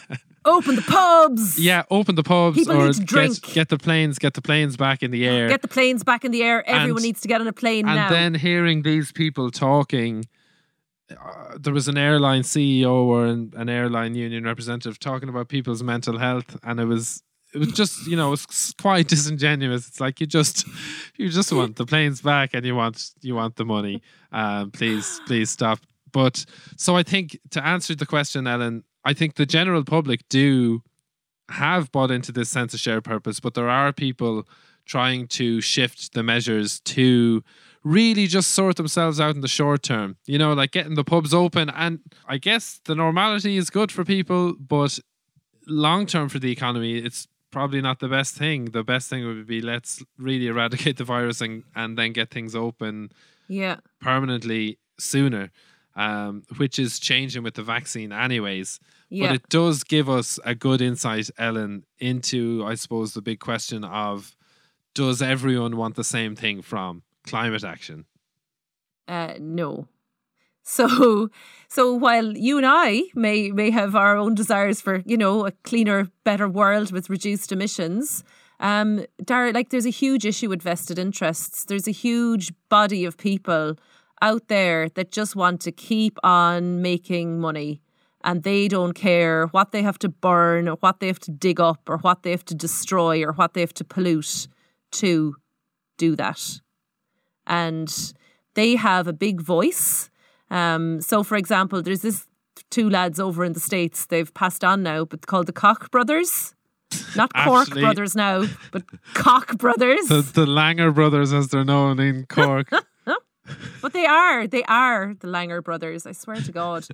Open 0.47 0.75
the 0.75 0.81
pubs. 0.81 1.59
yeah, 1.59 1.83
open 1.91 2.15
the 2.15 2.23
pubs 2.23 2.57
People 2.57 2.77
or 2.77 2.85
need 2.87 2.93
to 2.93 2.99
get, 3.01 3.07
drink. 3.07 3.41
get 3.53 3.69
the 3.69 3.77
planes, 3.77 4.17
get 4.17 4.33
the 4.33 4.41
planes 4.41 4.77
back 4.77 5.03
in 5.03 5.11
the 5.11 5.27
air. 5.27 5.47
Get 5.49 5.61
the 5.61 5.67
planes 5.67 6.03
back 6.03 6.23
in 6.25 6.31
the 6.31 6.41
air. 6.43 6.67
Everyone 6.67 6.97
And- 6.97 7.03
needs 7.05 7.21
to 7.21 7.27
get 7.27 7.41
on 7.41 7.47
a 7.47 7.53
plane 7.53 7.85
now. 7.85 7.91
and 7.91 7.99
now. 7.99 8.09
then 8.09 8.33
hearing 8.35 8.81
these 8.83 9.11
people 9.11 9.51
talking 9.51 10.25
uh, 11.09 11.57
there 11.57 11.73
was 11.73 11.87
an 11.87 11.97
airline 11.97 12.41
ceo 12.41 12.91
or 13.05 13.25
an, 13.27 13.53
an 13.55 13.69
airline 13.69 14.13
union 14.15 14.43
representative 14.43 14.99
talking 14.99 15.29
about 15.29 15.47
people's 15.47 15.81
mental 15.81 16.17
health 16.17 16.57
and 16.63 16.79
it 16.81 16.85
was 16.85 17.23
it 17.53 17.59
was 17.59 17.71
just 17.71 18.05
you 18.07 18.17
know 18.17 18.33
it's 18.33 18.73
quite 18.73 19.07
disingenuous 19.15 19.87
it's 19.87 20.01
like 20.01 20.19
you 20.19 20.27
just 20.27 20.65
you 21.17 21.29
just 21.29 21.51
want 21.53 21.77
the 21.77 21.85
planes 21.85 22.21
back 22.21 22.49
and 22.53 22.65
you 22.65 22.75
want 22.75 23.11
you 23.21 23.35
want 23.35 23.55
the 23.55 23.63
money 23.63 24.01
um 24.33 24.69
please 24.71 25.21
please 25.27 25.49
stop 25.49 25.79
but 26.11 26.43
so 26.75 26.97
i 26.97 27.03
think 27.03 27.39
to 27.51 27.65
answer 27.65 27.95
the 27.95 28.05
question 28.05 28.45
ellen 28.45 28.83
i 29.09 29.13
think 29.13 29.35
the 29.35 29.45
general 29.45 29.83
public 29.83 30.21
do 30.29 30.81
have 31.49 31.91
bought 31.91 32.11
into 32.11 32.31
this 32.31 32.49
sense 32.49 32.73
of 32.73 32.79
shared 32.79 33.03
purpose 33.03 33.39
but 33.39 33.53
there 33.53 33.69
are 33.69 33.91
people 33.91 34.47
trying 34.85 35.27
to 35.27 35.61
shift 35.61 36.13
the 36.13 36.23
measures 36.23 36.79
to 36.79 37.43
really 37.83 38.27
just 38.27 38.51
sort 38.51 38.75
themselves 38.75 39.19
out 39.19 39.35
in 39.35 39.41
the 39.41 39.47
short 39.47 39.83
term. 39.83 40.17
You 40.25 40.37
know, 40.37 40.53
like 40.53 40.71
getting 40.71 40.95
the 40.95 41.03
pubs 41.03 41.33
open. 41.33 41.69
And 41.69 41.99
I 42.27 42.37
guess 42.37 42.79
the 42.85 42.95
normality 42.95 43.57
is 43.57 43.69
good 43.69 43.91
for 43.91 44.03
people, 44.03 44.55
but 44.59 44.99
long 45.67 46.05
term 46.05 46.29
for 46.29 46.39
the 46.39 46.51
economy, 46.51 46.97
it's 46.97 47.27
probably 47.51 47.81
not 47.81 47.99
the 47.99 48.07
best 48.07 48.35
thing. 48.35 48.65
The 48.65 48.83
best 48.83 49.09
thing 49.09 49.25
would 49.25 49.47
be 49.47 49.61
let's 49.61 50.03
really 50.17 50.47
eradicate 50.47 50.97
the 50.97 51.03
virus 51.03 51.41
and, 51.41 51.63
and 51.75 51.97
then 51.97 52.13
get 52.13 52.31
things 52.31 52.55
open 52.55 53.11
yeah. 53.47 53.77
permanently 54.01 54.79
sooner, 54.99 55.51
um, 55.95 56.43
which 56.57 56.79
is 56.79 56.99
changing 56.99 57.43
with 57.43 57.55
the 57.55 57.63
vaccine, 57.63 58.11
anyways. 58.11 58.79
Yeah. 59.09 59.27
But 59.27 59.35
it 59.35 59.49
does 59.49 59.83
give 59.83 60.09
us 60.09 60.39
a 60.43 60.53
good 60.53 60.81
insight, 60.81 61.29
Ellen, 61.37 61.85
into, 61.99 62.63
I 62.65 62.75
suppose, 62.75 63.13
the 63.13 63.21
big 63.21 63.39
question 63.39 63.83
of 63.83 64.35
does 64.93 65.21
everyone 65.21 65.77
want 65.77 65.95
the 65.95 66.03
same 66.03 66.35
thing 66.35 66.61
from 66.61 67.03
climate 67.25 67.63
action? 67.63 68.05
uh, 69.07 69.33
no. 69.39 69.87
So, 70.63 71.29
so 71.69 71.93
while 71.93 72.35
you 72.35 72.57
and 72.57 72.65
I 72.67 73.03
may 73.15 73.51
may 73.51 73.69
have 73.71 73.95
our 73.95 74.17
own 74.17 74.35
desires 74.35 74.81
for 74.81 75.01
you 75.05 75.17
know 75.17 75.45
a 75.45 75.51
cleaner, 75.63 76.09
better 76.23 76.47
world 76.49 76.91
with 76.91 77.09
reduced 77.09 77.51
emissions, 77.51 78.23
um, 78.59 79.05
Darragh, 79.23 79.53
like 79.53 79.69
there's 79.69 79.85
a 79.85 79.91
huge 79.91 80.25
issue 80.25 80.49
with 80.49 80.61
vested 80.61 80.99
interests. 80.99 81.65
There's 81.65 81.87
a 81.87 81.91
huge 81.91 82.51
body 82.69 83.05
of 83.05 83.17
people 83.17 83.77
out 84.21 84.47
there 84.47 84.89
that 84.89 85.11
just 85.11 85.35
want 85.35 85.61
to 85.61 85.71
keep 85.71 86.17
on 86.23 86.81
making 86.81 87.39
money 87.39 87.81
and 88.23 88.43
they 88.43 88.67
don't 88.67 88.93
care 88.93 89.47
what 89.47 89.71
they 89.71 89.81
have 89.83 89.99
to 89.99 90.09
burn 90.09 90.67
or 90.67 90.75
what 90.79 90.99
they 90.99 91.07
have 91.07 91.19
to 91.19 91.31
dig 91.31 91.59
up 91.59 91.87
or 91.87 91.97
what 91.99 92.23
they 92.23 92.31
have 92.31 92.45
to 92.45 92.55
destroy 92.55 93.23
or 93.23 93.33
what 93.33 93.53
they 93.53 93.61
have 93.61 93.73
to 93.75 93.83
pollute 93.83 94.47
to 94.91 95.35
do 95.97 96.15
that. 96.15 96.59
And 97.45 98.13
they 98.55 98.75
have 98.75 99.07
a 99.07 99.13
big 99.13 99.41
voice. 99.41 100.09
Um, 100.49 101.01
so, 101.01 101.23
for 101.23 101.37
example, 101.37 101.81
there's 101.81 102.01
this 102.01 102.27
two 102.71 102.89
lads 102.89 103.19
over 103.19 103.45
in 103.45 103.53
the 103.53 103.59
States, 103.59 104.07
they've 104.07 104.33
passed 104.33 104.63
on 104.63 104.83
now, 104.83 105.05
but 105.05 105.27
called 105.27 105.45
the 105.45 105.53
Koch 105.53 105.89
brothers. 105.91 106.53
Not 107.15 107.33
Cork 107.33 107.67
Actually- 107.67 107.81
brothers 107.81 108.15
now, 108.15 108.45
but 108.71 108.83
Koch 109.13 109.57
brothers. 109.57 110.07
The, 110.07 110.21
the 110.21 110.45
Langer 110.45 110.93
brothers, 110.93 111.33
as 111.33 111.49
they're 111.49 111.65
known 111.65 111.99
in 111.99 112.25
Cork. 112.25 112.69
But 113.81 113.93
they 113.93 114.05
are, 114.05 114.47
they 114.47 114.63
are 114.63 115.15
the 115.19 115.27
Langer 115.27 115.63
brothers, 115.63 116.05
I 116.05 116.11
swear 116.11 116.37
to 116.37 116.51
God. 116.51 116.87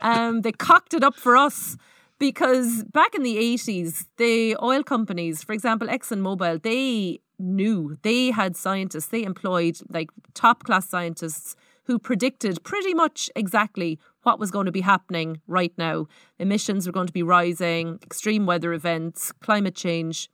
Um, 0.00 0.42
they 0.42 0.52
cocked 0.52 0.94
it 0.94 1.02
up 1.02 1.14
for 1.14 1.36
us 1.36 1.76
because 2.18 2.84
back 2.84 3.14
in 3.14 3.22
the 3.22 3.36
80s, 3.36 4.06
the 4.16 4.56
oil 4.62 4.82
companies, 4.82 5.42
for 5.42 5.52
example, 5.52 5.88
ExxonMobil, 5.88 6.62
they 6.62 7.20
knew, 7.38 7.98
they 8.02 8.30
had 8.30 8.56
scientists, 8.56 9.08
they 9.08 9.22
employed 9.22 9.78
like 9.90 10.10
top 10.34 10.64
class 10.64 10.88
scientists 10.88 11.56
who 11.84 11.98
predicted 11.98 12.62
pretty 12.64 12.94
much 12.94 13.30
exactly 13.36 13.98
what 14.22 14.38
was 14.40 14.50
going 14.50 14.66
to 14.66 14.72
be 14.72 14.80
happening 14.80 15.40
right 15.46 15.72
now. 15.78 16.06
Emissions 16.38 16.86
were 16.86 16.92
going 16.92 17.06
to 17.06 17.12
be 17.12 17.22
rising, 17.22 17.98
extreme 18.02 18.44
weather 18.44 18.72
events, 18.72 19.30
climate 19.40 19.74
change. 19.74 20.28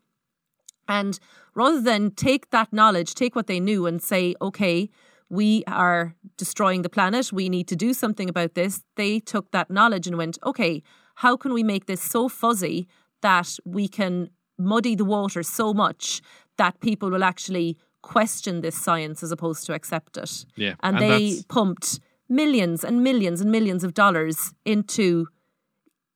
And 0.88 1.18
rather 1.54 1.80
than 1.80 2.10
take 2.12 2.50
that 2.50 2.72
knowledge, 2.72 3.14
take 3.14 3.36
what 3.36 3.48
they 3.48 3.60
knew 3.60 3.86
and 3.86 4.02
say, 4.02 4.34
okay, 4.40 4.88
we 5.32 5.64
are 5.66 6.14
destroying 6.36 6.82
the 6.82 6.90
planet, 6.90 7.32
we 7.32 7.48
need 7.48 7.66
to 7.68 7.74
do 7.86 7.94
something 7.94 8.28
about 8.28 8.52
this, 8.54 8.82
they 8.96 9.18
took 9.18 9.50
that 9.50 9.70
knowledge 9.70 10.06
and 10.06 10.18
went, 10.18 10.36
okay, 10.44 10.82
how 11.16 11.36
can 11.38 11.54
we 11.54 11.62
make 11.62 11.86
this 11.86 12.02
so 12.02 12.28
fuzzy 12.28 12.86
that 13.22 13.56
we 13.64 13.88
can 13.88 14.28
muddy 14.58 14.94
the 14.94 15.06
water 15.06 15.42
so 15.42 15.72
much 15.72 16.20
that 16.58 16.80
people 16.80 17.08
will 17.10 17.24
actually 17.24 17.78
question 18.02 18.60
this 18.60 18.76
science 18.76 19.22
as 19.22 19.32
opposed 19.32 19.64
to 19.66 19.72
accept 19.72 20.18
it? 20.18 20.44
Yeah, 20.54 20.74
And, 20.80 20.96
and 20.96 21.02
they 21.02 21.30
that's- 21.30 21.44
pumped 21.48 22.00
millions 22.28 22.84
and 22.84 23.02
millions 23.02 23.40
and 23.40 23.50
millions 23.50 23.84
of 23.84 23.94
dollars 23.94 24.52
into 24.66 25.28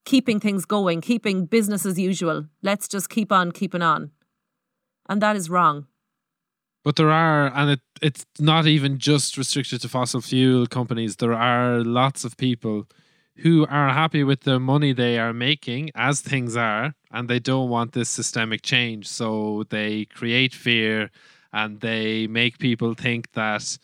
keeping 0.05 0.39
things 0.41 0.67
going, 0.67 1.01
keeping 1.01 1.47
business 1.47 1.87
as 1.87 1.99
usual. 1.99 2.47
Let's 2.63 2.87
just 2.87 3.09
keep 3.09 3.33
on 3.33 3.51
keeping 3.53 3.83
on. 3.83 4.11
And 5.09 5.23
that 5.23 5.37
is 5.37 5.49
wrong. 5.49 5.87
But 6.87 6.95
there 6.95 7.11
are, 7.11 7.53
and 7.53 7.71
it, 7.71 7.81
it's 8.01 8.25
not 8.39 8.69
even 8.69 8.99
just 8.99 9.37
restricted 9.37 9.81
to 9.81 9.89
fossil 9.89 10.21
fuel 10.21 10.69
companies. 10.69 11.17
There 11.17 11.35
are 11.35 11.83
lots 11.83 12.25
of 12.25 12.37
people 12.37 12.87
who 13.39 13.67
are 13.67 13.89
happy 13.89 14.23
with 14.23 14.43
the 14.43 14.61
money 14.61 14.93
they 14.93 15.19
are 15.19 15.33
making 15.33 15.91
as 15.97 16.21
things 16.21 16.55
are, 16.57 16.95
and 17.11 17.29
they 17.29 17.41
don't 17.41 17.69
want 17.71 17.91
this 17.91 18.09
systemic 18.09 18.63
change. 18.63 19.09
So 19.09 19.65
they 19.69 20.05
create 20.05 20.55
fear 20.55 21.11
and 21.53 21.81
they 21.81 22.29
make 22.29 22.59
people 22.59 22.95
think 22.95 23.33
that 23.33 23.79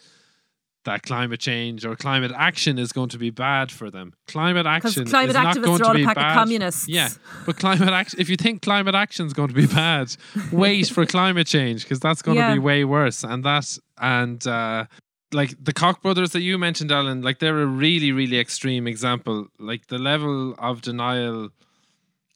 that 0.84 1.02
climate 1.02 1.38
change 1.40 1.84
or 1.86 1.94
climate 1.94 2.32
action 2.34 2.78
is 2.78 2.92
going 2.92 3.08
to 3.10 3.18
be 3.18 3.30
bad 3.30 3.70
for 3.70 3.90
them. 3.90 4.12
Climate 4.26 4.66
action 4.66 5.06
climate 5.06 5.30
is 5.30 5.34
not 5.42 5.56
activists 5.56 5.62
going 5.64 5.74
are 5.74 5.78
to 5.78 5.84
all 5.84 5.90
a 5.92 5.94
be 5.98 6.04
pack 6.04 6.16
of 6.16 6.22
bad. 6.22 6.34
communists. 6.34 6.88
Yeah, 6.88 7.08
but 7.46 7.56
climate 7.56 7.88
action. 7.90 8.20
If 8.20 8.28
you 8.28 8.36
think 8.36 8.62
climate 8.62 8.94
action 8.94 9.26
is 9.26 9.32
going 9.32 9.48
to 9.48 9.54
be 9.54 9.66
bad, 9.66 10.14
wait 10.52 10.88
for 10.88 11.06
climate 11.06 11.46
change 11.46 11.82
because 11.84 12.00
that's 12.00 12.22
going 12.22 12.36
Yeah. 12.38 12.48
to 12.48 12.54
be 12.54 12.58
way 12.58 12.84
worse. 12.84 13.22
And 13.22 13.44
that 13.44 13.78
and 13.98 14.44
uh, 14.46 14.86
like 15.32 15.54
the 15.62 15.72
Koch 15.72 16.02
brothers 16.02 16.30
that 16.32 16.40
you 16.42 16.58
mentioned, 16.58 16.90
Alan, 16.90 17.22
like 17.22 17.38
they're 17.38 17.60
a 17.62 17.66
really, 17.66 18.10
really 18.12 18.38
extreme 18.38 18.86
example. 18.88 19.46
Like 19.58 19.86
the 19.86 19.98
level 19.98 20.54
of 20.58 20.82
denial, 20.82 21.50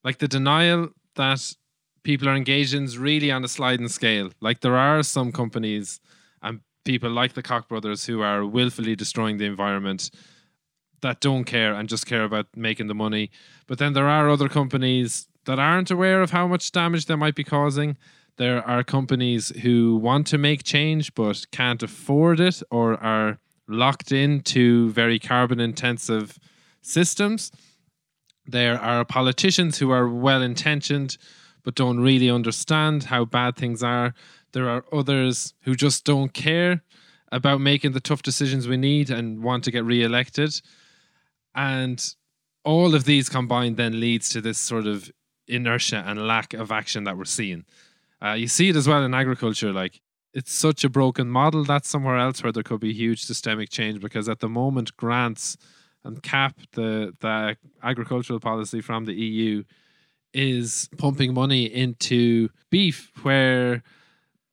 like 0.04 0.18
the 0.18 0.28
denial 0.28 0.90
that 1.16 1.52
people 2.04 2.28
are 2.28 2.36
engaged 2.36 2.72
in 2.74 2.84
is 2.84 2.96
really 2.96 3.30
on 3.32 3.44
a 3.44 3.48
sliding 3.48 3.88
scale. 3.88 4.30
Like 4.40 4.60
there 4.60 4.76
are 4.76 5.02
some 5.02 5.32
companies 5.32 5.98
people 6.86 7.10
like 7.10 7.34
the 7.34 7.42
Koch 7.42 7.68
brothers 7.68 8.06
who 8.06 8.22
are 8.22 8.46
willfully 8.46 8.96
destroying 8.96 9.36
the 9.36 9.44
environment 9.44 10.10
that 11.02 11.20
don't 11.20 11.44
care 11.44 11.74
and 11.74 11.88
just 11.88 12.06
care 12.06 12.24
about 12.24 12.46
making 12.56 12.86
the 12.86 12.94
money. 12.94 13.30
But 13.66 13.78
then 13.78 13.92
there 13.92 14.08
are 14.08 14.30
other 14.30 14.48
companies 14.48 15.28
that 15.44 15.58
aren't 15.58 15.90
aware 15.90 16.22
of 16.22 16.30
how 16.30 16.46
much 16.46 16.72
damage 16.72 17.06
they 17.06 17.16
might 17.16 17.34
be 17.34 17.44
causing. 17.44 17.98
There 18.36 18.66
are 18.66 18.82
companies 18.82 19.50
who 19.62 19.96
want 19.96 20.26
to 20.28 20.38
make 20.38 20.62
change 20.62 21.14
but 21.14 21.46
can't 21.50 21.82
afford 21.82 22.40
it 22.40 22.62
or 22.70 22.94
are 23.02 23.38
locked 23.68 24.12
into 24.12 24.90
very 24.90 25.18
carbon 25.18 25.60
intensive 25.60 26.38
systems. 26.82 27.50
There 28.46 28.80
are 28.80 29.04
politicians 29.04 29.78
who 29.78 29.90
are 29.90 30.08
well 30.08 30.40
intentioned 30.40 31.18
but 31.66 31.74
don't 31.74 31.98
really 31.98 32.30
understand 32.30 33.04
how 33.04 33.24
bad 33.24 33.56
things 33.56 33.82
are. 33.82 34.14
There 34.56 34.70
are 34.70 34.86
others 34.90 35.52
who 35.64 35.74
just 35.74 36.06
don't 36.06 36.32
care 36.32 36.82
about 37.30 37.60
making 37.60 37.92
the 37.92 38.00
tough 38.00 38.22
decisions 38.22 38.66
we 38.66 38.78
need 38.78 39.10
and 39.10 39.42
want 39.42 39.64
to 39.64 39.70
get 39.70 39.84
re-elected. 39.84 40.62
And 41.54 42.02
all 42.64 42.94
of 42.94 43.04
these 43.04 43.28
combined 43.28 43.76
then 43.76 44.00
leads 44.00 44.30
to 44.30 44.40
this 44.40 44.58
sort 44.58 44.86
of 44.86 45.12
inertia 45.46 46.02
and 46.06 46.26
lack 46.26 46.54
of 46.54 46.72
action 46.72 47.04
that 47.04 47.18
we're 47.18 47.26
seeing. 47.26 47.66
Uh, 48.24 48.32
you 48.32 48.48
see 48.48 48.70
it 48.70 48.76
as 48.76 48.88
well 48.88 49.04
in 49.04 49.12
agriculture. 49.12 49.74
Like 49.74 50.00
it's 50.32 50.54
such 50.54 50.84
a 50.84 50.88
broken 50.88 51.28
model. 51.28 51.62
That's 51.62 51.90
somewhere 51.90 52.16
else 52.16 52.42
where 52.42 52.50
there 52.50 52.62
could 52.62 52.80
be 52.80 52.94
huge 52.94 53.24
systemic 53.24 53.68
change 53.68 54.00
because 54.00 54.26
at 54.26 54.40
the 54.40 54.48
moment 54.48 54.96
grants 54.96 55.58
and 56.02 56.22
CAP, 56.22 56.54
the 56.72 57.12
the 57.20 57.58
agricultural 57.82 58.40
policy 58.40 58.80
from 58.80 59.04
the 59.04 59.12
EU, 59.12 59.64
is 60.32 60.88
pumping 60.96 61.34
money 61.34 61.64
into 61.64 62.48
beef 62.70 63.12
where 63.22 63.82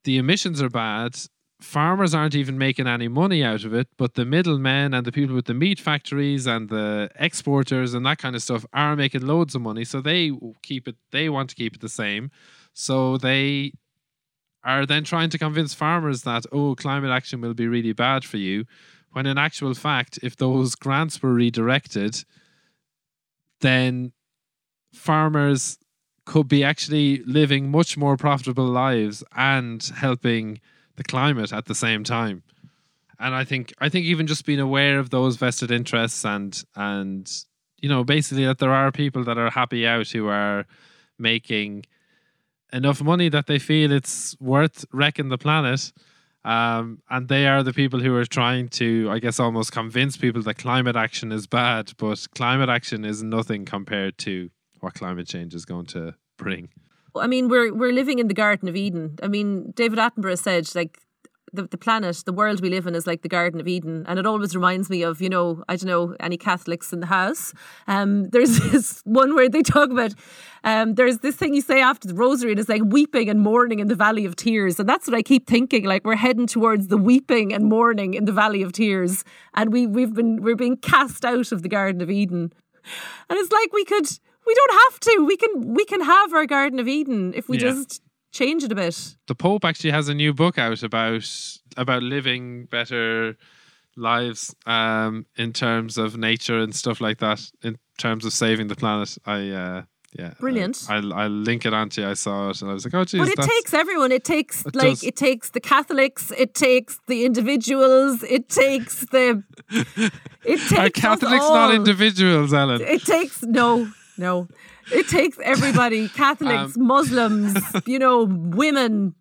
the 0.04 0.18
emissions 0.18 0.62
are 0.62 0.70
bad. 0.70 1.18
Farmers 1.62 2.14
aren't 2.14 2.36
even 2.36 2.58
making 2.58 2.88
any 2.88 3.08
money 3.08 3.44
out 3.44 3.64
of 3.64 3.74
it, 3.74 3.88
but 3.98 4.16
the 4.16 4.26
middlemen 4.26 4.94
and 4.94 5.06
the 5.06 5.12
people 5.14 5.34
with 5.34 5.46
the 5.46 5.54
meat 5.54 5.80
factories 5.80 6.46
and 6.46 6.70
the 6.70 7.10
exporters 7.16 7.94
and 7.94 8.06
that 8.06 8.18
kind 8.18 8.36
of 8.36 8.42
stuff 8.42 8.66
are 8.74 8.96
making 8.96 9.26
loads 9.26 9.56
of 9.56 9.62
money. 9.62 9.86
So 9.86 10.02
they 10.02 10.32
keep 10.62 10.88
it. 10.88 10.96
They 11.12 11.30
want 11.30 11.50
to 11.52 11.56
keep 11.56 11.76
it 11.76 11.82
the 11.82 11.90
same. 11.90 12.32
So 12.74 13.18
they 13.18 13.74
are 14.64 14.86
then 14.86 15.04
trying 15.04 15.30
to 15.30 15.38
convince 15.38 15.74
farmers 15.74 16.24
that 16.24 16.46
oh, 16.52 16.76
climate 16.76 17.12
action 17.12 17.42
will 17.42 17.54
be 17.54 17.68
really 17.68 17.94
bad 17.94 18.26
for 18.26 18.38
you. 18.38 18.66
When 19.12 19.26
in 19.26 19.38
actual 19.38 19.74
fact, 19.74 20.20
if 20.24 20.36
those 20.36 20.76
grants 20.76 21.22
were 21.22 21.34
redirected, 21.34 22.24
then 23.62 24.12
farmers 24.94 25.78
could 26.26 26.48
be 26.48 26.64
actually 26.64 27.22
living 27.26 27.70
much 27.70 27.98
more 27.98 28.18
profitable 28.18 28.66
lives 28.66 29.24
and 29.36 29.84
helping 29.96 30.60
the 30.96 31.04
climate 31.04 31.52
at 31.52 31.66
the 31.66 31.76
same 31.76 32.04
time. 32.04 32.44
And 33.20 33.36
I 33.36 33.44
think 33.44 33.74
I 33.80 33.90
think 33.90 34.06
even 34.06 34.28
just 34.28 34.46
being 34.46 34.60
aware 34.60 35.00
of 35.00 35.10
those 35.10 35.38
vested 35.38 35.72
interests 35.72 36.26
and 36.26 36.62
and 36.76 37.30
you 37.82 37.90
know 37.90 38.04
basically 38.04 38.46
that 38.46 38.60
there 38.60 38.74
are 38.74 38.92
people 38.92 39.24
that 39.26 39.38
are 39.38 39.50
happy 39.50 39.88
out 39.88 40.10
who 40.10 40.28
are 40.28 40.66
making 41.18 41.86
enough 42.72 43.02
money 43.02 43.30
that 43.30 43.48
they 43.48 43.60
feel 43.60 43.92
it's 43.92 44.36
worth 44.40 44.86
wrecking 44.92 45.30
the 45.30 45.38
planet. 45.38 45.92
Um, 46.46 47.02
and 47.10 47.30
they 47.30 47.48
are 47.48 47.64
the 47.64 47.72
people 47.72 48.02
who 48.02 48.14
are 48.18 48.26
trying 48.26 48.68
to, 48.70 49.08
I 49.10 49.20
guess, 49.20 49.40
almost 49.40 49.72
convince 49.72 50.18
people 50.18 50.42
that 50.42 50.56
climate 50.56 50.98
action 50.98 51.32
is 51.32 51.48
bad, 51.48 51.94
but 51.98 52.28
climate 52.36 52.68
action 52.68 53.06
is 53.06 53.24
nothing 53.24 53.64
compared 53.64 54.18
to 54.20 54.50
what 54.84 54.94
climate 54.94 55.28
change 55.28 55.56
is 55.56 55.66
going 55.66 55.86
to 55.88 56.14
bring. 56.38 56.70
I 57.16 57.28
mean, 57.28 57.48
we're 57.48 57.74
we're 57.74 57.94
living 57.94 58.20
in 58.20 58.28
the 58.28 58.34
Garden 58.34 58.68
of 58.68 58.76
Eden. 58.76 59.18
I 59.22 59.28
mean, 59.28 59.72
David 59.76 60.00
Attenborough 60.00 60.38
said 60.38 60.76
like 60.76 61.00
the, 61.54 61.64
the 61.68 61.78
planet, 61.78 62.24
the 62.26 62.34
world 62.34 62.62
we 62.62 62.70
live 62.70 62.88
in 62.88 62.96
is 62.96 63.06
like 63.06 63.22
the 63.22 63.30
Garden 63.30 63.62
of 63.62 63.68
Eden. 63.68 64.04
And 64.08 64.18
it 64.18 64.26
always 64.26 64.56
reminds 64.56 64.90
me 64.90 65.04
of, 65.04 65.22
you 65.22 65.30
know, 65.30 65.64
I 65.70 65.76
don't 65.76 65.88
know, 65.88 66.16
any 66.20 66.36
Catholics 66.36 66.92
in 66.92 67.00
the 67.00 67.06
house. 67.06 67.54
Um, 67.88 68.30
there's 68.32 68.60
this 68.60 69.02
one 69.06 69.36
where 69.36 69.48
they 69.48 69.62
talk 69.62 69.92
about, 69.92 70.16
um, 70.64 70.96
there's 70.96 71.20
this 71.20 71.36
thing 71.36 71.54
you 71.54 71.62
say 71.62 71.80
after 71.80 72.08
the 72.08 72.16
rosary, 72.16 72.52
and 72.52 72.60
it's 72.60 72.70
like 72.70 72.82
weeping 72.84 73.30
and 73.30 73.40
mourning 73.40 73.80
in 73.80 73.88
the 73.88 73.96
valley 73.96 74.26
of 74.26 74.36
tears. 74.36 74.80
And 74.80 74.90
that's 74.90 75.08
what 75.08 75.16
I 75.16 75.22
keep 75.22 75.48
thinking. 75.48 75.86
Like 75.86 76.04
we're 76.04 76.16
heading 76.16 76.48
towards 76.48 76.88
the 76.88 76.98
weeping 76.98 77.54
and 77.54 77.66
mourning 77.66 78.16
in 78.16 78.26
the 78.26 78.34
valley 78.34 78.64
of 78.64 78.74
tears. 78.74 79.24
And 79.54 79.72
we, 79.72 79.86
we've 79.86 80.14
been, 80.14 80.42
we're 80.42 80.56
being 80.56 80.78
cast 80.78 81.24
out 81.24 81.52
of 81.52 81.62
the 81.62 81.70
Garden 81.70 82.02
of 82.02 82.10
Eden. 82.10 82.52
And 83.30 83.40
it's 83.40 83.52
like 83.52 83.72
we 83.72 83.86
could, 83.86 84.08
we 84.46 84.54
don't 84.56 84.74
have 84.92 85.00
to. 85.02 85.26
We 85.26 85.38
can, 85.38 85.74
we 85.74 85.86
can 85.86 86.02
have 86.02 86.34
our 86.34 86.46
Garden 86.46 86.80
of 86.80 86.88
Eden 86.88 87.34
if 87.36 87.48
we 87.50 87.58
Yeah. 87.58 87.72
just 87.72 88.02
change 88.32 88.64
it 88.64 88.72
a 88.72 88.76
bit. 88.76 89.16
The 89.28 89.36
Pope 89.36 89.64
actually 89.66 89.92
has 89.92 90.10
a 90.10 90.14
new 90.14 90.34
book 90.34 90.58
out 90.58 90.84
about 90.84 91.28
about 91.78 92.04
living 92.04 92.66
better 92.66 93.36
lives 93.96 94.56
um, 94.66 95.26
in 95.38 95.54
terms 95.54 95.98
of 95.98 96.18
nature 96.18 96.60
and 96.60 96.76
stuff 96.76 97.00
like 97.02 97.20
that. 97.20 97.42
In 97.64 97.78
terms 97.98 98.26
of 98.26 98.34
saving 98.34 98.68
the 98.68 98.76
planet, 98.76 99.18
I 99.26 99.50
uh, 99.50 99.82
yeah, 100.18 100.34
Brilliant. 100.40 100.86
I, 100.90 100.96
I'll, 100.98 101.14
I'll 101.14 101.30
link 101.30 101.66
it 101.66 101.74
onto 101.74 102.02
you. 102.02 102.08
I 102.08 102.14
saw 102.14 102.50
it 102.50 102.62
and 102.62 102.70
I 102.70 102.74
was 102.74 102.86
like, 102.86 102.94
oh, 102.94 103.04
geez, 103.04 103.20
But 103.20 103.30
it 103.30 103.50
takes 103.50 103.74
everyone. 103.74 104.12
It 104.12 104.24
takes 104.24 104.64
It 104.66 104.76
like 104.76 104.90
does. 105.00 105.04
it 105.04 105.16
takes 105.16 105.50
the 105.50 105.60
Catholics. 105.60 106.32
It 106.38 106.54
takes 106.54 107.00
the 107.08 107.26
individuals. 107.26 108.22
It 108.24 108.50
takes 108.50 109.06
the. 109.06 109.44
It 110.46 110.58
takes 110.60 110.74
are 110.74 110.90
Catholics 110.90 111.46
not 111.50 111.74
individuals, 111.74 112.54
Ellen? 112.54 112.82
It 112.82 113.04
takes 113.06 113.42
no, 113.44 113.88
no. 114.18 114.48
It 114.92 115.08
takes 115.08 115.38
everybody: 115.44 116.08
Catholics, 116.16 116.76
Um, 116.78 116.86
Muslims, 116.88 117.58
you 117.86 118.00
know, 118.00 118.24
women, 118.26 119.16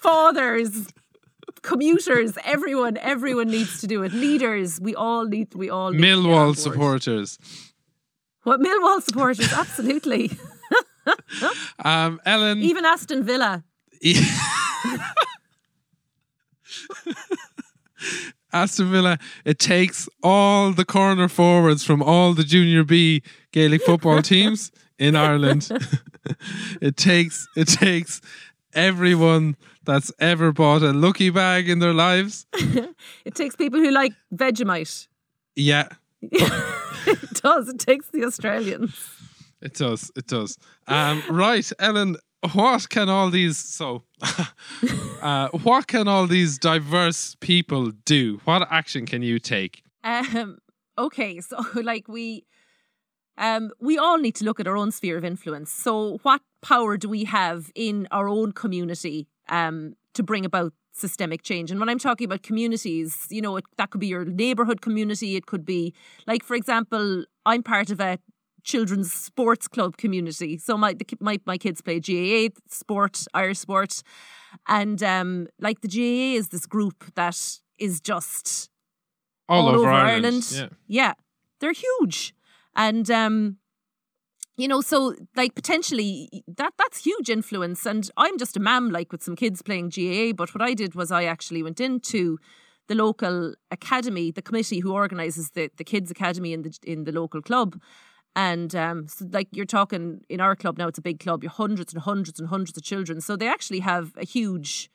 fathers, 0.00 0.88
commuters. 1.62 2.36
Everyone, 2.44 2.96
everyone 2.98 3.48
needs 3.48 3.80
to 3.80 3.86
do 3.86 4.02
it. 4.02 4.12
Leaders, 4.12 4.80
we 4.80 4.94
all 4.94 5.24
need. 5.26 5.54
We 5.54 5.70
all 5.70 5.90
need 5.90 5.98
to 5.98 6.02
get 6.04 6.12
on 6.12 6.24
Millwall 6.24 6.56
supporters. 6.56 7.38
What 8.44 8.60
Millwall 8.60 9.02
supporters? 9.02 9.52
Absolutely. 9.52 10.30
Um, 11.84 12.18
Ellen, 12.24 12.62
Even 12.62 12.86
Aston 12.86 13.24
Villa. 13.24 13.62
Aston 18.54 18.90
Villa, 18.90 19.18
it 19.44 19.58
takes 19.58 20.08
all 20.22 20.72
the 20.72 20.84
corner 20.84 21.28
forwards 21.28 21.84
from 21.84 22.02
all 22.02 22.32
the 22.34 22.44
Junior 22.44 22.84
B 22.84 23.22
Gaelic 23.52 23.82
football 23.82 24.22
teams 24.32 24.70
in 24.98 25.16
Ireland. 25.16 25.68
it 26.80 26.96
takes 26.96 27.46
it 27.56 27.66
takes 27.68 28.20
everyone 28.72 29.56
that's 29.84 30.12
ever 30.18 30.52
bought 30.52 30.82
a 30.82 30.92
lucky 30.92 31.30
bag 31.30 31.68
in 31.68 31.80
their 31.80 31.92
lives. 31.94 32.46
It 33.24 33.34
takes 33.34 33.56
people 33.56 33.80
who 33.80 33.90
like 33.90 34.12
Vegemite. 34.34 35.08
Yeah, 35.56 35.88
It 36.22 37.42
does. 37.42 37.68
It 37.68 37.78
takes 37.78 38.08
the 38.10 38.24
Australians. 38.24 38.94
it 39.62 39.74
does. 39.74 40.10
It 40.16 40.26
does. 40.26 40.58
Um, 40.86 41.22
right, 41.30 41.70
Ellen, 41.78 42.16
what 42.52 42.88
can 42.88 43.08
all 43.08 43.30
these 43.30 43.56
so 43.56 44.02
uh, 45.22 45.48
what 45.48 45.86
can 45.86 46.08
all 46.08 46.26
these 46.26 46.58
diverse 46.58 47.36
people 47.40 47.90
do? 48.04 48.40
What 48.44 48.66
action 48.70 49.06
can 49.06 49.22
you 49.22 49.38
take? 49.38 49.82
Um, 50.02 50.58
okay, 50.98 51.40
so 51.48 51.64
like 51.74 52.08
we 52.08 52.44
um 53.38 53.70
we 53.80 53.98
all 53.98 54.18
need 54.18 54.34
to 54.36 54.44
look 54.44 54.60
at 54.60 54.66
our 54.66 54.76
own 54.76 54.90
sphere 54.90 55.16
of 55.16 55.24
influence. 55.24 55.70
So 55.72 56.18
what 56.22 56.42
power 56.62 56.96
do 56.96 57.08
we 57.08 57.24
have 57.24 57.70
in 57.74 58.06
our 58.10 58.28
own 58.28 58.52
community 58.52 59.26
um 59.48 59.94
to 60.14 60.22
bring 60.22 60.44
about 60.44 60.72
systemic 60.92 61.42
change? 61.42 61.70
And 61.70 61.80
when 61.80 61.88
I'm 61.88 61.98
talking 61.98 62.26
about 62.26 62.42
communities, 62.42 63.26
you 63.30 63.40
know, 63.40 63.56
it, 63.56 63.64
that 63.78 63.90
could 63.90 64.00
be 64.00 64.06
your 64.06 64.24
neighborhood 64.24 64.80
community, 64.80 65.34
it 65.34 65.46
could 65.46 65.64
be 65.64 65.94
like 66.26 66.44
for 66.44 66.54
example, 66.54 67.24
I'm 67.46 67.62
part 67.62 67.90
of 67.90 68.00
a 68.00 68.18
children's 68.64 69.12
sports 69.12 69.68
club 69.68 69.96
community. 69.96 70.58
So 70.58 70.76
my 70.76 70.94
the, 70.94 71.06
my 71.20 71.38
my 71.46 71.58
kids 71.58 71.80
play 71.82 72.00
GAA 72.00 72.54
sport, 72.68 73.24
Irish 73.34 73.58
sport, 73.60 74.02
and 74.66 75.02
um 75.02 75.46
like 75.60 75.80
the 75.82 75.88
GAA 75.88 76.38
is 76.38 76.48
this 76.48 76.66
group 76.66 77.04
that 77.14 77.38
is 77.78 78.00
just 78.00 78.70
All, 79.48 79.68
all 79.68 79.68
over, 79.68 79.78
over 79.78 79.90
Ireland. 79.90 80.44
Ireland. 80.52 80.76
Yeah. 80.86 81.14
they're 81.60 81.72
huge, 81.72 82.34
and 82.74 83.10
um, 83.10 83.58
you 84.56 84.68
know, 84.68 84.80
so 84.80 85.14
like 85.36 85.54
potentially 85.54 86.44
that 86.46 86.72
that's 86.78 87.04
huge 87.04 87.28
influence. 87.30 87.86
And 87.86 88.10
I'm 88.16 88.38
just 88.38 88.56
a 88.56 88.60
mam, 88.60 88.90
like 88.90 89.12
with 89.12 89.22
some 89.22 89.36
kids 89.36 89.62
playing 89.62 89.90
GAA. 89.90 90.32
But 90.32 90.54
what 90.54 90.62
I 90.62 90.74
did 90.74 90.94
was 90.94 91.10
I 91.10 91.24
actually 91.24 91.62
went 91.62 91.80
into 91.80 92.38
the 92.88 92.94
local 92.94 93.54
academy, 93.70 94.30
the 94.30 94.42
committee 94.42 94.80
who 94.80 94.92
organises 94.92 95.50
the 95.50 95.70
the 95.76 95.84
kids 95.84 96.10
academy 96.10 96.52
in 96.52 96.62
the 96.62 96.78
in 96.82 97.04
the 97.04 97.12
local 97.12 97.42
club. 97.42 97.80
And 98.36 98.74
um, 98.74 99.08
so 99.08 99.26
like 99.30 99.48
you're 99.52 99.64
talking 99.64 100.22
in 100.28 100.40
our 100.40 100.56
club 100.56 100.76
now, 100.78 100.88
it's 100.88 100.98
a 100.98 101.02
big 101.02 101.20
club. 101.20 101.42
You're 101.42 101.52
hundreds 101.52 101.92
and 101.92 102.02
hundreds 102.02 102.40
and 102.40 102.48
hundreds 102.48 102.76
of 102.76 102.82
children, 102.82 103.20
so 103.20 103.36
they 103.36 103.48
actually 103.48 103.80
have 103.80 104.12
a 104.16 104.24
huge 104.24 104.90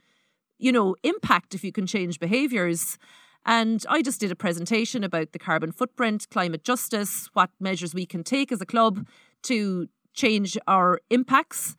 you 0.59 0.71
know, 0.71 0.95
impact 1.03 1.55
if 1.55 1.63
you 1.63 1.71
can 1.71 1.87
change 1.87 2.19
behaviours. 2.19 2.97
And 3.45 3.83
I 3.89 4.01
just 4.01 4.19
did 4.19 4.31
a 4.31 4.35
presentation 4.35 5.03
about 5.03 5.31
the 5.31 5.39
carbon 5.39 5.71
footprint, 5.71 6.27
climate 6.29 6.63
justice, 6.63 7.29
what 7.33 7.49
measures 7.59 7.95
we 7.95 8.05
can 8.05 8.23
take 8.23 8.51
as 8.51 8.61
a 8.61 8.65
club 8.65 9.07
to 9.43 9.87
change 10.13 10.57
our 10.67 10.99
impacts. 11.09 11.75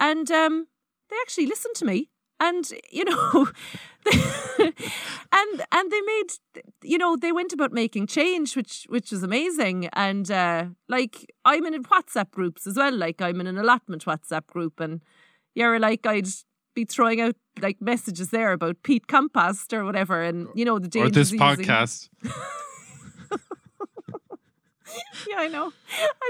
And 0.00 0.30
um, 0.30 0.66
they 1.10 1.16
actually 1.20 1.46
listened 1.46 1.74
to 1.76 1.84
me. 1.84 2.08
And 2.44 2.64
you 2.90 3.04
know, 3.04 3.48
and 5.32 5.62
and 5.72 5.90
they 5.92 6.00
made 6.00 6.64
you 6.82 6.98
know 6.98 7.16
they 7.16 7.30
went 7.32 7.52
about 7.52 7.72
making 7.72 8.08
change, 8.08 8.56
which 8.56 8.84
which 8.88 9.12
was 9.12 9.22
amazing. 9.22 9.88
And 9.92 10.28
uh, 10.30 10.66
like 10.88 11.32
I'm 11.44 11.64
in 11.66 11.82
WhatsApp 11.84 12.30
groups 12.32 12.66
as 12.66 12.76
well. 12.76 12.92
Like 12.96 13.22
I'm 13.22 13.40
in 13.40 13.46
an 13.46 13.58
allotment 13.58 14.04
WhatsApp 14.04 14.46
group, 14.48 14.80
and 14.80 15.00
you're 15.54 15.78
like 15.78 16.04
I'd 16.06 16.26
be 16.74 16.84
throwing 16.84 17.20
out 17.20 17.36
like 17.60 17.80
messages 17.80 18.30
there 18.30 18.52
about 18.52 18.82
peat 18.82 19.06
compost 19.06 19.72
or 19.72 19.84
whatever, 19.84 20.20
and 20.22 20.48
you 20.54 20.64
know 20.64 20.78
the 20.80 20.86
Or 20.86 21.04
dangers 21.04 21.30
this 21.30 21.40
of 21.40 21.48
using- 21.48 21.64
podcast. 21.66 22.08
Yeah, 25.28 25.36
I 25.38 25.48
know. 25.48 25.72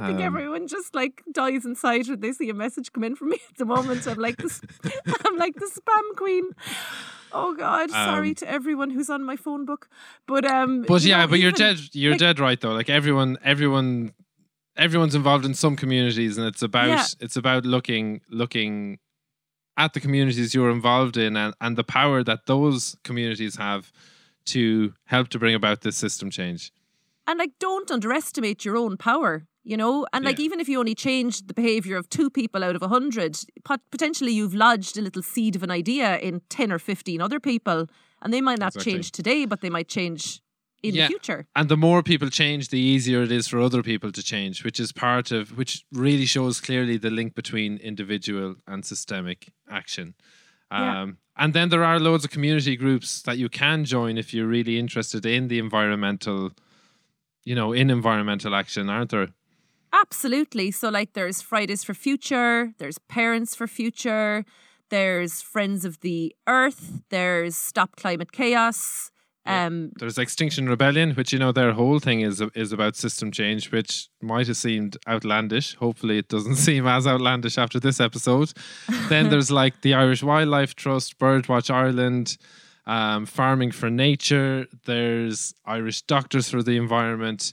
I 0.01 0.07
think 0.07 0.19
Um, 0.21 0.25
everyone 0.25 0.69
just 0.69 0.95
like 0.95 1.23
dies 1.33 1.65
inside 1.65 2.09
when 2.09 2.21
they 2.21 2.33
see 2.33 2.49
a 2.51 2.55
message 2.55 2.93
come 2.93 3.05
in 3.05 3.17
from 3.17 3.31
me 3.31 3.39
at 3.51 3.57
the 3.59 3.65
moment. 3.65 4.07
I'm 4.07 4.19
like 4.19 4.37
this. 4.37 4.61
I'm 5.25 5.37
like 5.37 5.55
the 5.55 5.67
spam 5.67 6.17
queen. 6.17 6.51
Oh 7.33 7.55
God, 7.55 7.91
sorry 7.91 8.29
Um, 8.31 8.35
to 8.37 8.51
everyone 8.51 8.91
who's 8.91 9.09
on 9.09 9.25
my 9.25 9.37
phone 9.37 9.65
book, 9.65 9.89
but 10.27 10.45
um. 10.45 10.83
But 10.83 11.03
yeah, 11.03 11.23
know, 11.23 11.29
but 11.29 11.39
you're 11.41 11.53
dead. 11.53 11.79
You're 11.93 12.13
like- 12.13 12.21
dead 12.21 12.39
right 12.41 12.61
though. 12.61 12.73
Like 12.75 12.91
everyone, 12.91 13.39
everyone, 13.43 14.13
everyone's 14.77 15.15
involved 15.15 15.45
in 15.47 15.55
some 15.55 15.75
communities, 15.77 16.37
and 16.39 16.47
it's 16.47 16.63
about 16.63 16.89
Yeah. 16.89 17.05
it's 17.21 17.37
about 17.37 17.65
looking 17.65 18.21
looking 18.29 18.99
at 19.79 19.95
the 19.95 20.01
communities 20.01 20.53
you're 20.55 20.71
involved 20.71 21.17
in 21.17 21.35
and, 21.37 21.55
and 21.63 21.77
the 21.79 21.85
power 21.85 22.23
that 22.23 22.41
those 22.47 22.95
communities 23.05 23.57
have 23.57 23.91
to 24.45 24.93
help 25.07 25.29
to 25.29 25.39
bring 25.39 25.55
about 25.55 25.81
this 25.81 25.97
system 25.97 26.29
change. 26.31 26.71
And 27.27 27.39
like, 27.39 27.53
don't 27.61 27.91
underestimate 27.91 28.65
your 28.65 28.77
own 28.77 28.97
power, 28.97 29.47
you 29.63 29.77
know? 29.77 30.07
And 30.13 30.25
like, 30.25 30.39
Yeah. 30.39 30.45
even 30.47 30.61
if 30.61 30.69
you 30.69 30.79
only 30.79 30.95
change 30.95 31.47
the 31.47 31.55
behavior 31.55 31.97
of 31.97 32.09
two 32.09 32.31
people 32.31 32.65
out 32.65 32.75
of 32.77 32.83
a 32.83 32.89
hundred, 32.89 33.39
pot- 33.65 33.81
potentially 33.91 34.33
you've 34.33 34.55
lodged 34.55 34.99
a 34.99 35.03
little 35.03 35.23
seed 35.23 35.55
of 35.57 35.63
an 35.63 35.71
idea 35.71 36.19
in 36.19 36.43
10 36.49 36.73
or 36.73 36.79
15 36.79 37.21
other 37.21 37.39
people. 37.41 37.87
And 38.21 38.33
they 38.33 38.41
might 38.41 38.59
not 38.59 38.75
Exactly. 38.75 38.93
change 38.93 39.13
today, 39.13 39.45
but 39.47 39.61
they 39.61 39.71
might 39.71 39.89
change 39.89 40.41
in 40.83 40.95
Yeah. 40.97 41.05
the 41.07 41.09
future. 41.11 41.47
And 41.55 41.69
the 41.69 41.77
more 41.77 42.03
people 42.03 42.29
change, 42.29 42.69
the 42.71 42.79
easier 42.81 43.23
it 43.23 43.31
is 43.31 43.47
for 43.47 43.61
other 43.61 43.83
people 43.85 44.11
to 44.11 44.23
change, 44.23 44.65
which 44.65 44.81
is 44.81 44.91
part 44.93 45.31
of 45.31 45.57
which 45.57 45.85
really 45.93 46.27
shows 46.27 46.61
clearly 46.61 46.97
the 46.99 47.11
link 47.11 47.35
between 47.37 47.77
individual 47.79 48.57
and 48.67 48.85
systemic 48.85 49.53
action. 49.71 50.15
Yeah. 50.73 51.03
Um, 51.03 51.19
and 51.37 51.55
then 51.55 51.69
there 51.69 51.85
are 51.85 52.01
loads 52.01 52.25
of 52.25 52.31
community 52.31 52.75
groups 52.77 53.23
that 53.23 53.39
you 53.39 53.49
can 53.49 53.85
join 53.85 54.19
if 54.19 54.35
you're 54.35 54.47
really 54.49 54.77
interested 54.79 55.25
in 55.25 55.47
the 55.49 55.59
environmental, 55.61 56.51
you 57.45 57.55
know, 57.55 57.73
in 57.73 57.91
environmental 57.91 58.55
action, 58.55 58.89
aren't 58.89 59.11
there? 59.11 59.29
Absolutely. 59.93 60.71
So, 60.71 60.89
like, 60.89 61.13
there's 61.13 61.43
Fridays 61.43 61.85
for 61.85 61.95
Future, 61.95 62.73
there's 62.79 62.99
Parents 62.99 63.55
for 63.55 63.67
Future, 63.67 64.45
there's 64.89 65.43
Friends 65.43 65.85
of 65.85 66.01
the 66.01 66.35
Earth, 66.47 67.03
there's 67.11 67.57
Stop 67.57 67.97
Climate 67.97 68.33
Chaos. 68.33 69.11
Um, 69.45 69.91
There's 69.99 70.19
Extinction 70.19 70.69
Rebellion, 70.69 71.13
which 71.13 71.33
you 71.33 71.39
know 71.41 71.51
their 71.51 71.73
whole 71.73 71.99
thing 71.99 72.21
is 72.21 72.41
is 72.55 72.73
about 72.73 72.95
system 72.95 73.33
change, 73.33 73.73
which 73.73 74.09
might 74.21 74.47
have 74.47 74.57
seemed 74.57 74.97
outlandish. 75.09 75.75
Hopefully, 75.75 76.19
it 76.19 76.29
doesn't 76.29 76.57
seem 76.69 76.87
as 76.87 77.09
outlandish 77.09 77.59
after 77.59 77.81
this 77.81 78.01
episode. 78.01 78.53
then 79.09 79.29
there's 79.31 79.51
like 79.51 79.81
the 79.81 79.95
Irish 79.95 80.23
Wildlife 80.23 80.77
Trust, 80.77 81.19
Birdwatch 81.19 81.75
Ireland, 81.75 82.37
um, 82.87 83.27
Farming 83.27 83.71
for 83.73 83.91
Nature. 83.91 84.67
There's 84.87 85.55
Irish 85.65 86.03
Doctors 86.03 86.51
for 86.51 86.63
the 86.63 86.77
Environment, 86.77 87.53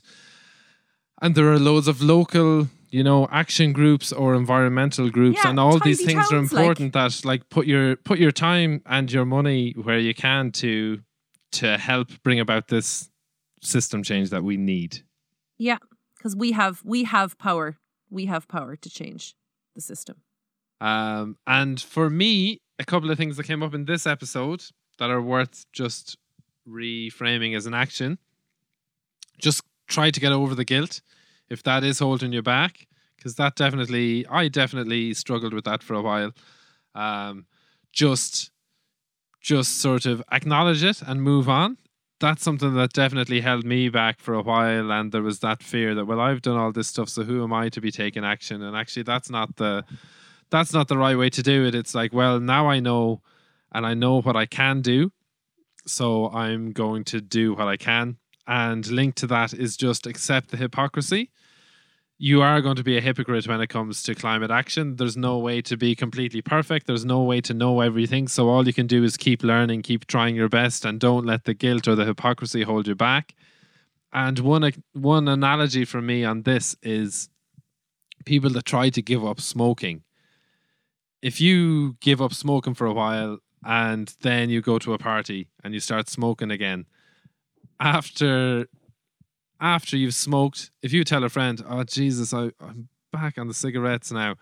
and 1.22 1.34
there 1.34 1.50
are 1.52 1.58
loads 1.58 1.88
of 1.88 2.02
local. 2.02 2.68
You 2.92 3.04
know, 3.04 3.28
action 3.30 3.72
groups 3.72 4.10
or 4.12 4.34
environmental 4.34 5.10
groups, 5.10 5.38
Yeah, 5.44 5.50
and 5.50 5.60
all 5.60 5.78
these 5.78 6.04
things 6.04 6.26
are 6.26 6.30
towns, 6.38 6.52
like- 6.52 6.62
important. 6.62 6.92
That 6.94 7.24
like 7.24 7.48
put 7.48 7.68
your 7.68 7.94
put 7.94 8.18
your 8.18 8.32
time 8.32 8.82
and 8.84 9.12
your 9.12 9.24
money 9.24 9.72
where 9.80 10.00
you 10.00 10.12
can 10.12 10.50
to 10.52 10.98
to 11.52 11.78
help 11.78 12.08
bring 12.24 12.40
about 12.40 12.66
this 12.66 13.08
system 13.62 14.02
change 14.02 14.30
that 14.30 14.42
we 14.42 14.56
need. 14.56 15.02
yeah, 15.56 15.78
because 16.16 16.34
we 16.34 16.50
have 16.50 16.82
we 16.84 17.04
have 17.04 17.38
power. 17.38 17.76
We 18.10 18.26
have 18.26 18.48
power 18.48 18.74
to 18.74 18.90
change 18.90 19.36
the 19.76 19.80
system. 19.80 20.16
Um, 20.80 21.36
and 21.46 21.80
for 21.80 22.10
me, 22.10 22.60
a 22.80 22.84
couple 22.84 23.08
of 23.12 23.18
things 23.18 23.36
that 23.36 23.44
came 23.46 23.62
up 23.62 23.72
in 23.72 23.84
this 23.84 24.04
episode 24.04 24.64
that 25.00 25.10
are 25.10 25.20
worth 25.20 25.66
just 25.72 26.16
reframing 26.68 27.56
as 27.56 27.66
an 27.66 27.74
action. 27.74 28.18
Just 29.38 29.62
try 29.88 30.10
to 30.12 30.20
get 30.20 30.30
over 30.32 30.54
the 30.54 30.64
guilt 30.64 31.00
if 31.48 31.62
that 31.64 31.82
is 31.82 31.98
holding 31.98 32.32
you 32.32 32.42
back, 32.42 32.86
because 33.16 33.34
that 33.36 33.56
definitely, 33.56 34.24
I 34.28 34.46
definitely 34.46 35.14
struggled 35.14 35.52
with 35.52 35.64
that 35.64 35.82
for 35.82 35.94
a 35.94 36.02
while. 36.02 36.30
Um, 36.94 37.46
just, 37.92 38.52
just 39.40 39.78
sort 39.78 40.06
of 40.06 40.22
acknowledge 40.30 40.84
it 40.84 41.02
and 41.02 41.22
move 41.22 41.48
on. 41.48 41.78
that's 42.20 42.42
something 42.44 42.74
that 42.74 42.92
definitely 42.92 43.40
held 43.40 43.64
me 43.64 43.88
back 43.88 44.20
for 44.20 44.34
a 44.34 44.42
while 44.42 44.92
and 44.92 45.10
there 45.12 45.22
was 45.22 45.40
that 45.40 45.62
fear 45.62 45.94
that 45.94 46.04
well 46.04 46.20
I've 46.20 46.42
done 46.42 46.58
all 46.58 46.70
this 46.72 46.88
stuff 46.88 47.08
so 47.08 47.22
who 47.24 47.42
am 47.42 47.52
I 47.52 47.70
to 47.70 47.80
be 47.80 47.90
taking 47.90 48.24
action 48.24 48.62
and 48.62 48.76
actually 48.76 49.04
that's 49.04 49.30
not 49.30 49.56
the 49.56 49.84
that's 50.50 50.72
not 50.74 50.88
the 50.88 50.98
right 50.98 51.16
way 51.16 51.30
to 51.30 51.42
do 51.42 51.64
it 51.64 51.74
it's 51.74 51.94
like 51.94 52.12
well 52.12 52.38
now 52.38 52.68
I 52.68 52.78
know 52.80 53.22
and 53.72 53.86
I 53.86 53.94
know 53.94 54.20
what 54.20 54.36
I 54.36 54.46
can 54.46 54.80
do 54.80 55.12
so 55.86 56.30
I'm 56.30 56.72
going 56.72 57.04
to 57.04 57.20
do 57.20 57.54
what 57.54 57.68
I 57.68 57.76
can 57.76 58.18
and 58.46 58.86
linked 58.86 59.18
to 59.18 59.26
that 59.28 59.52
is 59.52 59.76
just 59.76 60.06
accept 60.06 60.50
the 60.50 60.56
hypocrisy 60.56 61.30
you 62.22 62.42
are 62.42 62.60
going 62.60 62.76
to 62.76 62.84
be 62.84 62.98
a 62.98 63.00
hypocrite 63.00 63.48
when 63.48 63.62
it 63.62 63.68
comes 63.68 64.02
to 64.02 64.14
climate 64.14 64.50
action. 64.50 64.96
There's 64.96 65.16
no 65.16 65.38
way 65.38 65.62
to 65.62 65.74
be 65.74 65.94
completely 65.94 66.42
perfect. 66.42 66.86
There's 66.86 67.06
no 67.06 67.22
way 67.22 67.40
to 67.40 67.54
know 67.54 67.80
everything. 67.80 68.28
So 68.28 68.50
all 68.50 68.66
you 68.66 68.74
can 68.74 68.86
do 68.86 69.02
is 69.04 69.16
keep 69.16 69.42
learning, 69.42 69.80
keep 69.80 70.06
trying 70.06 70.36
your 70.36 70.50
best, 70.50 70.84
and 70.84 71.00
don't 71.00 71.24
let 71.24 71.44
the 71.44 71.54
guilt 71.54 71.88
or 71.88 71.94
the 71.94 72.04
hypocrisy 72.04 72.62
hold 72.62 72.86
you 72.86 72.94
back. 72.94 73.34
And 74.12 74.38
one 74.40 74.70
one 74.92 75.28
analogy 75.28 75.86
for 75.86 76.02
me 76.02 76.22
on 76.22 76.42
this 76.42 76.76
is 76.82 77.30
people 78.26 78.50
that 78.50 78.66
try 78.66 78.90
to 78.90 79.00
give 79.00 79.24
up 79.24 79.40
smoking. 79.40 80.02
If 81.22 81.40
you 81.40 81.96
give 82.02 82.20
up 82.20 82.34
smoking 82.34 82.74
for 82.74 82.86
a 82.86 82.92
while 82.92 83.38
and 83.64 84.14
then 84.20 84.50
you 84.50 84.60
go 84.60 84.78
to 84.78 84.94
a 84.94 84.98
party 84.98 85.48
and 85.62 85.74
you 85.74 85.80
start 85.80 86.08
smoking 86.08 86.50
again, 86.50 86.86
after 87.78 88.66
after 89.60 89.96
you've 89.96 90.14
smoked, 90.14 90.70
if 90.82 90.92
you 90.92 91.04
tell 91.04 91.24
a 91.24 91.28
friend, 91.28 91.62
"Oh 91.68 91.84
Jesus, 91.84 92.32
I, 92.32 92.50
I'm 92.60 92.88
back 93.12 93.38
on 93.38 93.48
the 93.48 93.54
cigarettes 93.54 94.10
now," 94.10 94.36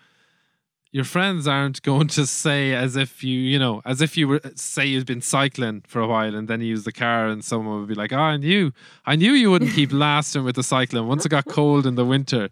your 0.90 1.04
friends 1.04 1.46
aren't 1.46 1.82
going 1.82 2.08
to 2.08 2.26
say 2.26 2.72
as 2.72 2.96
if 2.96 3.22
you, 3.22 3.38
you 3.38 3.58
know, 3.58 3.82
as 3.84 4.00
if 4.00 4.16
you 4.16 4.28
were 4.28 4.40
say 4.54 4.86
you've 4.86 5.06
been 5.06 5.20
cycling 5.20 5.82
for 5.86 6.00
a 6.00 6.06
while 6.06 6.34
and 6.34 6.48
then 6.48 6.60
you 6.60 6.68
use 6.68 6.84
the 6.84 6.92
car 6.92 7.26
and 7.26 7.44
someone 7.44 7.80
would 7.80 7.88
be 7.88 7.94
like, 7.94 8.12
"Oh, 8.12 8.18
I 8.18 8.36
knew, 8.36 8.72
I 9.04 9.16
knew 9.16 9.32
you 9.32 9.50
wouldn't 9.50 9.72
keep 9.72 9.92
lasting 10.06 10.44
with 10.44 10.56
the 10.56 10.62
cycling 10.62 11.06
once 11.06 11.26
it 11.26 11.30
got 11.30 11.46
cold 11.46 11.86
in 11.86 11.94
the 11.96 12.06
winter." 12.06 12.48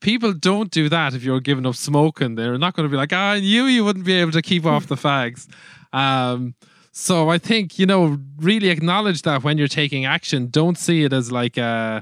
People 0.00 0.34
don't 0.34 0.70
do 0.70 0.90
that 0.90 1.14
if 1.14 1.24
you're 1.24 1.40
giving 1.40 1.64
up 1.64 1.74
smoking. 1.74 2.34
They're 2.34 2.58
not 2.58 2.74
going 2.74 2.86
to 2.86 2.90
be 2.90 2.98
like, 2.98 3.14
oh, 3.14 3.16
"I 3.16 3.40
knew 3.40 3.64
you 3.64 3.84
wouldn't 3.84 4.04
be 4.04 4.14
able 4.14 4.32
to 4.32 4.42
keep 4.42 4.66
off 4.66 4.86
the 4.86 4.96
fags." 4.96 5.48
Um, 5.92 6.54
so 6.92 7.28
I 7.28 7.38
think, 7.38 7.78
you 7.78 7.84
know, 7.84 8.18
really 8.38 8.70
acknowledge 8.70 9.22
that 9.22 9.44
when 9.44 9.58
you're 9.58 9.68
taking 9.68 10.06
action. 10.06 10.48
Don't 10.48 10.78
see 10.78 11.04
it 11.04 11.12
as 11.12 11.30
like 11.30 11.58
uh, 11.58 12.00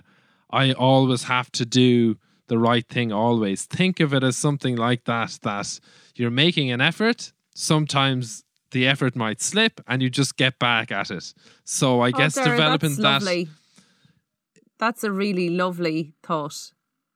I 0.51 0.73
always 0.73 1.25
have 1.25 1.51
to 1.53 1.67
do 1.67 2.17
the 2.47 2.59
right 2.59 2.87
thing 2.89 3.13
always. 3.13 3.65
Think 3.65 4.01
of 4.01 4.15
it 4.15 4.23
as 4.23 4.37
something 4.37 4.77
like 4.77 5.05
that, 5.05 5.39
that 5.43 5.81
you're 6.15 6.31
making 6.31 6.71
an 6.71 6.81
effort. 6.81 7.33
Sometimes 7.55 8.45
the 8.71 8.87
effort 8.87 9.17
might 9.17 9.41
slip 9.41 9.81
and 9.89 10.03
you 10.03 10.11
just 10.11 10.37
get 10.37 10.59
back 10.59 10.93
at 10.93 11.11
it. 11.11 11.35
So 11.65 12.01
I 12.01 12.09
oh, 12.09 12.13
guess 12.13 12.35
Darragh, 12.35 12.51
developing 12.51 12.97
that's 12.97 13.25
that. 13.25 13.47
That's 14.79 15.05
a 15.05 15.11
really 15.11 15.49
lovely 15.49 16.15
thought 16.23 16.73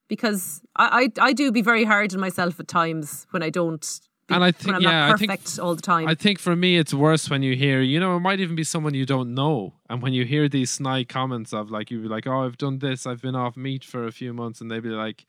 because 0.08 0.62
I, 0.74 1.10
I, 1.18 1.28
I 1.28 1.32
do 1.32 1.52
be 1.52 1.62
very 1.62 1.84
hard 1.84 2.14
on 2.14 2.20
myself 2.20 2.58
at 2.58 2.66
times 2.66 3.26
when 3.30 3.42
I 3.42 3.50
don't 3.50 4.00
and 4.28 4.44
I 4.44 4.52
think 4.52 4.80
yeah, 4.80 5.12
I 5.12 5.16
think 5.16 5.40
all 5.60 5.74
the 5.74 5.82
time. 5.82 6.06
I 6.08 6.14
think 6.14 6.38
for 6.38 6.54
me 6.54 6.76
it's 6.76 6.92
worse 6.92 7.30
when 7.30 7.42
you 7.42 7.56
hear, 7.56 7.80
you 7.80 7.98
know, 7.98 8.16
it 8.16 8.20
might 8.20 8.40
even 8.40 8.56
be 8.56 8.64
someone 8.64 8.94
you 8.94 9.06
don't 9.06 9.34
know, 9.34 9.74
and 9.88 10.02
when 10.02 10.12
you 10.12 10.24
hear 10.24 10.48
these 10.48 10.70
snide 10.70 11.08
comments 11.08 11.52
of 11.52 11.70
like 11.70 11.90
you 11.90 12.00
be 12.02 12.08
like, 12.08 12.26
oh, 12.26 12.44
I've 12.44 12.58
done 12.58 12.78
this, 12.78 13.06
I've 13.06 13.22
been 13.22 13.34
off 13.34 13.56
meat 13.56 13.84
for 13.84 14.06
a 14.06 14.12
few 14.12 14.32
months, 14.32 14.60
and 14.60 14.70
they'd 14.70 14.82
be 14.82 14.90
like, 14.90 15.24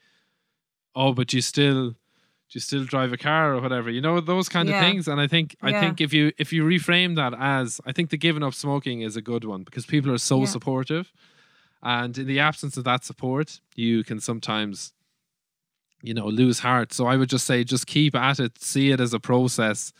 oh, 0.95 1.13
but 1.13 1.31
you 1.33 1.41
still, 1.41 1.95
you 2.51 2.59
still 2.61 2.83
drive 2.83 3.13
a 3.13 3.17
car 3.17 3.53
or 3.53 3.61
whatever, 3.61 3.89
you 3.89 4.01
know, 4.01 4.19
those 4.19 4.49
kind 4.49 4.67
yeah. 4.67 4.79
of 4.79 4.85
things. 4.85 5.07
And 5.07 5.21
I 5.21 5.27
think 5.27 5.55
I 5.61 5.69
yeah. 5.69 5.79
think 5.79 6.01
if 6.01 6.13
you 6.13 6.31
if 6.37 6.51
you 6.51 6.63
reframe 6.63 7.15
that 7.15 7.33
as, 7.39 7.79
I 7.85 7.91
think 7.91 8.09
the 8.09 8.17
giving 8.17 8.43
up 8.43 8.53
smoking 8.53 9.01
is 9.01 9.15
a 9.15 9.21
good 9.21 9.45
one 9.45 9.63
because 9.63 9.85
people 9.85 10.11
are 10.11 10.17
so 10.17 10.39
yeah. 10.39 10.45
supportive, 10.45 11.11
and 11.81 12.17
in 12.17 12.27
the 12.27 12.39
absence 12.39 12.75
of 12.75 12.83
that 12.83 13.05
support, 13.05 13.61
you 13.75 14.03
can 14.03 14.19
sometimes 14.19 14.93
you 16.01 16.13
know, 16.13 16.27
lose 16.27 16.59
heart. 16.59 16.93
So 16.93 17.07
I 17.07 17.15
would 17.17 17.29
just 17.29 17.45
say, 17.45 17.63
just 17.63 17.87
keep 17.87 18.15
at 18.15 18.39
it, 18.39 18.61
see 18.61 18.91
it 18.91 18.99
as 18.99 19.13
a 19.13 19.19
process, 19.19 19.93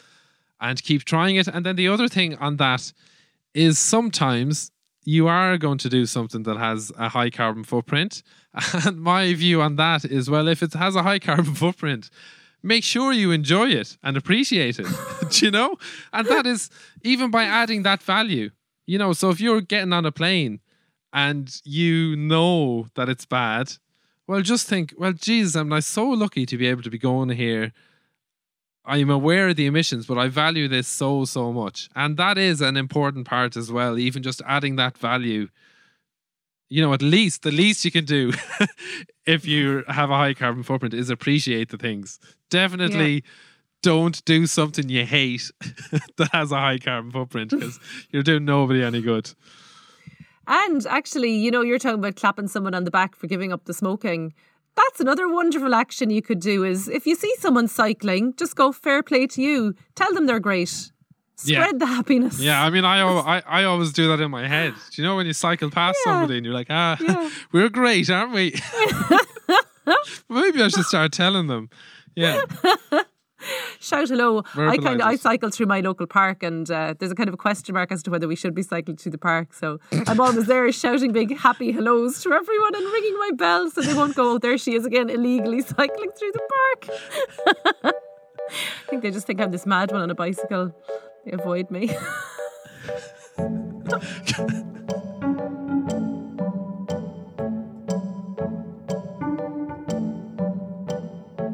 and 0.62 0.82
keep 0.82 1.06
trying 1.06 1.36
it. 1.36 1.47
And 1.47 1.66
then 1.66 1.76
the 1.76 1.88
other 1.88 2.08
thing 2.08 2.36
on 2.38 2.58
that 2.58 2.93
is 3.54 3.80
sometimes 3.80 4.72
you 5.06 5.28
are 5.28 5.58
going 5.58 5.78
to 5.80 5.89
do 5.89 6.06
something 6.06 6.43
that 6.43 6.58
has 6.58 6.91
a 6.97 7.10
high 7.10 7.30
carbon 7.30 7.64
footprint. 7.64 8.24
And 8.86 9.00
my 9.02 9.34
view 9.34 9.62
on 9.62 9.76
that 9.76 10.06
is 10.06 10.30
well, 10.30 10.47
if 10.47 10.64
it 10.64 10.74
has 10.74 10.95
a 10.95 11.04
high 11.04 11.20
carbon 11.20 11.56
footprint, 11.64 12.10
make 12.64 12.84
sure 12.84 13.14
you 13.14 13.32
enjoy 13.32 13.70
it 13.70 13.97
and 14.04 14.18
appreciate 14.18 14.80
it. 14.80 14.88
do 15.30 15.45
you 15.45 15.52
know? 15.52 15.78
And 16.12 16.28
that 16.28 16.45
is 16.45 16.70
even 17.04 17.32
by 17.32 17.43
adding 17.43 17.84
that 17.84 18.02
value. 18.02 18.50
You 18.86 18.97
know, 18.97 19.14
so 19.14 19.30
if 19.30 19.39
you're 19.39 19.62
getting 19.62 19.93
on 19.93 20.06
a 20.06 20.12
plane 20.12 20.62
and 21.14 21.62
you 21.64 22.16
know 22.16 22.88
that 22.95 23.08
it's 23.08 23.26
bad 23.26 23.74
well, 24.30 24.42
just 24.42 24.68
think, 24.68 24.94
well, 24.96 25.12
Jesus, 25.12 25.56
I'm 25.56 25.70
like 25.70 25.82
so 25.82 26.08
lucky 26.08 26.46
to 26.46 26.56
be 26.56 26.68
able 26.68 26.84
to 26.84 26.92
be 26.92 27.00
going 27.00 27.30
here. 27.30 27.74
I'm 28.86 29.10
aware 29.10 29.50
of 29.50 29.56
the 29.56 29.66
emissions, 29.66 30.06
but 30.06 30.20
I 30.20 30.28
value 30.28 30.68
this 30.68 30.88
so, 30.88 31.26
so 31.26 31.52
much. 31.52 31.90
And 31.96 32.16
that 32.18 32.38
is 32.38 32.62
an 32.62 32.78
important 32.78 33.26
part 33.26 33.58
as 33.58 33.72
well, 33.72 33.98
even 33.98 34.22
just 34.22 34.44
adding 34.46 34.76
that 34.76 35.00
value. 35.00 35.48
You 36.70 36.84
know, 36.84 36.94
at 36.94 37.02
least 37.02 37.42
the 37.42 37.50
least 37.50 37.84
you 37.84 37.90
can 37.90 38.06
do 38.06 38.32
if 39.26 39.48
you 39.48 39.84
have 39.88 40.12
a 40.12 40.18
high 40.18 40.36
carbon 40.36 40.62
footprint 40.62 40.94
is 40.94 41.10
appreciate 41.10 41.70
the 41.70 41.78
things. 41.80 42.20
Definitely 42.52 43.14
yeah. 43.14 43.22
don't 43.82 44.24
do 44.26 44.46
something 44.46 44.90
you 44.90 45.08
hate 45.08 45.50
that 46.18 46.30
has 46.34 46.52
a 46.52 46.58
high 46.58 46.78
carbon 46.78 47.10
footprint 47.10 47.50
because 47.50 47.80
you're 48.12 48.22
doing 48.22 48.46
nobody 48.46 48.84
any 48.84 49.02
good. 49.02 49.34
And 50.50 50.86
actually, 50.88 51.32
you 51.32 51.52
know, 51.52 51.62
you're 51.62 51.78
talking 51.78 52.00
about 52.00 52.16
clapping 52.16 52.47
someone 52.47 52.74
on 52.74 52.84
the 52.84 52.91
back 52.91 53.16
for 53.16 53.28
giving 53.28 53.54
up 53.54 53.66
the 53.66 53.74
smoking. 53.74 54.34
That's 54.76 55.00
another 55.00 55.30
wonderful 55.30 55.76
action 55.76 56.10
you 56.10 56.24
could 56.24 56.39
do 56.39 56.64
is 56.64 56.88
if 56.88 57.06
you 57.06 57.16
see 57.16 57.34
someone 57.38 57.68
cycling, 57.68 58.34
just 58.36 58.56
go 58.56 58.72
fair 58.72 59.04
play 59.04 59.28
to 59.28 59.41
you. 59.41 59.76
Tell 59.93 60.12
them 60.14 60.26
they're 60.26 60.39
great. 60.39 60.91
Spread 61.36 61.56
yeah. 61.56 61.72
the 61.78 61.86
happiness. 61.86 62.39
Yeah, 62.39 62.62
I 62.62 62.70
mean, 62.70 62.84
I, 62.84 63.00
I 63.02 63.43
I 63.47 63.64
always 63.64 63.93
do 63.93 64.10
that 64.10 64.20
in 64.20 64.30
my 64.30 64.45
head. 64.45 64.74
Do 64.91 65.02
you 65.02 65.08
know 65.08 65.16
when 65.16 65.26
you 65.26 65.32
cycle 65.32 65.70
past 65.70 65.97
yeah. 66.06 66.12
somebody 66.12 66.38
and 66.38 66.45
you're 66.45 66.54
like, 66.54 66.68
ah, 66.70 66.97
yeah. 67.00 67.30
we're 67.54 67.70
great, 67.70 68.10
aren't 68.10 68.34
we? 68.34 68.54
Maybe 70.30 70.62
I 70.62 70.68
should 70.68 70.84
start 70.86 71.14
telling 71.14 71.47
them. 71.47 71.70
Yeah. 72.16 72.41
Shout 73.80 74.10
hello. 74.10 74.44
I 74.56 74.78
kind 74.78 75.02
of 75.02 75.08
I 75.08 75.16
cycle 75.16 75.50
through 75.50 75.68
my 75.68 75.80
local 75.82 76.08
park, 76.08 76.44
and 76.44 76.70
uh, 76.70 76.94
there's 76.98 77.12
a 77.12 77.16
kind 77.16 77.28
of 77.28 77.34
a 77.34 77.38
question 77.38 77.74
mark 77.74 77.92
as 77.92 78.04
to 78.04 78.12
whether 78.12 78.28
we 78.28 78.36
should 78.36 78.54
be 78.54 78.64
cycling 78.64 78.98
through 78.98 79.12
the 79.12 79.18
park. 79.18 79.54
So 79.54 79.80
I'm 80.08 80.20
always 80.20 80.46
there 80.46 80.72
shouting 80.84 81.12
big 81.12 81.38
happy 81.38 81.72
hellos 81.72 82.22
to 82.24 82.32
everyone 82.32 82.76
and 82.76 82.86
ringing 82.86 83.18
my 83.20 83.32
bell 83.36 83.70
so 83.70 83.82
they 83.82 83.94
won't 83.94 84.16
go. 84.16 84.34
Oh, 84.34 84.38
there 84.38 84.58
she 84.58 84.76
is 84.76 84.86
again, 84.86 85.10
illegally 85.10 85.62
cycling 85.76 86.12
through 86.12 86.32
the 86.34 86.42
park. 86.56 87.00
I 87.86 88.90
think 88.90 89.04
they 89.04 89.12
just 89.12 89.28
think 89.28 89.42
I'm 89.42 89.52
this 89.52 89.66
mad 89.66 89.92
one 89.92 90.02
on 90.02 90.10
a 90.10 90.16
bicycle. 90.16 90.76
They 91.26 91.32
avoid 91.32 91.72
me. 91.72 91.96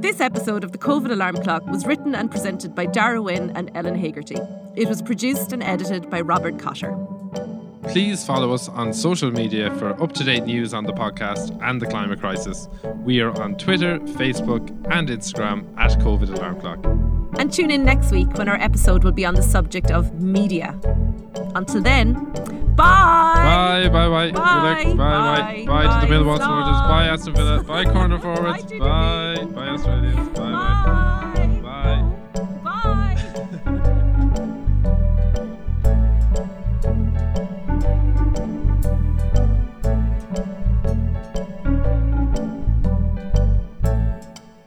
This 0.06 0.22
episode 0.22 0.64
of 0.64 0.72
the 0.72 0.78
COVID 0.78 1.10
Alarm 1.10 1.38
Clock 1.38 1.66
was 1.66 1.88
written 1.88 2.14
and 2.14 2.30
presented 2.30 2.76
by 2.76 2.86
Darragh 2.86 3.24
Wynne 3.24 3.51
and 3.56 3.72
Ellen 3.74 3.99
Hagerty. 3.99 4.38
It 4.76 4.88
was 4.88 5.01
produced 5.01 5.51
and 5.51 5.64
edited 5.64 6.12
by 6.12 6.22
Robert 6.22 6.60
Cotter. 6.60 6.95
Please 7.88 8.24
follow 8.24 8.53
us 8.53 8.70
on 8.70 8.93
social 8.93 9.32
media 9.32 9.74
for 9.78 9.99
up 9.99 10.12
to 10.12 10.24
date 10.24 10.45
news 10.45 10.76
on 10.76 10.84
the 10.84 10.93
podcast 10.93 11.60
and 11.64 11.82
the 11.82 11.88
climate 11.88 12.20
crisis. 12.20 12.70
We 13.03 13.20
are 13.22 13.32
on 13.41 13.58
Twitter, 13.58 13.97
Facebook, 13.97 14.70
and 14.93 15.10
Instagram 15.10 15.66
at 15.76 15.97
COVID 15.97 16.30
Alarm 16.38 16.62
Clock. 16.62 17.14
And 17.38 17.52
tune 17.52 17.72
in 17.72 17.84
next 17.84 18.12
week 18.12 18.32
when 18.38 18.48
our 18.48 18.56
episode 18.56 19.04
will 19.04 19.12
be 19.12 19.26
on 19.26 19.36
the 19.36 19.42
subject 19.44 19.92
of 19.92 20.22
media. 20.22 20.80
Until 21.54 21.82
then, 21.82 22.14
bye. 22.76 23.34
Bye, 23.36 23.90
bye, 23.90 24.10
bye. 24.10 24.32
Bye, 24.32 24.84
bye, 24.84 24.94
bye. 24.96 24.96
Bye, 24.96 25.66
bye 25.66 26.02
to 26.02 26.08
the 26.08 26.14
Millwall 26.14 26.38
supporters. 26.40 26.82
Bye, 26.88 27.08
Aston 27.08 27.34
Villa. 27.36 27.64
Bye, 27.64 27.84
corner 27.86 28.20
forwards. 28.20 28.64
Bye, 28.64 29.46
bye, 29.54 29.68
Australians. 29.68 30.30
Bye, 30.30 30.52
bye. 30.52 31.62
Bye. 31.62 32.02
Bye. 32.64 33.22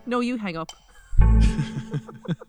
No, 0.07 0.21
you 0.21 0.39
hang 0.39 0.57
up. 0.57 0.73